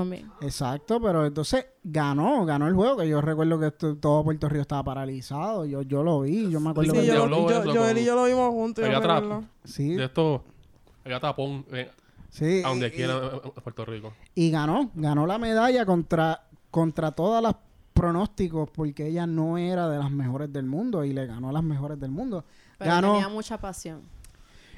[0.00, 0.30] También.
[0.40, 4.62] Exacto, pero entonces ganó, ganó el juego, que yo recuerdo que esto- todo Puerto Rico
[4.62, 7.98] estaba paralizado, yo, yo lo vi, yo me acuerdo Sí, que yo- yo, yo, con-
[7.98, 8.84] y yo lo vimos juntos.
[8.84, 9.22] atrás.
[9.22, 9.44] recuerdo.
[9.64, 10.44] sí, De esto...
[11.04, 11.90] Allá tapón eh,
[12.28, 14.12] sí, a donde y- quiera eh, en Puerto Rico.
[14.34, 17.56] y ganó, ganó la medalla contra contra todas las
[17.94, 21.62] pronósticos porque ella no era de las mejores del mundo y le ganó a las
[21.64, 22.44] mejores del mundo.
[22.78, 23.12] Pero Ganó.
[23.14, 24.02] tenía mucha pasión.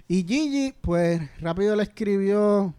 [0.09, 2.73] Y Gigi, pues rápido le escribió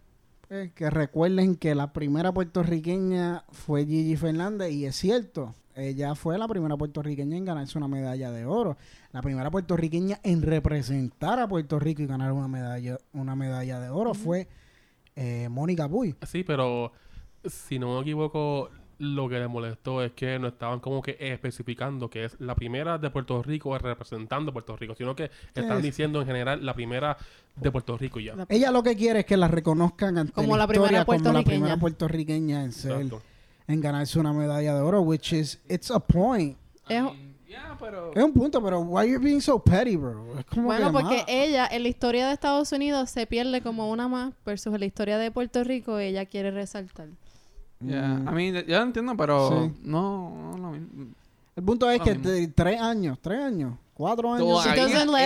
[0.53, 6.37] eh, que recuerden que la primera puertorriqueña fue Gigi Fernández y es cierto, ella fue
[6.37, 8.75] la primera puertorriqueña en ganarse una medalla de oro,
[9.13, 13.89] la primera puertorriqueña en representar a Puerto Rico y ganar una medalla, una medalla de
[13.91, 14.49] oro fue
[15.15, 16.15] eh, Mónica Puy.
[16.27, 16.91] Sí, pero
[17.45, 18.69] si no me equivoco,
[19.01, 22.97] lo que le molestó es que no estaban como que especificando que es la primera
[22.97, 26.73] de Puerto Rico representando a Puerto Rico, sino que están Es- diciendo en general la
[26.73, 27.17] primera
[27.55, 28.35] de Puerto Rico y ya.
[28.35, 31.05] La- Ella lo que quiere es que la reconozcan ante Como la, primera como la
[31.05, 31.43] puertorriqueña.
[31.57, 33.21] primera puertorriqueña en ser, Exacto.
[33.67, 36.57] en ganarse una medalla de oro, which is it's a point.
[36.87, 37.03] Es-
[37.49, 38.13] Ya, pero...
[38.15, 40.39] Es un punto, pero why you being so petty, bro?
[40.39, 43.89] Es como bueno, que, porque ella en la historia de Estados Unidos se pierde como
[43.91, 47.07] una más versus en la historia de Puerto Rico ella quiere resaltar.
[47.81, 48.27] Ya, Mm.
[48.27, 49.73] a mí, yo lo entiendo, pero Sí.
[49.83, 50.87] no, no lo mismo.
[51.55, 54.65] El punto es Lo que tres años, tres años, cuatro años.
[54.65, 54.71] Let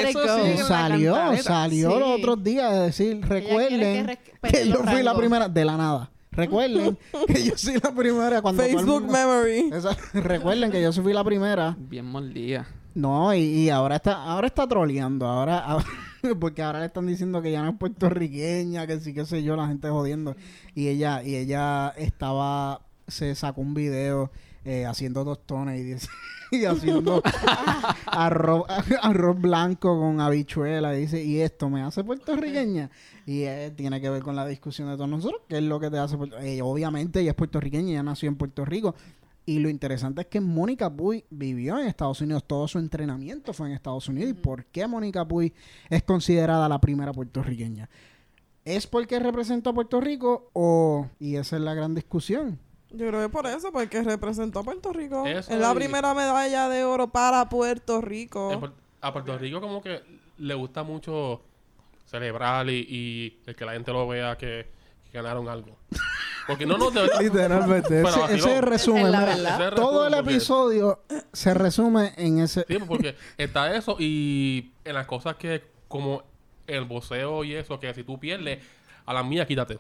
[0.02, 0.26] it eso go.
[0.26, 2.00] la salió, salió Sí.
[2.00, 6.10] los otros días de decir, recuerden que yo fui la primera, de la nada.
[6.32, 9.70] Recuerden que yo soy la primera cuando Facebook mundo- Memory.
[9.74, 11.76] Esa- recuerden que yo fui la primera.
[11.78, 12.66] Bien mordida.
[12.94, 15.86] No, y, y ahora está, ahora está troleando, ahora, ahora,
[16.40, 19.56] porque ahora le están diciendo que ya no es puertorriqueña, que sí, qué sé yo,
[19.56, 20.36] la gente jodiendo.
[20.74, 24.32] Y ella, y ella estaba, se sacó un video
[24.64, 26.08] eh, haciendo tostones y, dice-
[26.52, 27.22] y haciendo
[28.08, 28.64] arroz,
[29.02, 30.96] arroz blanco con habichuela.
[30.98, 32.90] Y dice, y esto me hace puertorriqueña.
[33.26, 35.90] Y eh, tiene que ver con la discusión de todos nosotros, que es lo que
[35.90, 38.96] te hace puerto- eh, Obviamente ella es puertorriqueña, ella nació en Puerto Rico.
[39.48, 43.68] Y lo interesante es que Mónica Puy vivió en Estados Unidos, todo su entrenamiento fue
[43.68, 44.32] en Estados Unidos.
[44.32, 45.54] ¿Y por qué Mónica Puy
[45.90, 47.90] es considerada la primera puertorriqueña?
[48.64, 51.08] ¿Es porque representó a Puerto Rico o...?
[51.20, 52.58] Y esa es la gran discusión.
[52.90, 55.26] Yo creo que por eso, porque representó a Puerto Rico.
[55.28, 58.52] Eso es la y- primera medalla de oro para Puerto Rico.
[59.02, 60.02] A Puerto Rico como que
[60.40, 61.42] le gusta mucho
[62.06, 64.68] celebrar y, y el que la gente lo vea que
[65.16, 65.76] ganaron algo.
[66.48, 67.22] Porque no, no, de verdad.
[67.22, 67.90] Literalmente.
[68.04, 69.06] Pero ese, ese es el resumen.
[69.08, 69.36] Es la mira.
[69.36, 69.56] verdad.
[69.60, 71.00] Ese es todo el resumen, porque- episodio
[71.34, 72.66] se resume en ese...
[72.68, 76.24] Sí, porque está eso y en las cosas que como
[76.68, 78.60] el voceo y eso, que si tú pierdes,
[79.08, 79.80] a la mía quítate.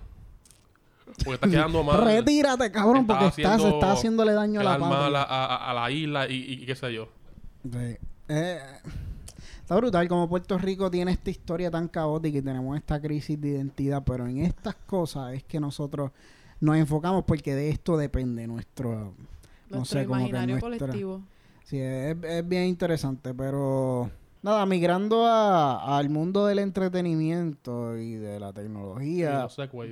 [1.23, 2.03] Porque está quedando mal.
[2.03, 5.91] Retírate, cabrón, Está porque estás, está haciéndole daño a la mal a, a- a la
[5.91, 7.09] isla y, y qué sé yo.
[7.63, 7.97] Sí.
[8.27, 8.59] Eh,
[9.65, 13.47] está brutal como Puerto Rico tiene esta historia tan caótica y tenemos esta crisis de
[13.49, 16.11] identidad, pero en estas cosas es que nosotros
[16.59, 19.13] nos enfocamos porque de esto depende nuestro...
[19.69, 21.21] No Nuestro sé, como que imaginario nuestra- colectivo.
[21.63, 24.11] Sí, es, es bien interesante, pero...
[24.43, 29.47] Nada, migrando a- al mundo del entretenimiento y de la tecnología,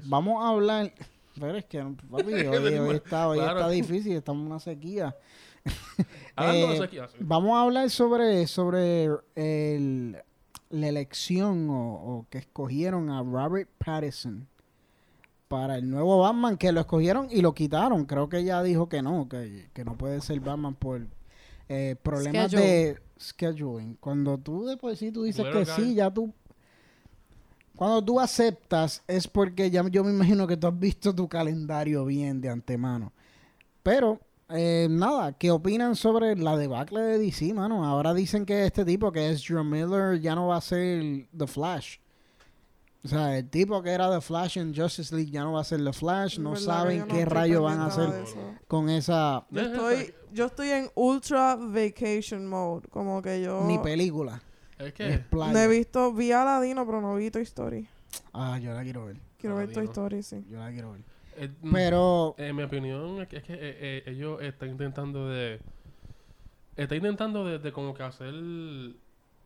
[0.06, 0.94] vamos a hablar...
[1.40, 1.80] Pero es que,
[2.12, 2.48] papi, hoy,
[2.78, 3.60] hoy está, hoy Claro.
[3.60, 5.16] está difícil, estamos en una sequía.
[6.36, 7.18] Hablando de Eh, sequía, sí.
[7.20, 10.18] Vamos a hablar sobre, sobre el,
[10.70, 14.48] la elección o, o que escogieron a Robert Pattinson
[15.48, 18.06] para el nuevo Batman, que lo escogieron y lo quitaron.
[18.06, 21.02] Creo que ella dijo que no, que, que no puede ser Batman por
[21.70, 22.68] eh, problemas Schedule.
[22.68, 23.96] de scheduling.
[24.00, 26.34] Cuando tú después sí tú dices que sí, ya tú...
[27.76, 32.06] Cuando tú aceptas es porque ya yo me imagino que tú has visto tu calendario
[32.06, 33.12] bien de antemano.
[33.82, 34.20] Pero,
[34.50, 37.84] eh, nada, ¿qué opinan sobre la debacle de DC, mano?
[37.84, 41.48] Ahora dicen que este tipo, que es Joe Miller, ya no va a ser The
[41.48, 41.98] Flash.
[43.04, 45.66] O sea, el tipo que era The Flash en Justice League ya no va a
[45.66, 46.40] ser The Flash.
[46.40, 48.10] No ¿Verdad que saben no qué rayo van a hacer
[48.68, 49.46] con esa...
[49.50, 52.88] Yo estoy, yo estoy en ultra vacation mode.
[52.90, 54.42] Como que yo Ni película.
[54.80, 55.54] Es Es que playa.
[55.54, 57.88] no he visto, vi Aladino, pero no vi Toy Story.
[58.34, 59.18] Ah, yo la quiero ver.
[59.38, 59.86] Quiero ver Toy.
[59.86, 60.44] Story, sí.
[60.50, 61.02] Yo la quiero ver.
[61.38, 62.36] eh, mm, Pero...
[62.38, 65.60] En mi opinión es que, es que, eh, eh, ellos están intentando de...
[66.76, 68.34] Están intentando de, de como que hacer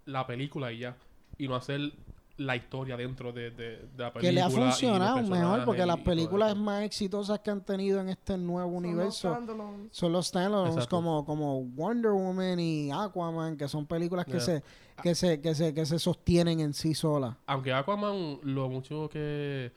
[0.05, 0.95] la película y ya.
[1.37, 1.91] Y no hacer
[2.37, 4.21] la historia dentro de, de, de la película.
[4.21, 8.37] Que le ha funcionado mejor porque las películas más exitosas que han tenido en este
[8.37, 9.87] nuevo universo standalones.
[9.91, 14.41] son los standalones como, como Wonder Woman y Aquaman, que son películas que Yeah.
[14.41, 14.63] se
[15.01, 17.35] que se que se que se sostienen en sí solas.
[17.47, 19.71] Aunque Aquaman lo mucho que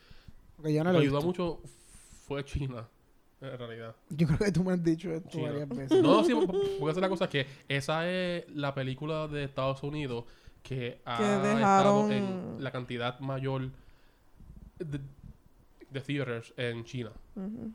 [0.57, 1.27] Porque yo no lo ayudó visto.
[1.27, 1.61] mucho
[2.27, 2.87] fue China,
[3.41, 3.97] en realidad.
[4.11, 5.49] Yo creo que tú me has dicho esto China.
[5.51, 6.03] varias veces.
[6.03, 10.24] No, sí, porque esa es la cosa que esa es la película de Estados Unidos
[10.62, 13.70] que ha dejaron- estado en la cantidad mayor
[14.78, 15.01] de,
[15.91, 17.11] de theaters en China.
[17.37, 17.73] Ujú.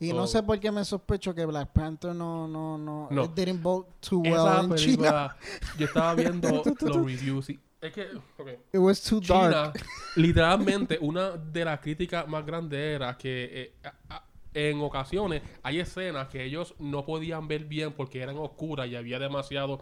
[0.00, 0.26] Y no Oh.
[0.28, 3.24] sé por qué me sospecho que Black Panther no no no, No.
[3.24, 5.36] it didn't vote too well in China.
[5.76, 6.48] yo estaba viendo
[6.80, 8.06] los reviews y es que,
[8.38, 9.80] ok, It was too China, dark.
[10.16, 14.24] literalmente, una de las críticas más grandes era que eh, a- a-
[14.54, 19.18] en ocasiones hay escenas que ellos no podían ver bien porque eran oscuras y había
[19.18, 19.80] demasiado,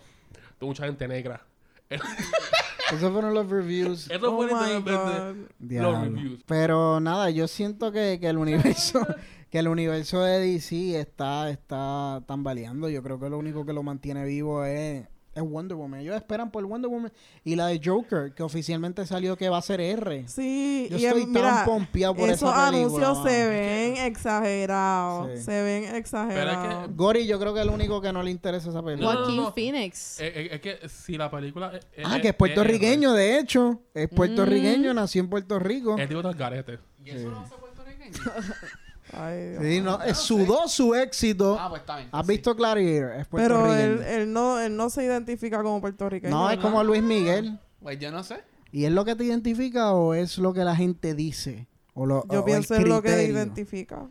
[0.60, 1.42] mucha gente negra.
[2.92, 4.08] Esos fueron los reviews.
[4.10, 5.50] Eso Oh fue my literalmente God.
[5.58, 5.92] Diablo.
[5.92, 6.40] los reviews.
[6.46, 9.04] Pero nada, yo siento que, que el universo
[9.50, 12.88] que el universo de DC está está tambaleando.
[12.88, 15.06] Yo creo que lo único que lo mantiene vivo es,
[15.36, 16.00] es Wonder Woman.
[16.00, 17.12] Ellos esperan por Wonder Woman
[17.44, 20.26] y la de Joker, que oficialmente salió que va a ser R.
[20.26, 23.08] Sí, Yo y estoy em, tan pompeado por esos esa película.
[23.10, 25.28] anuncios se ven exagerados.
[25.38, 25.44] Sí.
[25.44, 26.96] Se ven exagerados.
[26.96, 29.06] Gori, yo creo que es el único que no le interesa esa película.
[29.06, 29.52] No, no, Joaquín no.
[29.52, 30.20] Phoenix.
[30.20, 31.72] Eh, eh, es que si la película...
[31.92, 33.82] eh, ah, que es puertorriqueño, de hecho.
[33.94, 34.96] Es puertorriqueño, Mm.
[34.96, 35.96] nació en Puerto Rico.
[35.98, 36.78] El tipo del garete.
[37.04, 38.12] ¿Y eso no hace puertorriqueño?
[39.12, 41.56] Ay, Dios Sí, no, eh, sudó su éxito.
[41.60, 42.08] ah, pues está bien.
[42.12, 42.32] ¿Has sí.
[42.32, 42.50] visto?
[42.52, 46.34] Es Pero él, él no, él no se identifica como puertorriqueño.
[46.34, 47.58] no, es como Luis Miguel.
[47.80, 48.42] Pues yo no sé.
[48.72, 51.66] ¿Y es lo que te identifica o es lo que la gente dice?
[51.94, 53.34] O lo, o Yo el pienso en lo que criterio?
[53.36, 54.06] identifica.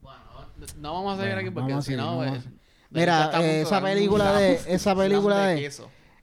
[0.00, 0.18] Bueno,
[0.78, 2.16] no vamos a seguir Bueno, aquí porque si no...
[2.16, 2.44] pues,
[2.90, 5.70] Mira, eh, esa película de- esa película de-.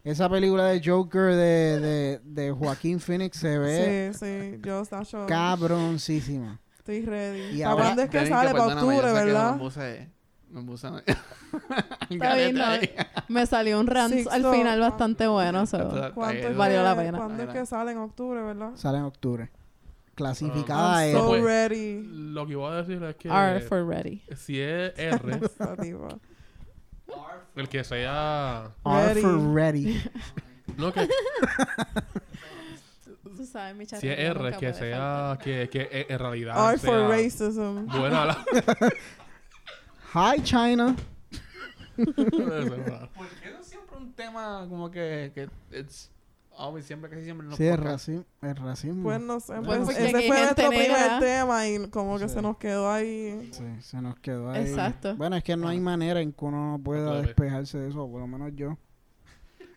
[0.03, 4.59] Esa película de Joker de, de, de Joaquín Phoenix se ve Sí, sí.
[4.65, 6.59] Yo Sacho, cabroncísima.
[6.91, 7.41] Estoy ready.
[7.57, 8.29] Y ¿Para ahora- cuándo es que sale?
[8.31, 9.53] Para perdóname, yo octubre, que ¿verdad?
[9.55, 10.09] me puse-
[10.49, 10.87] Me puse...
[10.87, 11.03] al
[12.09, 12.65] Está bien, no,
[13.27, 15.65] me salió un rant Sixto, al final bastante bueno.
[15.65, 15.77] so.
[16.13, 17.17] ¿Cuánto Valió que- la pena.
[17.17, 18.71] ¿Cuándo es que sale en octubre, verdad?
[18.75, 19.51] Sale en octubre.
[20.15, 21.13] Clasificada es.
[21.15, 21.43] so pues.
[21.43, 22.01] ready.
[22.03, 24.23] Lo que iba a decir es que R for ready.
[24.35, 25.39] si es R,
[27.55, 28.71] el que sea...
[28.85, 29.85] R for Ready.
[29.93, 30.03] ready.
[30.77, 31.07] No, que
[33.37, 35.35] Tú sabes, mi si es R, que sea...
[35.35, 35.37] faltar.
[35.39, 37.85] Que, que en- en realidad R for racism.
[37.87, 38.37] buena la...
[40.35, 40.95] Hi, China.
[41.95, 45.31] ¿Por qué no siempre un tema como que...
[45.33, 46.09] que it's
[46.57, 48.25] always, siempre, casi siempre Sí, es racismo.
[48.41, 49.03] Es racismo.
[49.03, 52.33] Pues no sé, Pues pues ese fue nuestro primer tema y como que Sí.
[52.35, 53.49] se nos quedó ahí.
[53.51, 54.61] Sí, se nos quedó ahí.
[54.63, 55.15] Exacto.
[55.15, 58.21] Bueno, es que no hay manera en que uno no pueda despejarse de eso, por
[58.21, 58.77] lo menos yo.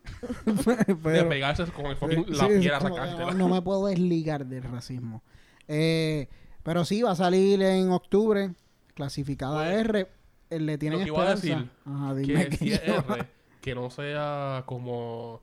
[0.47, 4.47] De Pero, pegarse con el fucking, Sí, la es piedra no, no me puedo desligar
[4.47, 5.23] del racismo.
[5.69, 6.29] Eh,
[6.63, 8.53] pero sí, va a salir en octubre,
[8.95, 10.09] clasificada Pues, R.
[10.51, 11.65] eh, le tienen lo que iba a esperanza.
[11.65, 13.27] decir, Ajá, dime que que R,
[13.61, 15.43] que no sea como...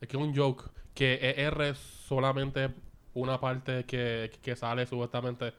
[0.00, 0.70] Es que es un joke.
[0.94, 2.70] Que es R solamente
[3.14, 5.52] una parte que, que sale supuestamente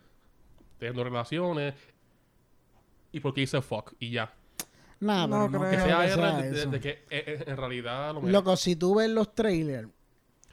[0.78, 1.74] teniendo relaciones
[3.12, 4.34] y porque dice fuck y ya.
[5.00, 5.72] Nah, No pero no creo.
[5.72, 6.70] Que sea que R sea de, de- eso.
[6.72, 9.88] de que eh, eh, en realidad lo Loco, si tú ves los trailers,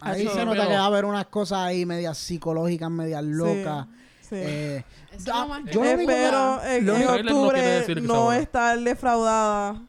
[0.01, 3.87] ahí Eso se nota que va a haber unas cosas ahí medias psicológicas, medias locas.
[4.21, 4.37] Sí.
[4.37, 4.85] Eh,
[5.25, 9.83] yo lo único que- Espero en, no no estar defraudada.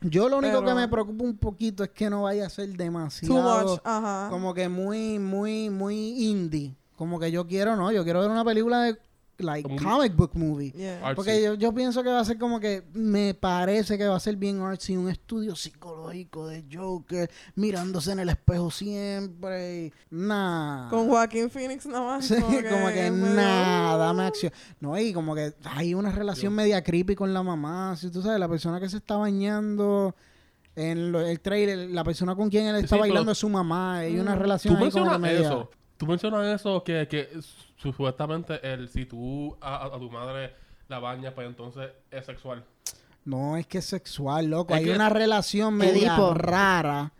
[0.00, 2.76] Yo lo único que me preocupa un poquito es que no vaya a ser Too
[2.76, 3.80] demasiado much.
[3.84, 4.26] Ajá.
[4.30, 6.74] como que muy, muy, muy indie.
[6.96, 8.98] Como que yo quiero, no, yo quiero ver una película de
[9.38, 10.70] like Como comic book movie.
[10.72, 11.12] Yeah.
[11.16, 14.20] Porque yo, yo pienso que va a ser como que me parece que va a
[14.20, 19.86] ser bien artsy, un estudio psicológico de Joker, mirándose en el espejo siempre.
[19.86, 20.88] y Nah.
[20.90, 22.26] Con Joaquín Phoenix nada más.
[22.26, 24.52] Sí, como que medio- nada, dame acción.
[24.80, 27.96] No, y como que hay una relación media creepy con la mamá.
[27.96, 30.14] Si tú sabes, la persona que se está bañando
[30.76, 33.48] en lo- el trailer, la persona con quien él está Sí, bailando pero- es su
[33.48, 33.98] mamá.
[33.98, 34.38] Hay una Mm.
[34.38, 35.48] relación Tú ahí como que mencionas media...
[35.48, 35.70] eso.
[36.02, 40.52] Tú mencionas eso que, que su- supuestamente el si tú a, tu madre
[40.88, 42.64] la bañas, pues entonces es sexual.
[43.24, 44.74] No, es que es sexual, loco.
[44.74, 46.34] Es hay que- una relación media Edipo.
[46.34, 47.12] rara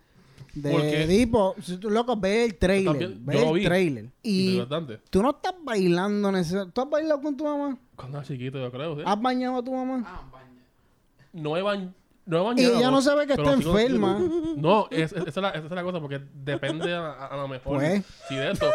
[0.53, 1.55] de Edipo.
[1.61, 2.91] Si tú, loco, ve el trailer.
[2.91, 3.63] también- Ve yo lo el vi.
[3.63, 4.09] trailer.
[4.21, 4.61] Y
[5.09, 6.73] tú no estás bailando necesariamente.
[6.75, 7.77] ¿Tú has bailado con tu mamá?
[7.95, 9.03] Cuando era chiquito, yo creo, ¿sí?
[9.05, 10.03] ¿Has bañado a tu mamá?
[10.05, 10.61] Ah, baña.
[11.31, 11.93] No he bañado.
[12.25, 14.17] No Y ella no se ve que pero está enferma.
[14.55, 17.37] No, es- es- esa, es la, esa es la cosa, porque depende a, a- a
[17.37, 17.77] lo mejor.
[17.79, 18.03] Pues.
[18.29, 18.71] Si de eso,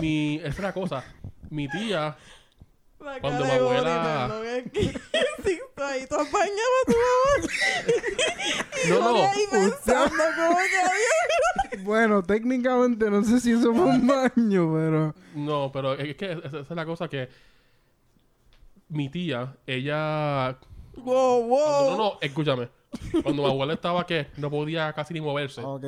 [0.00, 1.04] mi, esa es la cosa.
[1.48, 2.16] Mi tía,
[2.98, 4.26] La Cuando mi abuela-
[5.76, 7.48] ahí, tú apañabas a tu mamá.
[8.88, 11.84] no, no, ahí pensando como que había...
[11.84, 15.14] Bueno, técnicamente no sé si eso fue un baño, pero...
[15.34, 17.28] no, pero es que esa, esa es la cosa que
[18.88, 20.58] mi tía, ella
[20.96, 21.90] Wow, wow.
[21.90, 22.68] No, no, escúchame.
[23.22, 25.84] Cuando mi abuela estaba que no podía casi ni moverse, Ok.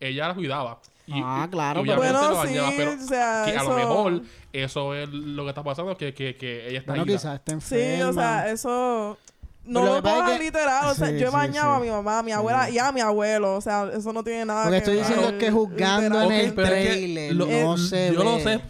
[0.00, 0.80] ella la cuidaba.
[1.06, 3.62] Y, Ah, claro, y pero- obviamente Bueno, la bañaba, sí, pero o sea, que a
[3.64, 7.04] lo eso- mejor eso es lo que está pasando, que, que, que ella está Bueno,
[7.06, 7.14] ida.
[7.18, 8.10] quizás está Sí, enferma.
[8.10, 9.18] o sea, eso...
[9.64, 11.30] No Pero lo lo que pasa pongas es que- literal, o sea, Sí, yo he
[11.30, 11.76] sí, bañado sí.
[11.76, 14.44] a mi mamá, a mi abuela y a mi abuelo, o sea, eso no tiene
[14.44, 16.32] nada Lo que estoy ver, diciendo es que juzgando literal.
[16.32, 18.24] en el pero es que trailer lo- no se Yo ve.
[18.24, 18.60] lo sé.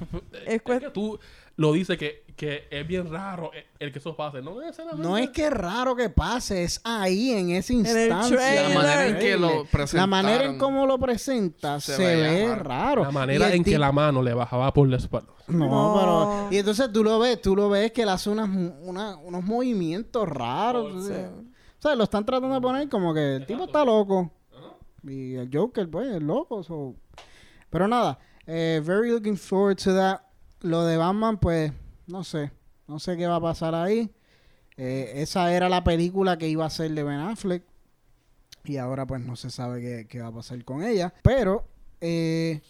[0.47, 1.19] Es, cuest- que tú
[1.57, 4.43] lo dices que, que es bien raro el, el que eso pase.
[4.43, 4.57] No.
[4.97, 8.69] No es que es raro que pase, es ahí, en esa instancia.
[8.69, 9.65] La manera en que lo.
[9.93, 12.63] La manera en cómo lo presenta se, ve raro.
[12.65, 13.03] raro.
[13.05, 15.33] La manera en que la mano le bajaba por la espalda.
[15.47, 15.95] No, No.
[16.01, 16.49] pero...
[16.53, 20.29] Y entonces tú lo ves, tú lo ves que él hace unas, una- unos movimientos
[20.29, 21.05] raros.
[21.07, 21.29] Sabes.
[21.79, 24.33] O sea, lo están tratando de poner como que el tipo está loco.
[25.05, 26.65] Y el Joker, pues, es loco.
[26.65, 26.97] so.
[27.71, 30.23] Pero nada, eh, very looking forward to that.
[30.63, 31.73] Lo de Batman, pues,
[32.07, 32.51] no sé.
[32.89, 34.11] No sé qué va a pasar ahí.
[34.77, 37.63] Eh, esa era la película que iba a ser de Ben Affleck.
[38.65, 41.13] Y ahora, pues, no se sabe qué, qué va a pasar con ella.
[41.23, 41.67] Pero,
[42.01, 42.61] eh,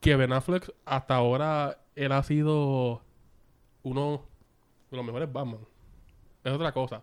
[0.00, 3.02] Que Ben Affleck, hasta ahora, él ha sido
[3.82, 4.22] uno
[4.90, 5.60] de los mejores Batman.
[6.44, 7.02] Es otra cosa.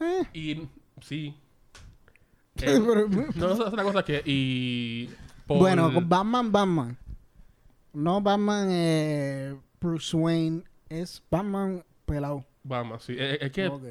[0.00, 0.68] eh, Y
[1.02, 1.34] sí.
[2.62, 2.84] Él-
[3.34, 4.22] no, es otra cosa que.
[4.24, 5.10] Y.
[5.46, 6.98] por- Bueno, Batman, Batman.
[7.92, 10.62] No Batman eh, Bruce Wayne.
[10.88, 12.44] Es Batman pelado.
[12.62, 13.16] Batman, sí.
[13.18, 13.82] Es, es que Ok.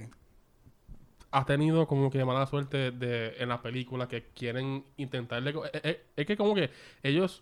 [1.31, 5.53] has tenido como que mala suerte de, en las películas que quieren intentarle...
[5.73, 6.69] Es, es- es que como que
[7.03, 7.41] ellos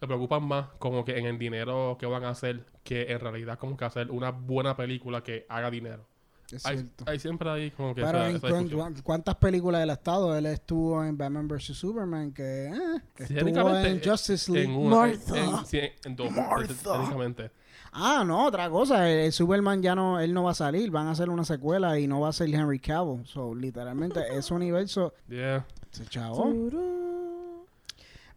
[0.00, 3.58] se preocupan más como que en el dinero que van a hacer que en realidad
[3.58, 6.06] como que hacer una buena película que haga dinero.
[6.50, 7.04] Es Hay, cierto.
[7.06, 10.36] hay siempre ahí como que Pero esa, en esa cuan- ¿cuántas películas él ha estado?
[10.36, 11.76] Él estuvo en Batman vs.
[11.76, 12.72] Superman, que, eh,
[13.18, 14.66] estuvo Técnicamente, en Justice League.
[14.70, 15.36] En una, Martha.
[15.60, 16.74] En, sí, en dos, Martha.
[16.92, 17.50] técnicamente.
[17.92, 19.10] Ah, no, otra cosa.
[19.10, 20.90] El, el Superman ya no, él no va a salir.
[20.90, 23.26] Van a hacer una secuela y no va a ser Henry Cavill.
[23.26, 25.66] So, literalmente, ese universo Yeah.
[25.90, 26.44] se chavó.
[26.52, 27.66] Turú.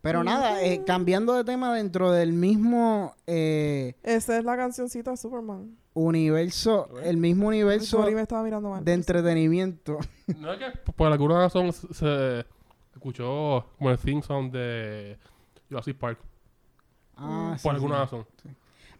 [0.01, 5.17] Pero nada, eh, cambiando de tema dentro del mismo eh, Esa es la cancioncita de
[5.17, 5.77] Superman.
[5.93, 8.83] universo, el mismo universo me estaba mirando mal.
[8.83, 9.99] de entretenimiento.
[10.39, 12.45] No es que p- por alguna razón se-
[12.95, 15.19] escuchó como el theme song de
[15.69, 16.17] Jurassic Park.
[17.17, 17.99] Ah, sí, por alguna sí.
[18.01, 18.25] razón.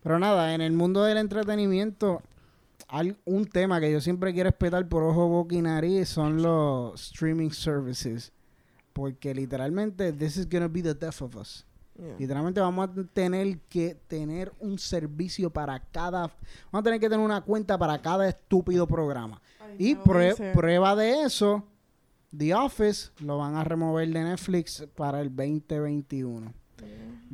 [0.04, 2.22] Pero nada, en el mundo del entretenimiento,
[2.88, 7.00] hay un tema que yo siempre quiero respetar por ojo, boca y nariz son los
[7.02, 8.32] streaming services.
[8.94, 11.66] Porque literalmente, this is gonna be the death of us.
[11.98, 12.16] Yeah.
[12.18, 16.22] Literalmente vamos a tener que tener un servicio para cada...
[16.72, 19.42] Vamos a tener que tener una cuenta para cada estúpido programa.
[19.60, 21.64] Ay, Y no prue- prueba de eso,
[22.36, 26.54] The Office lo van a remover de Netflix para el 2021.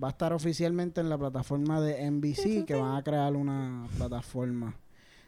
[0.02, 4.76] Va a estar oficialmente en la plataforma de NBC, que van a crear una plataforma.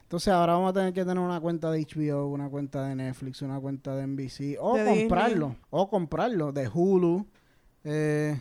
[0.03, 3.41] Entonces ahora vamos a tener que tener una cuenta de HBO, una cuenta de Netflix,
[3.41, 4.99] una cuenta de NBC, o De Disney.
[5.01, 7.27] comprarlo, o comprarlo de Hulu,
[7.83, 8.39] eh,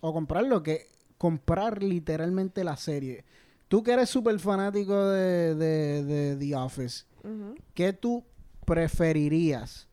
[0.00, 0.86] o comprarlo, que
[1.16, 3.24] comprar literalmente la serie.
[3.68, 7.04] Tú que eres súper fanático de, de, de The Office.
[7.74, 8.24] ¿qué tú
[8.64, 9.86] preferirías?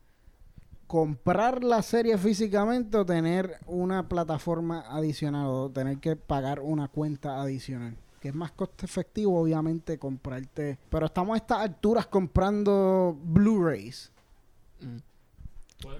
[0.88, 7.42] ¿Comprar la serie físicamente o tener una plataforma adicional o tener que pagar una cuenta
[7.42, 7.98] adicional?
[8.22, 10.80] Que es más costo efectivo, obviamente, comprarte.
[10.90, 14.14] Pero estamos a estas alturas comprando Blu-rays.
[14.80, 14.98] Mm.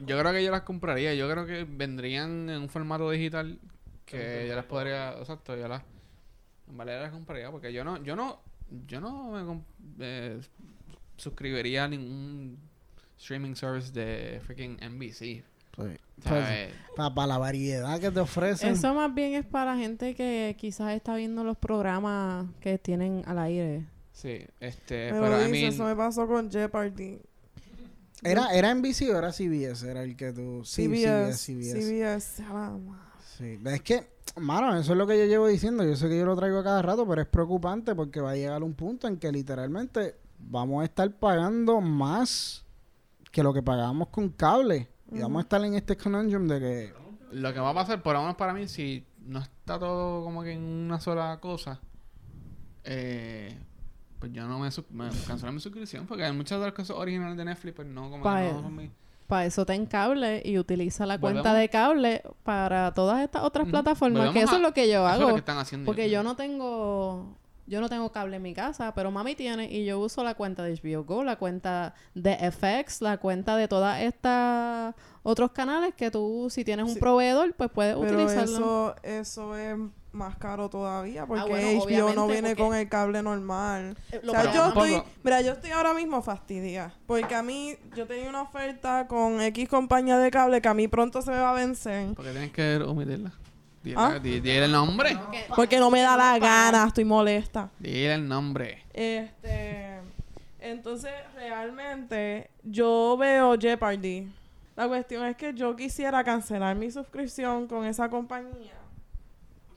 [0.06, 1.14] Yo creo que yo las compraría.
[1.16, 3.60] Yo creo que vendrían en un formato digital
[4.06, 5.20] que yo las podría...
[5.20, 5.84] Exacto, yo las...
[6.70, 8.02] En las compraría porque yo no...
[8.04, 8.40] Yo no...
[8.88, 9.64] Yo no me
[10.00, 10.42] eh,
[11.16, 12.58] suscribiría a ningún
[13.18, 15.44] streaming service de freaking NBC.
[16.24, 16.74] ¿sabes?
[16.96, 18.74] para la variedad que te ofrecen.
[18.74, 23.40] Eso más bien es para gente que quizás está viendo los programas que tienen al
[23.40, 23.86] aire.
[24.12, 25.10] Sí, este...
[25.12, 25.74] Pero, Pero, I dice, mean...
[25.74, 27.20] eso me pasó con Jeopardy.
[28.24, 29.88] ¿Era, ¿Era NBC o era CBS?
[29.88, 30.64] Era el que tú...
[30.66, 31.38] Sí, CBS.
[31.38, 31.82] CBS.
[31.84, 32.44] CBS.
[33.38, 34.08] Sí, es que,
[34.38, 35.84] mano, eso es lo que yo llevo diciendo.
[35.84, 38.36] Yo sé que yo lo traigo a cada rato, pero es preocupante porque va a
[38.36, 42.66] llegar un punto en que literalmente vamos a estar pagando más
[43.32, 44.90] que lo que pagábamos con cable.
[45.12, 46.94] Y vamos a estar en este conundrum de que,
[47.32, 50.44] Lo que va a pasar, por lo menos para mí, si no está todo como
[50.44, 51.80] que en una sola cosa,
[52.84, 53.58] eh,
[54.20, 57.38] pues yo no me, me cancelé mi suscripción porque hay muchas de las cosas originales
[57.38, 58.92] de Netflix, pues no, como que Pa- no son mi-
[59.28, 63.68] Para eso ten cable y utiliza la Volvemos- cuenta de cable para todas estas otras
[63.68, 65.28] plataformas, que eso a- es lo que yo Eso es hago.
[65.30, 65.86] lo que están haciendo.
[65.86, 67.36] Porque yo no tengo
[67.68, 70.64] yo no tengo cable en mi casa, pero mami tiene y yo uso la cuenta
[70.64, 76.10] de HBO Go, la cuenta de FX, la cuenta de todas estas otros canales que
[76.10, 77.00] tú si tienes un Sí.
[77.00, 78.96] proveedor, pues puedes Pero utilizarlo.
[78.96, 79.78] eso, eso es
[80.14, 83.96] más caro todavía porque Ah, bueno, HBO no viene porque- con el cable normal.
[84.12, 86.94] Eh, O lo sea, yo estoy, mira, yo estoy ahora mismo fastidiada.
[87.06, 90.88] Porque a mí, yo tenía una oferta con X compañía de cable que a mí
[90.88, 92.16] pronto se me va a vencer.
[92.16, 93.32] Porque tienes que omitirla.
[93.84, 94.20] Dile, ¿Ah?
[94.22, 95.18] di- dile el nombre.
[95.56, 97.70] Porque no me da la gana, estoy molesta.
[97.80, 98.84] Dile el nombre.
[98.94, 100.00] Este,
[100.60, 104.32] entonces, realmente, yo veo Jeopardy.
[104.76, 108.74] La cuestión es que yo quisiera cancelar mi suscripción con esa compañía.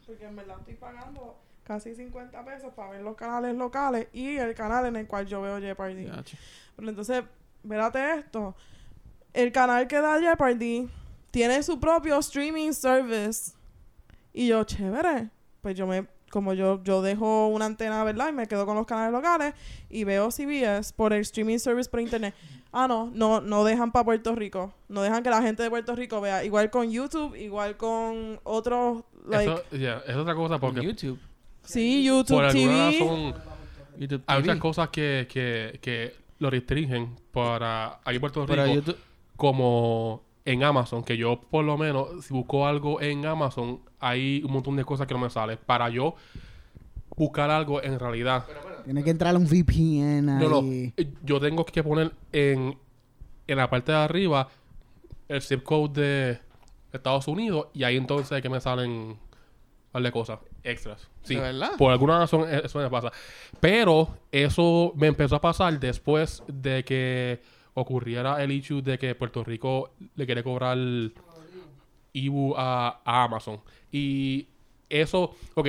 [0.07, 4.55] Porque en verdad estoy pagando casi 50 pesos para ver los canales locales y el
[4.55, 6.07] canal en el cual yo veo Jeopardy.
[6.07, 6.37] Ya, che.
[6.75, 7.23] Pero entonces,
[7.63, 8.57] vérate esto.
[9.33, 10.89] El canal que da Jeopardy
[11.31, 13.53] tiene su propio streaming service.
[14.33, 15.31] Y yo, chévere.
[15.61, 18.29] Pues yo me, como yo, yo dejo una antena, ¿verdad?
[18.31, 19.55] Y me quedo con los canales locales
[19.89, 22.35] y veo CBS por el streaming service por internet.
[22.73, 24.73] Ah, no, no, no dejan para Puerto Rico.
[24.89, 26.45] No dejan que la gente de Puerto Rico vea.
[26.45, 31.19] Igual con YouTube, igual con otros, like, Eso, yeah, es otra cosa porque YouTube.
[31.65, 32.93] sí, YouTube por TV.
[32.93, 33.35] razón
[33.99, 34.49] YouTube hay TV.
[34.49, 38.97] muchas cosas que, que, que lo restringen para aquí en Puerto Rico YouTube...
[39.37, 44.53] como en Amazon, que yo por lo menos si busco algo en Amazon hay un
[44.53, 45.57] montón de cosas que no me sale.
[45.57, 46.15] Para yo
[47.17, 48.45] buscar algo en realidad
[48.85, 50.61] tiene que entrar a un VPN No, no.
[50.65, 50.93] Eh,
[51.23, 52.79] Yo tengo que poner en,
[53.47, 54.49] en la parte de arriba
[55.29, 56.41] el zip code de
[56.93, 59.19] Estados Unidos y ahí entonces es que me salen
[59.93, 61.09] par de cosas extras.
[61.23, 61.73] Sí, ¿De verdad?
[61.77, 63.13] por alguna razón e- eso me pasa.
[63.61, 67.43] Pero eso me empezó a pasar después de que
[67.83, 70.79] ocurriera el issue de que Puerto Rico le quiere cobrar
[72.13, 73.61] IBU a, Amazon.
[73.91, 74.47] Y
[74.89, 75.69] eso, ok,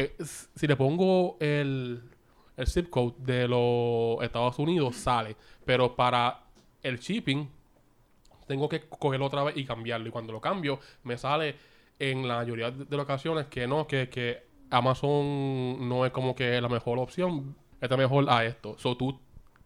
[0.55, 2.01] si le pongo el,
[2.57, 5.35] el zip code de los Estados Unidos sale.
[5.65, 6.43] Pero para
[6.83, 7.47] el shipping,
[8.47, 10.07] tengo que cogerlo otra vez y cambiarlo.
[10.07, 11.55] Y cuando lo cambio, me sale
[11.99, 16.59] en la mayoría de las ocasiones que no, que, que Amazon no es como que
[16.59, 17.55] la mejor opción.
[17.79, 18.77] Está mejor a esto.
[18.77, 19.19] So, tú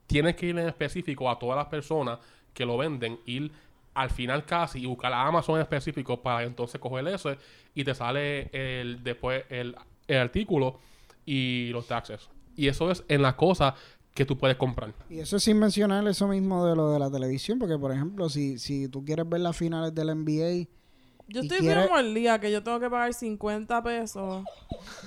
[0.07, 2.19] tienes que ir en específico a todas las personas
[2.56, 3.52] que lo venden, ir
[3.94, 7.38] al final casi y buscar a Amazon en específico para entonces coger ese
[7.76, 9.76] y te sale el después el,
[10.07, 10.80] el artículo
[11.26, 12.27] y los taxes.
[12.56, 13.73] Y eso es en las cosas
[14.15, 14.94] que tú puedes comprar.
[15.10, 18.57] Y eso sin mencionar eso mismo de lo de la televisión, porque por ejemplo, si,
[18.57, 20.68] si tú quieres ver las finales del NBA,
[21.27, 24.43] Yo estoy quiere- bien mordida que yo tengo que pagar 50 pesos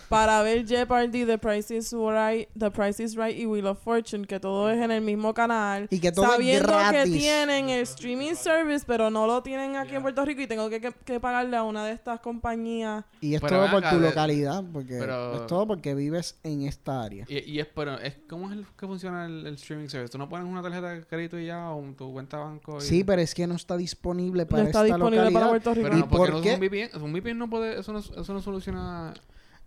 [0.08, 4.26] para ver Jeopardy, The Price is Right, The Price is Right y Wheel of Fortune,
[4.26, 5.86] que todo es en el mismo canal.
[5.90, 7.04] Y que todo es sabiendo gratis.
[7.12, 10.68] que tienen el streaming service, pero no lo tienen aquí en Puerto Rico y tengo
[10.70, 13.04] que, que- que pagarle a una de estas compañías.
[13.20, 16.38] y es Pero todo por acá, tu de- localidad, porque pero- es todo porque vives
[16.42, 17.24] en esta área.
[17.28, 20.10] Y, y es, pero, es, ¿cómo es el- que funciona el, el streaming service?
[20.12, 22.78] ¿Tú no pones una tarjeta de crédito y ya o tu cuenta de banco?
[22.78, 22.80] Y...
[22.80, 25.40] Sí, pero es que no está disponible para no está esta disponible localidad.
[25.40, 25.88] para Puerto Rico.
[25.88, 26.48] Pero ¿Y no, porque por no qué?
[26.50, 27.02] es un VPN.
[27.04, 27.78] Un VPN no puede...
[27.80, 29.14] Eso no, eso no soluciona...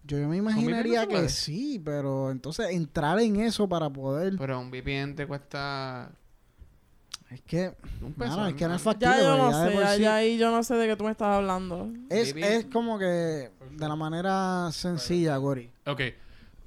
[0.03, 4.33] Yo me imaginaría que sí, pero entonces entrar en eso para poder...
[4.37, 6.11] Pero un VPN te cuesta
[7.29, 7.73] Es que...
[8.01, 8.47] un peso.
[8.47, 9.15] Es que no es factible.
[9.17, 11.03] Ya yo no ya sé, ya, sí- ya ahí yo no sé de qué tú
[11.03, 11.91] me estás hablando.
[12.09, 13.51] Es, es como que de
[13.87, 15.69] la manera sencilla, Gori.
[15.85, 16.01] Ok.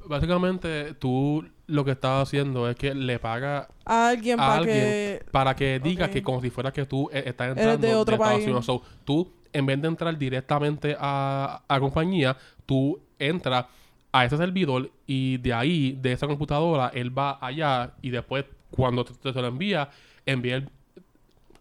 [0.06, 4.76] Básicamente, tú lo que estás haciendo es que le pagas A alguien a para alguien
[4.76, 5.24] que...
[5.32, 6.12] para que diga Ok.
[6.12, 8.44] que como si fuera que tú eh, estás Eres entrando de otro país.
[8.44, 8.66] Unidos.
[8.66, 12.36] So, tú, en vez de entrar directamente a, a la compañía,
[12.66, 13.64] tú entras
[14.12, 19.04] a ese servidor y de ahí, de esa computadora, él va allá y después, cuando
[19.04, 19.88] te, te- te lo envía,
[20.26, 20.68] envía el-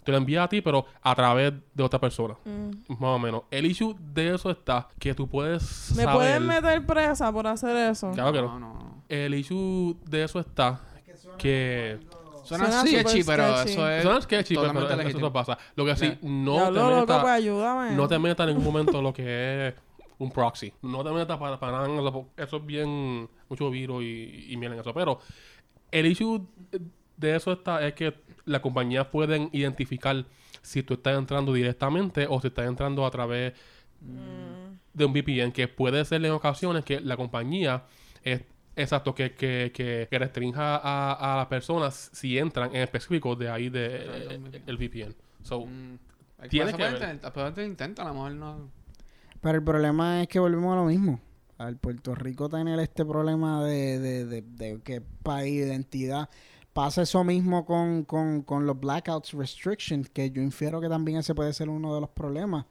[0.03, 2.35] te lo envía a ti, pero a través de otra persona.
[2.43, 2.91] Mm.
[2.99, 3.43] Más o menos.
[3.49, 6.13] El issue de eso está que tú puedes ¿Me saber...
[6.17, 8.11] pueden meter presa por hacer eso?
[8.11, 8.73] Claro que No, no.
[8.73, 9.03] no, no.
[9.07, 10.81] El issue de eso está
[11.37, 11.99] que...
[12.43, 13.71] Suena, Suena sketchy, pero sketchy.
[13.71, 15.57] eso es Suena sketchy, pero eso, eso pasa.
[15.75, 17.45] Lo que sí, no te loco, pues
[17.95, 19.73] no te metas en ningún momento lo que es
[20.19, 20.73] un proxy.
[20.81, 22.27] No te metas para, para nada en eso.
[22.59, 24.93] es bien mucho virus y, y miel en eso.
[24.93, 25.19] Pero
[25.91, 26.45] el issue
[27.17, 28.13] de eso está es que
[28.45, 30.25] las compañías pueden identificar
[30.61, 33.53] si tú estás entrando directamente o si estás entrando a través
[34.03, 34.79] Mm.
[34.93, 37.83] de un VPN, que puede ser en ocasiones que la compañía
[38.23, 38.41] es
[38.75, 43.49] exacto que, que, que, que restrinja a, a las personas si entran en específico de
[43.49, 45.15] ahí de el VPN.
[45.41, 45.65] So,
[46.43, 46.49] Mm.
[46.49, 47.65] Tienes que ver.
[47.65, 48.69] intenta, a lo mejor no...
[49.41, 51.19] Pero el problema es que volvemos a lo mismo.
[51.57, 56.29] Al Puerto Rico tener este problema de, de, de, de que país, identidad,
[56.73, 61.35] pasa eso mismo con, con, con los blackouts restrictions, que yo infiero que también ese
[61.35, 62.65] puede ser uno de los problemas.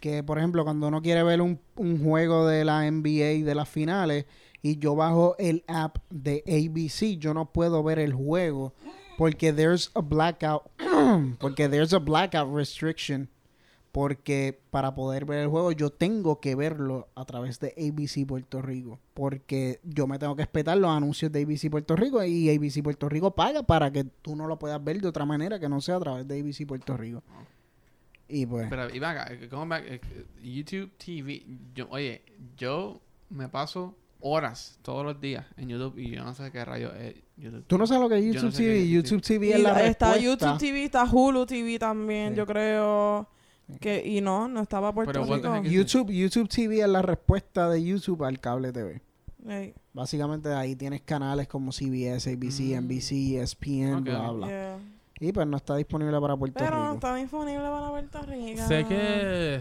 [0.00, 3.68] Que, por ejemplo, cuando uno quiere ver un, un juego de la NBA de las
[3.68, 4.26] finales
[4.62, 8.74] y yo bajo el app de ABC, yo no puedo ver el juego
[9.16, 10.62] porque there's a blackout,
[11.38, 13.28] porque there's a blackout restriction
[13.92, 18.62] porque para poder ver el juego yo tengo que verlo a través de ABC Puerto
[18.62, 22.82] Rico, porque yo me tengo que respetar los anuncios de ABC Puerto Rico y ABC
[22.82, 25.80] Puerto Rico paga para que tú no lo puedas ver de otra manera que no
[25.80, 27.22] sea a través de ABC Puerto Rico.
[28.28, 29.48] Y pues, Pero, y venga, eh.
[29.50, 30.00] Eh,
[30.42, 31.44] YouTube TV.
[31.88, 32.22] Oye,
[32.58, 36.92] yo me paso horas todos los días en YouTube y yo no sé qué rayo
[36.94, 37.64] es YouTube.
[37.66, 39.50] tú no sabes lo que es Yo YouTube no sé qué TV, es YouTube TV
[39.54, 40.20] es la está respuesta.
[40.22, 42.36] YouTube TV, está Hulu TV también, Sí.
[42.38, 43.28] yo creo.
[43.80, 45.62] Que, y no, no estaba Puerto Pero Rico.
[45.62, 49.02] YouTube, YouTube TV es la respuesta de YouTube al cable TV.
[49.92, 52.84] Básicamente ahí tienes canales como CBS, ABC, Mm.
[52.84, 54.04] NBC, ESPN, Ok.
[54.04, 54.46] bla, bla.
[54.46, 54.78] yeah.
[55.20, 56.94] Y pues no está disponible para Puerto Pero no Rico.
[56.94, 58.62] está disponible para Puerto Rico.
[58.68, 59.60] Sé que,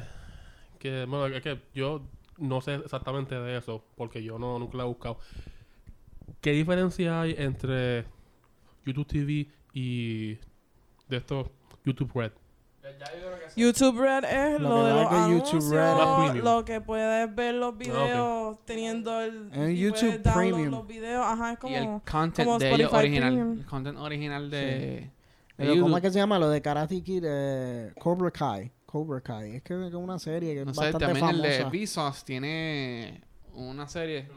[0.79, 2.01] que, bueno, es que yo
[2.37, 5.19] no sé exactamente de eso, porque yo no nunca lo he buscado.
[6.41, 8.05] ¿Qué diferencia hay entre
[8.85, 10.35] YouTube TV y
[11.07, 11.47] de estos
[11.85, 12.31] YouTube Red?
[13.55, 17.77] YouTube Red es Lo lo, que de los anuncios, Red- lo que puedes ver los
[17.77, 20.69] videos teniendo el En y YouTube Premium.
[20.71, 23.33] los videos, ajá, es y el como content como de ellos original.
[23.33, 23.59] Premium.
[23.59, 25.11] El content original de, de
[25.57, 25.81] Pero YouTube.
[25.83, 26.39] ¿Cómo es que se llama?
[26.39, 28.71] Lo de Karate Kid, eh, Cobra Kai.
[28.87, 29.57] Cobra Kai.
[29.57, 31.77] Es que es una serie que No es sé, bastante también el de famosa.
[31.85, 33.21] Vsauce tiene
[33.53, 34.27] una serie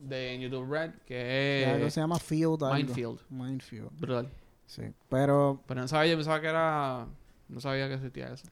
[0.00, 2.74] de YouTube Red Ya que se llama Field algo.
[2.74, 3.20] Minefield.
[3.28, 3.90] Minefield.
[4.00, 4.28] Brutal.
[4.66, 4.82] Sí.
[5.08, 7.06] Pero Pero no sabía, yo pensaba que era
[7.50, 8.46] No sabía que existía eso.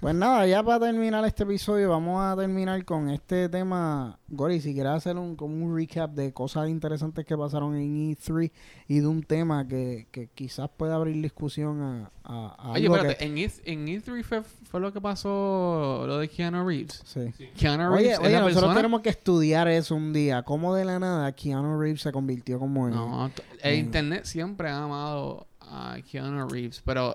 [0.00, 4.18] Pues nada, ya para terminar este episodio, vamos a terminar con este tema.
[4.28, 8.50] Gori, si quieres hacer un, como un recap de cosas interesantes que pasaron en E3
[8.88, 12.96] y de un tema que, que quizás pueda abrir discusión a, a, a Oye, algo
[12.96, 17.02] espérate, que- en, E, en E3 fue, fue lo que pasó lo de Keanu Reeves.
[17.04, 17.32] Sí.
[17.58, 18.74] Keanu Oye, Reeves es oye, la nosotros persona...
[18.76, 20.42] tenemos que estudiar eso un día.
[20.44, 22.94] ¿Cómo de la nada Keanu Reeves se convirtió como en...
[22.94, 23.30] No,
[23.62, 27.14] el internet siempre ha amado a Keanu Reeves, pero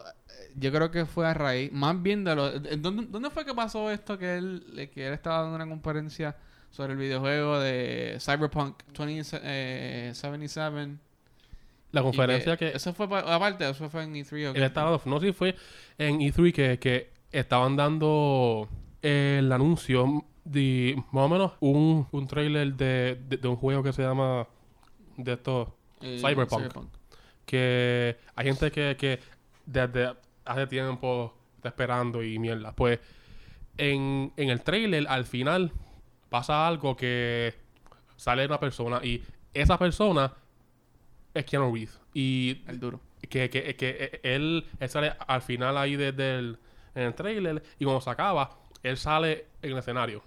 [0.58, 2.60] yo creo que fue a raíz, más bien de lo...
[2.60, 6.36] de- ¿Dónde, dónde fue que pasó esto que él, que él estaba dando una conferencia
[6.72, 10.98] sobre el videojuego de Cyberpunk 2077?
[11.92, 14.60] La Y conferencia que, Eso fue, pa- aparte, eso fue en E3 o qué?
[14.60, 15.56] él estaba no sé si fue
[15.98, 18.68] en E3 que, que estaban dando
[19.02, 23.94] el anuncio de más o menos un, un trailer de, de, de un juego que
[23.94, 24.48] se llama
[25.18, 25.70] de estos
[26.02, 26.88] Eh, Cyberpunk.
[27.46, 29.20] que hay gente que, que
[29.66, 30.14] desde
[30.46, 32.74] hace tiempo está esperando y mierda.
[32.74, 33.00] Pues
[33.78, 35.72] en, en el trailer, al final,
[36.30, 37.54] pasa algo que
[38.16, 39.24] sale una persona y
[39.54, 40.34] esa persona
[41.34, 42.00] es Keanu Reeves.
[42.14, 43.02] Y El duro.
[43.30, 46.58] que, que, que él, él sale al final ahí desde el,
[46.94, 50.24] en el trailer y cuando se acaba, él sale en el escenario.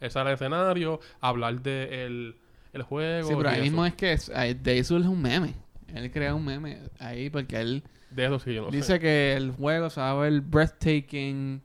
[0.00, 2.36] Él sale en el escenario a hablar de el,
[2.72, 3.28] el juego.
[3.28, 3.62] Sí, pero ahí eso.
[3.64, 5.54] mismo es que es- de eso es un meme.
[5.94, 7.84] Él crea un meme ahí porque él
[8.14, 8.76] De eso sí, yo no sé.
[8.76, 11.60] dice que el juego se va a ver breathtaking.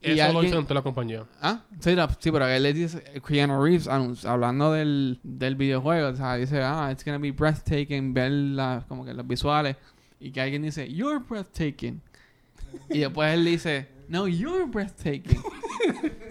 [0.00, 1.24] Y Eso lo alguien- hizo entre la compañía.
[1.40, 6.08] Ah, sí, la- sí, pero él le dice, Keanu Reeves, anun- hablando del, del videojuego,
[6.08, 9.76] o sea, dice, ah, it's gonna be breathtaking, ver la, como que los visuales,
[10.20, 12.02] y que alguien dice, you're breathtaking.
[12.90, 15.40] y después él dice, no, you're breathtaking.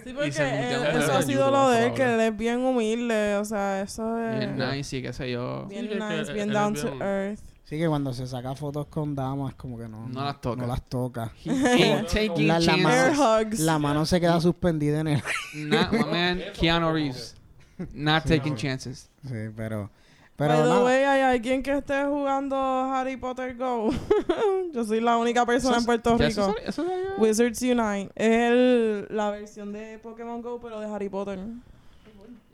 [0.03, 3.37] Sí, porque él- multiplica eso ha sido lo de él, que él es bien humilde,
[3.37, 5.65] o sea, eso Bien es nice y qué sé yo.
[5.67, 7.39] bien nice, bien down to bien- earth.
[7.65, 10.61] Sí, que cuando se saca fotos con damas, como que no, No las toca.
[10.61, 11.31] No las toca.
[11.45, 13.59] La- la mano- hugs.
[13.59, 15.23] La mano se queda suspendida en el...
[15.55, 17.35] Not my man, Keanu Reeves.
[17.93, 19.09] Not taking chances.
[19.25, 19.89] Sí, pero...
[20.35, 20.83] By Pero the nada.
[20.83, 23.91] way, hay alguien que esté jugando Harry Potter Go.
[24.73, 26.55] Yo soy la única persona en Puerto eso Rico.
[26.65, 26.85] eso
[27.19, 28.09] Wizards Unite.
[28.15, 31.39] Es el- la versión de Pokémon Go, pero de Harry Potter.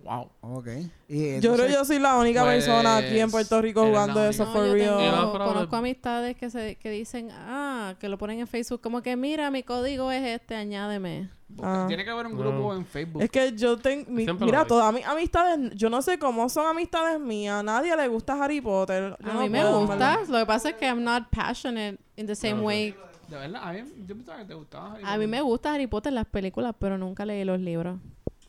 [0.10, 0.30] Wow.
[0.42, 0.68] Ok.
[1.08, 4.26] Y Yo creo que yo soy la única Pues, persona aquí en Puerto Rico jugando
[4.26, 4.44] eso.
[4.46, 4.98] No, for yo real.
[4.98, 9.16] tengo- conozco amistades que se que dicen, ah, que lo ponen en Facebook, como que
[9.16, 11.30] mira, mi código es este, añádeme.
[11.62, 11.86] Ah.
[11.88, 12.40] Tiene que haber un No.
[12.40, 13.22] grupo en Facebook.
[13.22, 14.06] Es que yo tengo...
[14.10, 15.72] Mira, todas mis amistades...
[15.76, 17.60] Yo no sé cómo son amistades mías.
[17.60, 19.16] A nadie le gusta Harry Potter.
[19.20, 22.26] Yo A no mí me gusta, lo que pasa es que I'm not passionate in
[22.26, 22.96] the same Claro, way.
[23.30, 24.94] De verdad, a mí, yo pensaba que te gustaba.
[24.94, 25.28] Harry A mí Potter.
[25.28, 28.00] me gusta Harry Potter las películas, pero nunca leí los libros.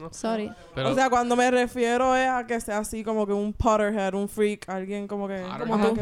[0.00, 0.12] No.
[0.12, 0.50] Sorry.
[0.74, 4.14] Pero O sea, cuando me refiero es a que sea así como que un Potterhead,
[4.14, 5.44] un freak, alguien como que...
[5.58, 5.94] Como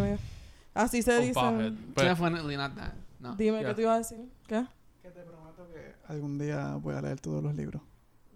[0.75, 1.35] Así se dice.
[1.35, 1.73] pothead.
[1.97, 2.93] Definitely not that.
[3.19, 3.35] No.
[3.35, 3.69] Dime, Ya.
[3.69, 4.19] ¿qué te iba a decir?
[4.47, 4.65] ¿Qué?
[5.03, 7.83] Que te prometo que algún día voy a leer todos los libros.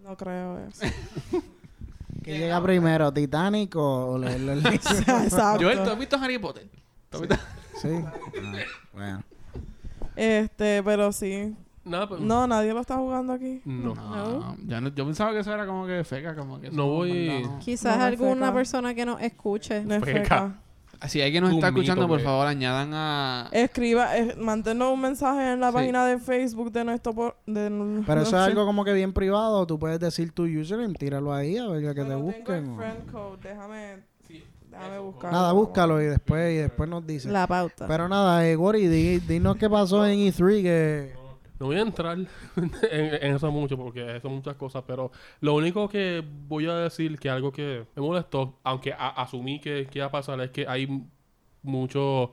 [0.02, 0.84] No creo eso.
[2.24, 5.00] ¿Qué llega primero, Titanic o, leer los libros?
[5.00, 5.62] Exacto.
[5.64, 6.68] Joel, ¿tú has visto Harry Potter?
[7.10, 7.36] ¿Tú has visto?
[7.80, 7.88] Sí.
[8.44, 8.58] Ah,
[8.92, 9.22] bueno.
[10.16, 11.56] Este, pero sí.
[11.84, 13.60] Nada, pues, No, nadie lo está jugando aquí.
[13.64, 13.94] no.
[13.94, 17.46] No, ya no- yo pensaba que eso era como que feca, como que No voy-.
[17.60, 18.54] Quizás No alguna feca.
[18.54, 19.84] persona que nos escuche.
[19.84, 20.20] No es Feca.
[20.22, 20.58] feca.
[21.08, 23.48] Si alguien nos está escuchando, por que- favor, añadan a...
[23.50, 25.74] Escriba, eh, mántenos un mensaje en la Sí.
[25.74, 27.12] página de Facebook de nuestro...
[27.12, 27.64] por- de,
[28.06, 29.66] Pero no eso es algo como que bien privado.
[29.66, 32.70] Tú puedes decir tu username, tíralo ahí a ver que te Pero tengo busquen.
[32.70, 34.12] el friend code, déjame...
[34.70, 35.36] Déjame buscarlo.
[35.38, 37.30] Nada, búscalo y después, y después nos dice.
[37.30, 37.86] La pauta.
[37.88, 41.12] Pero nada, eh, Gori, di- dinos qué pasó en E3 que...
[41.62, 42.18] No voy a entrar
[42.56, 47.16] en, en eso mucho porque son muchas cosas, pero lo único que voy a decir
[47.20, 50.66] que algo que me molestó, aunque a- asumí que, que iba a pasar, es que
[50.66, 50.88] hay
[51.62, 52.30] muchos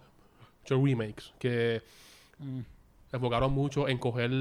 [0.67, 1.83] remakes que
[2.39, 2.61] Mm.
[3.11, 4.31] enfocaron mucho en coger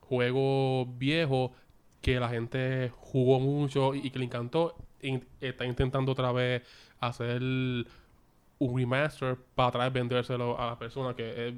[0.00, 1.52] juegos viejos
[2.00, 4.76] que la gente jugó mucho y, y que le encantó.
[5.00, 6.62] y está intentando otra vez
[7.00, 7.40] hacer
[8.60, 11.54] un remaster para atrás vendérselo a la persona que es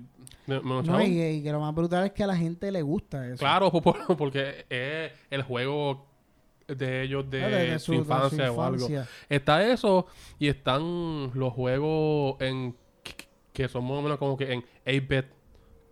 [0.46, 3.26] me- No, y, y que lo más brutal es que a la gente le gusta
[3.26, 3.38] eso.
[3.38, 6.06] Claro, por- por- porque es el juego
[6.68, 8.86] de ellos de, Ah, de- de su, de infancia o algo.
[9.28, 10.06] Está eso
[10.38, 12.76] y están los juegos en
[13.52, 15.24] que- son más o menos como que en 8-bit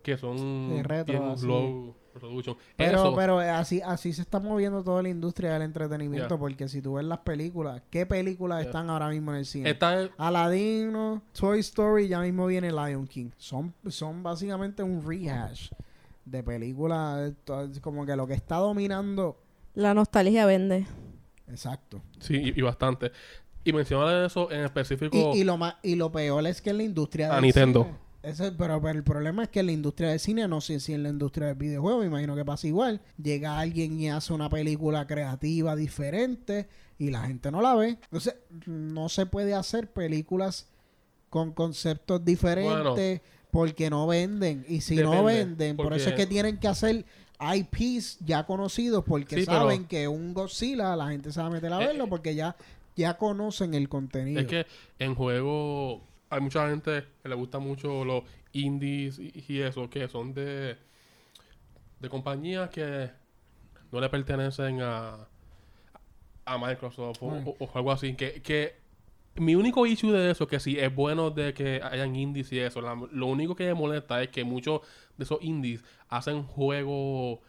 [0.03, 2.55] que son retro, bien low resolution.
[2.75, 6.67] Pero, Eso, pero eh, así, así se está moviendo toda la industria del entretenimiento, porque
[6.67, 9.69] si tú ves las películas, ¿qué películas están ahora mismo en el cine?
[9.69, 13.29] está es- Aladino, Toy Story, ya mismo viene Lion King.
[13.37, 15.69] Son, son básicamente un rehash
[16.25, 17.33] de películas,
[17.81, 19.37] como que lo que está dominando.
[19.75, 20.85] La nostalgia vende.
[21.47, 22.01] Exacto.
[22.19, 23.11] sí, y, y bastante.
[23.63, 26.77] Y mencionar eso en específico Y, y lo más, y lo peor es que en
[26.77, 27.83] la industria a Nintendo.
[27.83, 30.79] cine- Ese, pero, pero el problema es que en la industria del cine, no sé
[30.81, 32.99] si en la industria del videojuego, me imagino que pasa igual.
[33.21, 36.67] Llega alguien y hace una película creativa diferente
[36.97, 37.97] y la gente no la ve.
[38.03, 38.35] Entonces,
[38.65, 40.67] no se puede hacer películas
[41.29, 43.21] con conceptos diferentes
[43.51, 44.65] porque no venden.
[44.67, 47.05] Y si no venden, por eso es que tienen que hacer
[47.39, 51.49] IPs ya conocidos porque Sí, pero- saben que un Godzilla la gente se va a
[51.51, 52.07] meter a Eh, verlo eh.
[52.09, 52.57] porque ya,
[52.97, 54.41] ya conocen el contenido.
[54.41, 54.65] Es que
[54.99, 58.23] en juego hay mucha gente que le gusta mucho los
[58.53, 60.77] indies y, y eso, que son de,
[61.99, 63.09] de compañías que
[63.91, 65.27] no le pertenecen a,
[66.45, 67.47] a Microsoft o, Mm.
[67.47, 68.13] o- o algo así.
[68.15, 68.75] Que, que
[69.35, 72.81] mi único issue de eso, que sí es bueno de que hayan indies y eso,
[72.81, 74.81] la- lo único que me molesta es que muchos
[75.17, 77.39] de esos indies hacen juegos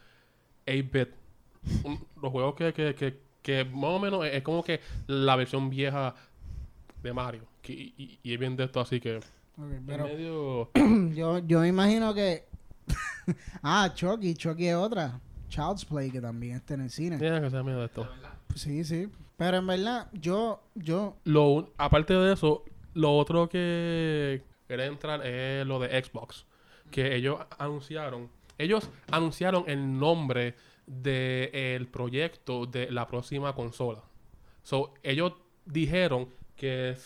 [0.67, 1.09] 8-bit.
[1.85, 5.37] Un- Los juegos que, que, que, que más o menos es, es como que la
[5.37, 6.15] versión vieja
[7.03, 7.43] de Mario.
[7.63, 10.71] Que- y, es bien de esto, así que Ok, en pero medio...
[11.15, 12.45] yo, yo me imagino que...
[13.63, 15.21] ah, Chucky, Chucky es otra.
[15.49, 17.19] Child's Play que también está en el cine.
[17.19, 18.09] Tiene que ser miedo de esto.
[18.55, 19.09] Sí, sí.
[19.37, 22.65] Pero en verdad, yo, yo, Lo, aparte de eso,
[22.95, 26.47] lo otro que quería entrar es lo de Xbox.
[26.91, 28.29] Que ellos anunciaron.
[28.59, 30.55] Ellos anunciaron el nombre
[30.87, 34.03] del proyecto de la próxima consola.
[34.63, 35.33] So, ellos
[35.65, 36.97] dijeron que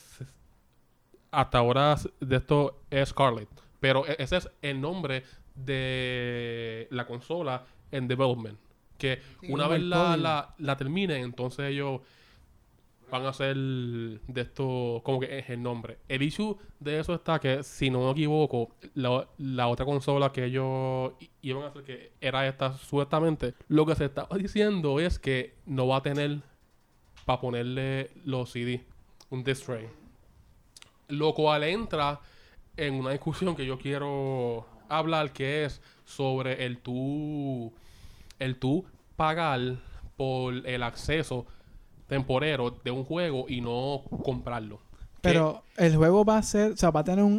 [1.41, 3.49] hasta ahora de esto es Scarlet.
[3.81, 5.25] Pero e- ese es el nombre
[5.55, 8.59] de la consola en development.
[8.99, 12.01] Que Sí, una vez la, la, la terminen, entonces ellos
[13.11, 15.99] van a hacer de esto como que es el nombre.
[16.09, 20.45] El issue de eso está que, si no me equivoco, la, la otra consola que
[20.47, 21.13] ellos
[21.43, 25.87] iban a hacer, que era esta supuestamente, lo que se estaba diciendo es que no
[25.87, 26.41] va a tener
[27.25, 28.85] para ponerle los CD,
[29.31, 29.89] un disc tray.
[31.19, 32.21] Lo cual entra
[32.77, 37.73] en una discusión que yo quiero hablar, que es sobre el tú,
[38.39, 38.85] el tú
[39.17, 39.77] pagar
[40.17, 41.47] por el acceso
[42.09, 44.81] temporero de un juego y no comprarlo.
[45.25, 47.33] Pero el juego va a ser, o sea, va a tener un,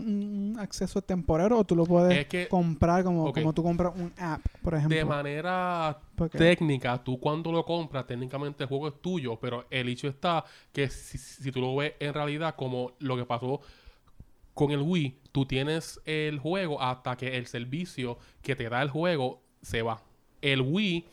[0.54, 3.40] un acceso temporero o tú lo puedes Es que- comprar como, Ok.
[3.40, 4.98] como tú compras un app, por ejemplo.
[4.98, 5.98] de manera
[6.32, 10.44] técnica, tú cuando lo compras, técnicamente el juego es tuyo, pero el hecho está
[10.74, 13.62] que si, si tú lo ves en realidad como lo que pasó
[14.54, 18.90] con el Wii, tú tienes el juego hasta que el servicio que te da el
[18.90, 20.02] juego se va.
[20.42, 21.06] El Wii,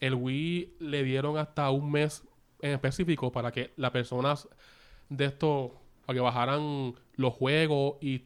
[0.00, 2.22] el Wii le dieron hasta un mes
[2.62, 4.48] en específico para que las personas
[5.08, 5.74] de esto,
[6.06, 8.24] para que bajaran los juegos y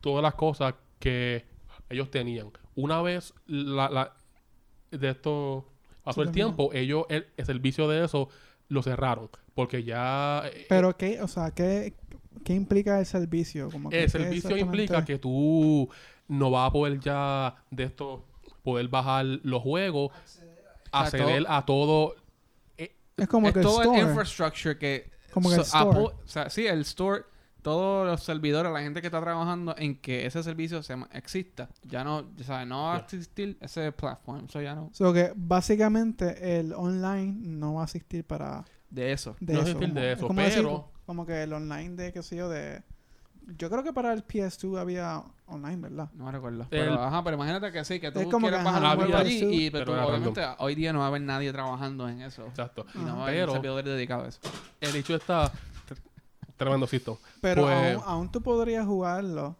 [0.00, 1.44] todas las cosas que
[1.88, 2.50] ellos tenían.
[2.74, 4.12] Una vez la, la-
[4.90, 5.66] de esto
[6.04, 8.28] pasó el tiempo, ellos el, el servicio de eso
[8.68, 11.94] lo cerraron porque ya eh, Pero qué, o sea, ¿qué,
[12.44, 13.70] qué implica el servicio?
[13.70, 15.88] Como que el servicio implica que tú
[16.28, 18.24] no vas a poder ya de esto
[18.62, 20.12] poder bajar los juegos,
[20.92, 22.14] acceder a todo.
[22.78, 24.08] eh, es como es que todo el store.
[24.08, 25.10] infrastructure que...
[25.32, 25.90] Como que el so- store.
[26.06, 27.22] Apple- o sea, sí, el store,
[27.62, 31.68] todos los servidores, la gente que está trabajando en que ese servicio se exista.
[31.84, 33.04] Ya no, o sea, no va a Ya.
[33.04, 34.46] existir ese platform.
[34.46, 34.90] Eso ya no...
[34.92, 39.36] So que básicamente el online no va a asistir para De eso.
[39.40, 39.68] de No eso.
[39.70, 42.36] existir de como- es eso, como decir, pero- como que el online de, qué sé
[42.36, 42.82] yo, de...
[43.58, 46.08] Yo creo que para el PS2 había online, ¿verdad?
[46.14, 46.62] No me recuerdo.
[46.62, 49.04] El- Pero, ajá, pero imagínate que sí, que tú Es como quieres que, bajar un
[49.04, 52.22] juego allí y pero, pero obviamente hoy día no va a haber nadie trabajando en
[52.22, 52.46] eso.
[52.46, 52.86] Exacto.
[52.94, 54.40] Y no va a haber un servidor dedicado a eso.
[54.80, 55.98] El hecho está tr-
[56.56, 57.18] tremendo sisto.
[57.40, 59.56] Pero Pues- aún, aún tú podrías jugarlo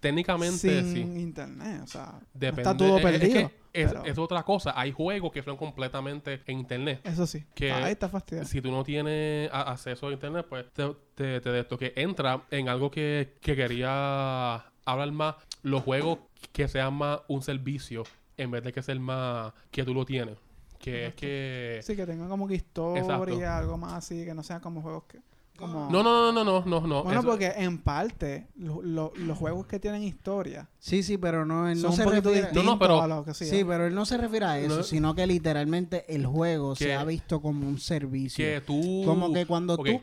[0.00, 1.00] Técnicamente sin sí.
[1.20, 2.62] internet, o sea, Depende.
[2.62, 3.48] está todo es- es perdido.
[3.48, 4.72] que es, pero- es otra cosa.
[4.76, 7.00] Hay juegos que son completamente en internet.
[7.04, 7.44] Eso sí.
[7.54, 8.46] que- Ahí está fastidiado.
[8.48, 12.42] Si tú no tienes acceso a internet, pues te, te, te de esto que entra
[12.50, 15.36] en algo que, que quería hablar más.
[15.62, 16.18] Los juegos
[16.52, 18.02] que sean más un servicio
[18.36, 20.36] en vez de que ser más que tú lo tienes.
[20.78, 21.78] Que es que.
[21.82, 23.48] Sí, que tenga como que historia, Exacto.
[23.48, 25.20] algo más así, que no sean como juegos que...
[25.56, 25.90] Como...
[25.90, 26.86] No, no, no, no, no, no.
[26.86, 27.02] no.
[27.04, 31.44] Bueno, Eso- porque en parte lo- lo- los juegos que tienen historia sí, sí, pero
[31.44, 32.48] no, él no se refiere...
[32.52, 33.44] No, no, pero- a lo que sí.
[33.44, 34.82] Sí, pero él no se refiere a eso, No.
[34.82, 38.44] sino que literalmente el juego se Que- ha visto como un servicio.
[38.44, 39.02] que tú.
[39.04, 40.00] Como que cuando Ok, tú...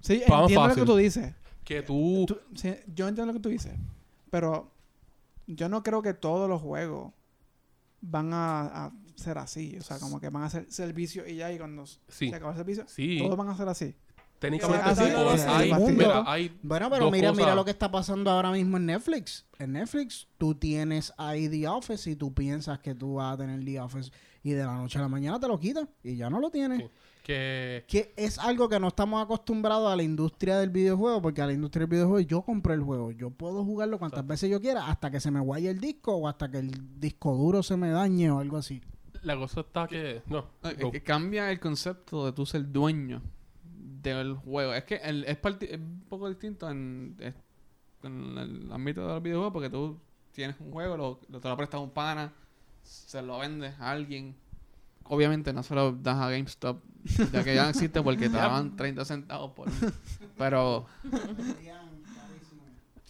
[0.00, 0.82] Sí, Vamos entiendo lo fácil.
[0.82, 1.34] que tú dices.
[1.64, 2.24] Que tú.
[2.28, 3.72] Tú- sí, yo entiendo lo que tú dices.
[4.30, 4.70] Pero
[5.46, 7.12] yo no creo que todos los juegos
[8.02, 9.76] van a, a ser así.
[9.78, 12.28] O sea, como que van a ser servicios y ya, y cuando Sí.
[12.30, 13.18] se acaba el servicio, Sí.
[13.18, 13.94] todos van a ser así.
[14.44, 15.02] Técnicamente Sí, sí.
[15.02, 18.30] así o es, hay, mira, hay Bueno, pero dos mira, mira lo que está pasando
[18.30, 19.46] ahora mismo en Netflix.
[19.58, 23.64] En Netflix tú tienes ahí The Office y tú piensas que tú vas a tener
[23.64, 24.10] The Office
[24.42, 26.80] y de la noche a la mañana te lo quitas y ya no lo tienes.
[26.80, 26.88] Sí.
[27.22, 31.46] que Que es algo que no estamos acostumbrados a la industria del videojuego, porque a
[31.46, 34.30] la industria del videojuego yo compré el juego, yo puedo jugarlo cuantas Exacto.
[34.32, 37.34] veces yo quiera, hasta que se me guaye el disco o hasta que el disco
[37.34, 38.82] duro se me dañe o algo así.
[39.22, 40.20] la cosa está que...
[40.26, 40.90] No, No, es go.
[40.90, 43.22] que cambia el concepto de tú ser dueño
[44.10, 44.74] del juego.
[44.74, 45.38] Es que el- es,
[45.78, 47.34] un poco distinto en, es-
[48.02, 49.98] en el ámbito del videojuego porque tú
[50.32, 52.32] tienes un juego, lo, lo- te lo prestas a un pana,
[52.82, 54.34] se lo vendes a alguien.
[55.04, 56.82] Obviamente no se lo das a GameStop,
[57.32, 59.68] ya que ya no existe porque te daban 30 centavos por...
[60.38, 60.86] Pero...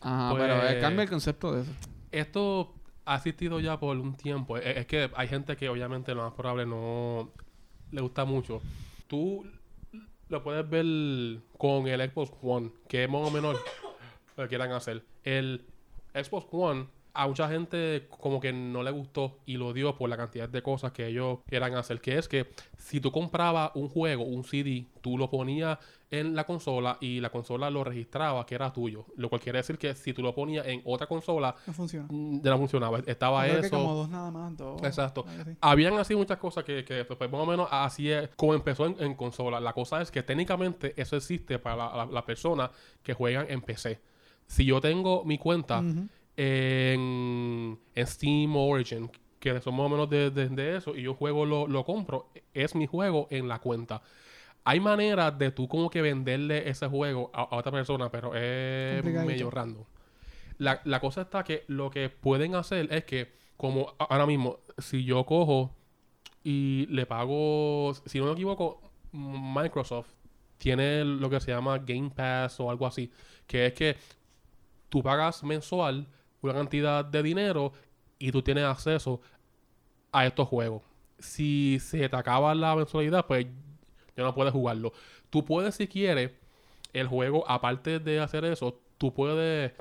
[0.00, 1.72] Ajá, Pues- pero eh, cambia el concepto de eso.
[2.10, 2.74] Esto
[3.06, 4.56] ha existido ya por un tiempo.
[4.56, 7.30] Es, es que hay gente que obviamente lo más probable no
[7.90, 8.60] le gusta mucho.
[9.06, 9.46] Tú
[10.28, 10.84] lo puedes ver
[11.58, 13.56] con el Xbox One, que es más o menos
[14.36, 15.04] lo que quieran hacer.
[15.22, 15.64] El
[16.14, 20.16] Xbox One, a mucha gente como que no le gustó y lo dio por la
[20.16, 22.00] cantidad de cosas que ellos quieran hacer.
[22.00, 25.78] Que es que si tú comprabas un juego, un CD, tú lo ponías
[26.10, 29.06] en la consola y la consola lo registraba que era tuyo.
[29.16, 32.06] Lo cual quiere decir que si tú lo ponías en otra consola, No funciona.
[32.10, 32.98] mm, ya no funcionaba.
[33.06, 33.76] Estaba Creo que eso.
[33.78, 34.82] como dos nada más, dos.
[34.82, 35.24] Exacto.
[35.26, 35.56] así.
[35.60, 38.96] Habían así muchas cosas que, que pues, más o menos así es como empezó en,
[39.00, 39.58] en consola.
[39.60, 42.70] La cosa es que técnicamente eso existe para la, la- la persona
[43.02, 44.00] que juegan en PC.
[44.46, 45.82] Si yo tengo mi cuenta.
[46.36, 51.14] En, en Steam Origin, que son más o menos de, de- de eso, y yo
[51.14, 54.02] juego lo, lo compro, es mi juego en la cuenta.
[54.64, 59.02] Hay maneras de tú como que venderle ese juego a, a otra persona, pero es
[59.04, 59.84] medio random.
[60.58, 65.04] La, la cosa está que lo que pueden hacer es que, como ahora mismo, si
[65.04, 65.74] yo cojo
[66.44, 68.80] y le pago, si no me equivoco,
[69.12, 70.08] Microsoft
[70.58, 73.10] tiene lo que se llama Game Pass o algo así,
[73.46, 73.96] que es que
[74.88, 76.06] tú pagas mensual
[76.44, 77.72] una cantidad de dinero
[78.18, 79.20] y tú tienes acceso
[80.12, 80.82] a estos juegos.
[81.18, 83.46] Si se te acaba la mensualidad, pues
[84.16, 84.92] ya no puedes jugarlo.
[85.30, 86.30] Tú puedes, si quieres,
[86.92, 89.72] el juego, aparte de hacer eso, tú puedes,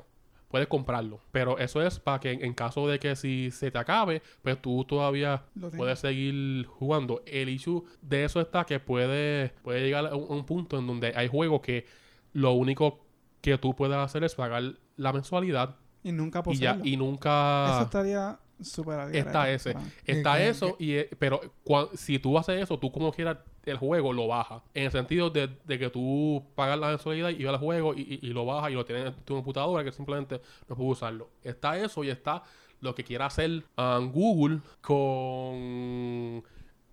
[0.48, 1.20] puedes comprarlo.
[1.30, 4.84] Pero eso es para que en, caso de que si se te acabe, pues tú
[4.84, 5.44] todavía
[5.76, 7.22] puedes seguir jugando.
[7.26, 10.86] El issue de eso está que puede, puede llegar a un, a un punto en
[10.86, 11.86] donde hay juegos que
[12.32, 13.04] lo único
[13.40, 16.84] que tú puedes hacer es pagar la mensualidad Y nunca y ya poseerlo.
[16.84, 19.74] y nunca Eso estaría súper está ese
[20.06, 24.12] está eso y eh, pero cua- si tú haces eso tú como quieras el juego
[24.12, 27.60] lo bajas en el sentido de, de que tú pagas la mensualidad y vas al
[27.60, 30.76] juego y, y- y lo bajas y lo tienes en tu computadora que simplemente no
[30.76, 31.30] puedes usarlo.
[31.42, 32.44] Está eso y está
[32.80, 36.44] lo que quiera hacer um, Google con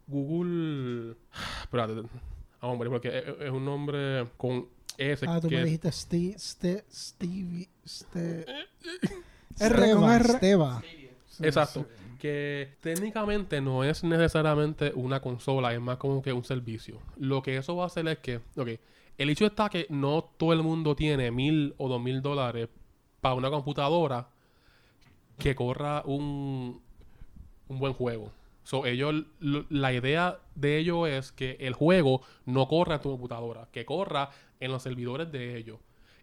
[0.07, 1.15] Google
[1.63, 2.01] espérate
[2.61, 4.67] ah, hombre porque es, es un nombre con
[5.27, 8.45] Ah, tú que me dijiste Steve, Ste- Stevie, Ste-
[9.59, 10.23] R con R.
[10.37, 10.83] Steva.
[11.41, 11.87] Exacto.
[12.19, 16.99] Que técnicamente no es necesariamente una consola, es más como que un servicio.
[17.17, 18.69] Lo que eso va a hacer es que, ok,
[19.17, 22.69] el hecho está que no todo el mundo tiene mil o dos mil dólares
[23.21, 24.27] para una computadora
[25.39, 26.79] que corra un,
[27.67, 28.31] un buen juego.
[28.71, 33.09] So, ellos, lo- la idea de ellos es que el juego no corra en tu
[33.11, 34.29] computadora, que corra
[34.61, 35.77] en los servidores de ellos.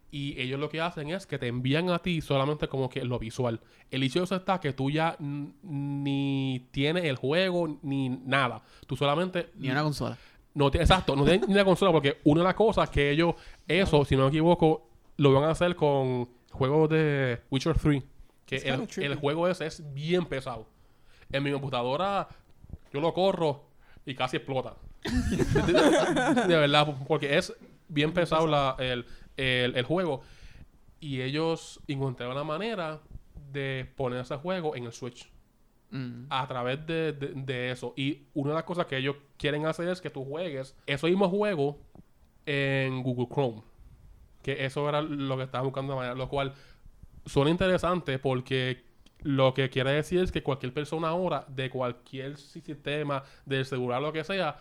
[0.09, 3.19] Y ellos lo que hacen es que te envían a ti solamente como que lo
[3.19, 3.61] visual.
[3.91, 8.63] El hecho está que tú ya ni tienes el juego ni nada.
[8.87, 10.17] Tú solamente Ni una consola.
[10.55, 13.35] no exacto, no tienen ni la consola porque una de las cosas que ellos,
[13.67, 18.03] eso, si no me equivoco, lo van a hacer con juegos de Witcher 3.
[18.47, 20.65] Que el, el juego ese es bien pesado.
[21.31, 22.27] En mi computadora
[22.91, 23.63] yo lo corro
[24.05, 24.75] y casi explota.
[26.47, 27.53] de, verdad, porque es
[27.87, 29.05] bien pesado la- el,
[29.37, 30.21] el- el juego.
[30.99, 32.99] Y ellos encontraron la manera
[33.51, 35.29] de poner ese juego en el Switch
[35.91, 36.25] Mm.
[36.29, 37.93] a través de, de- de eso.
[37.97, 41.27] Y una de las cosas que ellos quieren hacer es que tú juegues ese mismo
[41.29, 41.79] juego
[42.45, 43.63] en Google Chrome.
[44.43, 46.13] Que eso era lo que estaban buscando de manera.
[46.15, 46.53] Lo cual
[47.25, 48.85] suena interesante porque
[49.21, 54.01] lo que quiere decir es que cualquier persona ahora, de cualquier si- sistema, del celular,
[54.01, 54.59] lo que sea,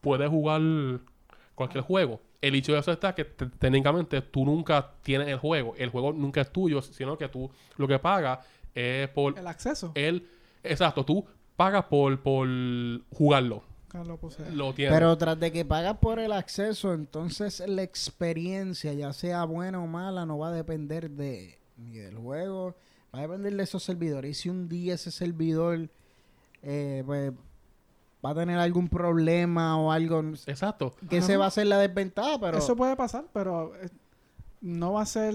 [0.00, 0.60] puede jugar
[1.54, 2.20] cualquier juego.
[2.40, 5.74] El hecho de eso está que te- técnicamente tú nunca tienes el juego.
[5.76, 8.40] El juego nunca es tuyo, sino que tú lo que pagas
[8.74, 9.92] es por El acceso.
[9.94, 10.26] él,
[10.62, 11.24] exacto, tú
[11.56, 12.48] pagas por, por
[13.10, 13.62] jugarlo.
[13.90, 14.18] que lo.
[14.54, 14.92] Lo tienes.
[14.92, 19.86] Pero tras de que pagas por el acceso, entonces la experiencia, ya sea buena o
[19.86, 22.74] mala, no va a depender de ni del juego,
[23.14, 24.30] va a depender de esos servidores.
[24.38, 25.88] Y si un día ese servidor
[26.62, 27.32] eh, pues,
[28.24, 30.94] va a tener algún problema o algo, Exacto.
[31.08, 31.26] que Ajá.
[31.26, 33.88] se va a hacer la desventaja, pero Eso puede pasar, pero eh,
[34.62, 35.34] no va a ser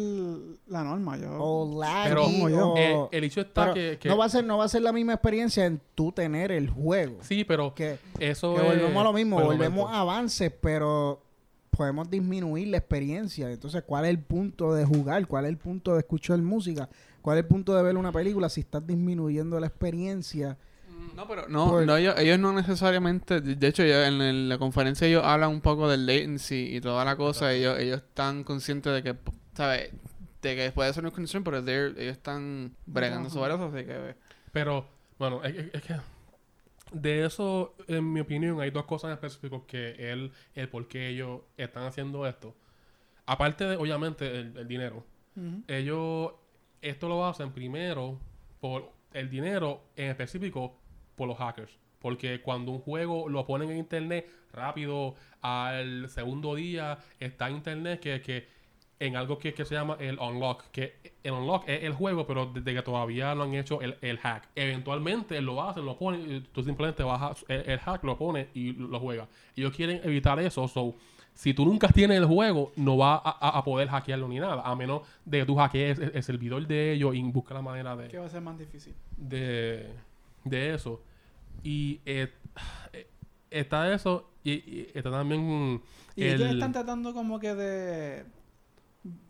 [0.68, 1.16] la norma.
[1.18, 2.74] Yo, O laggy, Pero yo.
[2.78, 4.82] eh, el hecho está pero que, que- no va a ser no va a ser
[4.82, 7.18] la misma experiencia en tú tener el juego.
[7.22, 8.68] Sí, pero Que, eso que es...
[8.68, 9.96] volvemos a lo mismo, volvemos momento.
[9.96, 11.22] a avances, pero
[11.70, 13.50] podemos disminuir la experiencia.
[13.52, 15.28] Entonces, ¿cuál es el punto de jugar?
[15.28, 16.90] ¿Cuál es el punto de escuchar música?
[17.22, 20.58] ¿Cuál es el punto de ver una película si estás disminuyendo la experiencia?
[21.16, 25.08] No, pero no, Por- no ellos, ellos no necesariamente, de hecho ellos en, la conferencia
[25.08, 29.04] ellos hablan un poco del latency y toda la cosa, ellos, ellos están conscientes de
[29.04, 29.18] que,
[29.54, 29.92] ¿sabes?
[30.42, 34.16] De que puede ser una concern, pero ellos están bregando sobre eso, así que...
[34.52, 34.86] Pero,
[35.18, 35.96] bueno, es, que
[36.92, 41.10] de eso, en mi opinión, hay dos cosas en específico que él, el por qué
[41.10, 42.56] ellos están haciendo esto.
[43.26, 45.06] Aparte de, obviamente, el, el dinero.
[45.68, 46.32] Ellos,
[46.82, 48.20] esto lo hacen primero
[48.60, 50.76] por el dinero, en específico,
[51.16, 51.78] por los hackers.
[52.00, 58.00] Porque cuando un juego lo ponen en internet rápido, al segundo día está en internet
[58.00, 58.48] que, que
[59.00, 60.66] en algo que, que se llama el unlock.
[60.72, 64.18] Que el unlock es el juego, pero desde que todavía no han hecho el, el
[64.18, 64.48] hack.
[64.56, 69.00] Eventualmente lo hacen, lo ponen, tú simplemente bajas el, el hack, lo pones y lo
[69.00, 69.28] juegas.
[69.56, 70.96] Ellos quieren evitar eso, so
[71.40, 74.62] si tú nunca tienes el juego, no vas a, a- a poder hackearlo ni nada.
[74.62, 77.96] A menos de que tú hackees el, el servidor de ellos y busques la manera
[77.96, 78.94] de ¿Qué va a ser más difícil?
[79.16, 79.90] de,
[80.44, 81.02] de eso.
[81.64, 82.28] Y eh,
[82.92, 83.08] eh,
[83.50, 85.82] está eso y, y está también
[86.18, 86.42] Y el...
[86.42, 88.26] ellos están tratando como que de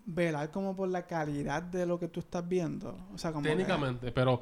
[0.06, 2.98] velar como por la calidad de lo que tú estás viendo.
[3.14, 4.42] O sea, como que- técnicamente, pero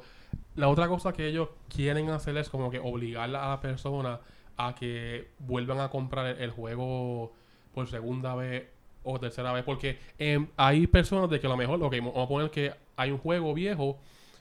[0.56, 4.20] la otra cosa que ellos quieren hacer es como que obligar a la persona
[4.56, 7.32] a que vuelvan a comprar el, el juego
[7.78, 8.66] por segunda vez
[9.04, 12.26] o tercera vez, porque em, hay personas de que a lo mejor, ok, vamos a
[12.26, 13.98] poner que hay un juego viejo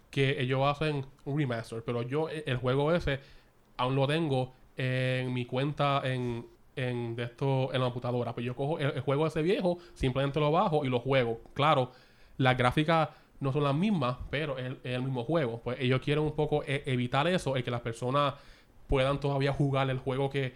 [0.09, 3.19] que ellos hacen un remaster, pero yo eh, el juego ese
[3.77, 8.34] aún lo tengo en mi cuenta en, en de esto en la computadora.
[8.34, 11.39] Pues yo cojo el, juego ese viejo, simplemente lo bajo y lo juego.
[11.53, 11.91] Claro,
[12.38, 13.09] las gráficas
[13.39, 15.61] no son las mismas, pero es, el mismo juego.
[15.64, 18.34] Pues ellos quieren un poco e- evitar eso, el que las personas
[18.88, 20.53] puedan todavía jugar el juego que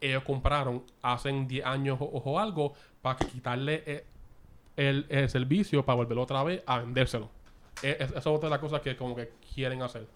[0.00, 4.04] ellos compraron hace 10 años o, o algo, para quitarle eh,
[4.76, 7.28] el, el servicio para volverlo otra vez a vendérselo.
[7.82, 10.06] E- es- Esa es otra de las cosas que como que quieren hacer.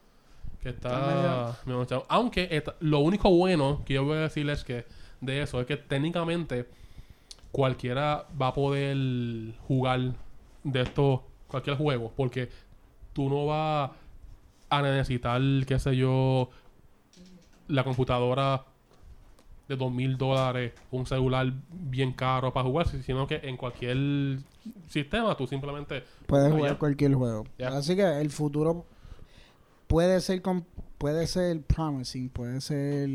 [0.63, 1.57] Que está...
[1.87, 2.05] chavo.
[2.09, 4.85] Aunque lo único bueno que yo voy a decirles que
[5.21, 6.69] de eso es que técnicamente
[7.53, 8.97] cualquiera va a poder
[9.67, 10.15] jugar
[10.65, 12.49] de esto, cualquier juego, porque
[13.13, 13.91] tú no vas
[14.71, 16.51] a necesitar, qué sé yo,
[17.69, 18.65] la computadora
[19.69, 24.39] de dos mil dólares, un celular bien caro para jugar, si- sino que en cualquier
[24.87, 26.79] sistema tú simplemente Puedes jugar ya.
[26.79, 27.45] cualquier juego.
[27.65, 28.87] Así que el futuro
[29.87, 30.65] puede ser com-
[30.97, 33.09] puede ser promising, puede ser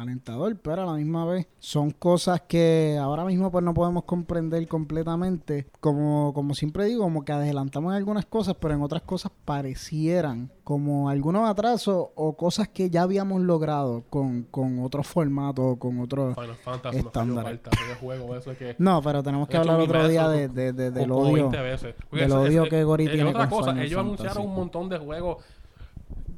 [0.00, 4.66] alentador, pero a la misma vez son cosas que ahora mismo pues no podemos comprender
[4.68, 5.66] completamente.
[5.80, 10.50] Como, como siempre digo, como que adelantamos en algunas cosas, pero en otras cosas parecieran
[10.64, 16.34] como algunos atrasos o cosas que ya habíamos logrado con, con otros formatos, con otros...
[16.34, 17.44] Final Fantasy nos cayó Estándar.
[17.44, 20.48] falta ese juego, eso es que No, pero tenemos que hablar otro día inmenso de,
[20.48, 21.50] de- de- del odio.
[21.50, 21.94] 20 veces.
[22.08, 25.38] Porque del odio que Gori es- tiene con cosa, ellos anunciaron un montón de juegos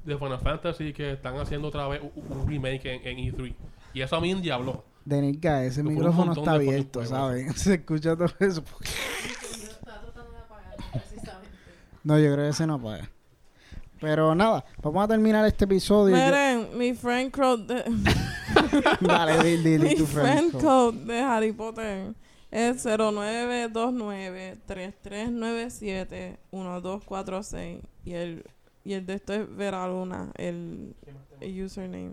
[0.04, 3.54] de Final Fantasy que están haciendo otra vez un, un remake en, en E3.
[3.94, 4.84] Y eso a mí me habló.
[5.04, 7.04] Denica, ese un micrófono está abierto.
[7.04, 7.52] ¿sabes?
[7.60, 8.62] Se escucha todo eso.
[8.62, 11.50] Estaba tratando de apagarlo, precisamente.
[12.04, 13.08] No, yo creo que ese no puede.
[14.00, 16.16] Pero nada, vamos a terminar este episodio.
[16.16, 17.84] Yo- Miren, mi friend code de,
[19.00, 20.62] Dale, di, di, di mi tu friend friend code.
[20.64, 22.14] code de Harry Potter
[22.50, 22.84] es
[26.52, 28.44] 0929-3397-1246 y el
[28.84, 30.94] y el de esto es Vera Luna, el,
[31.40, 32.12] el username.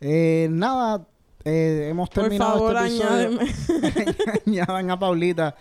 [0.00, 1.06] Eh, nada,
[1.44, 3.40] eh, hemos Por terminado favor, este episodio.
[3.40, 4.14] añádeme.
[4.46, 5.54] Añadan a Paulita.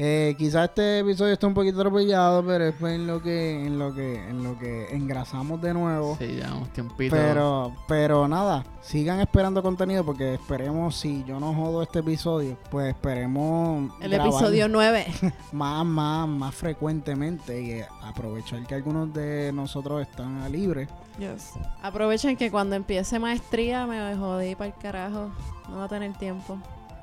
[0.00, 3.92] Eh, quizás este episodio esté un poquito atropellado, pero es en lo que, en lo
[3.92, 6.16] que, en lo que engrasamos de nuevo.
[6.20, 7.16] Sí, ya un tiempito.
[7.16, 12.94] Pero, pero nada, sigan esperando contenido porque esperemos, si yo no jodo este episodio, pues
[12.94, 15.04] esperemos El episodio 9.
[15.52, 20.88] más, más, más frecuentemente y aprovechar que algunos de nosotros están libres.
[21.18, 21.54] Yes.
[21.82, 25.32] Aprovechen que cuando empiece maestría me jodí para el carajo.
[25.68, 26.56] No va a tener tiempo.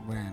[0.08, 0.32] Bueno,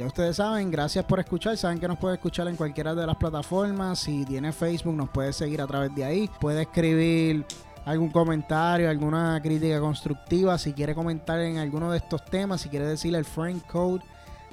[0.00, 1.58] ya ustedes saben, gracias por escuchar.
[1.58, 3.98] Saben que nos puede escuchar en cualquiera de las plataformas.
[3.98, 6.30] Si tiene Facebook, nos puede seguir a través de ahí.
[6.40, 7.44] Puede escribir
[7.84, 10.56] algún comentario, alguna crítica constructiva.
[10.56, 14.00] Si quiere comentar en alguno de estos temas, si quiere decirle el friend code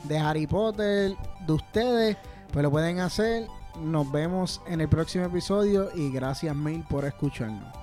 [0.04, 1.16] de Harry Potter
[1.46, 2.18] de ustedes,
[2.52, 3.48] pues lo pueden hacer.
[3.80, 7.74] Nos vemos en el próximo episodio y gracias mil por escucharnos.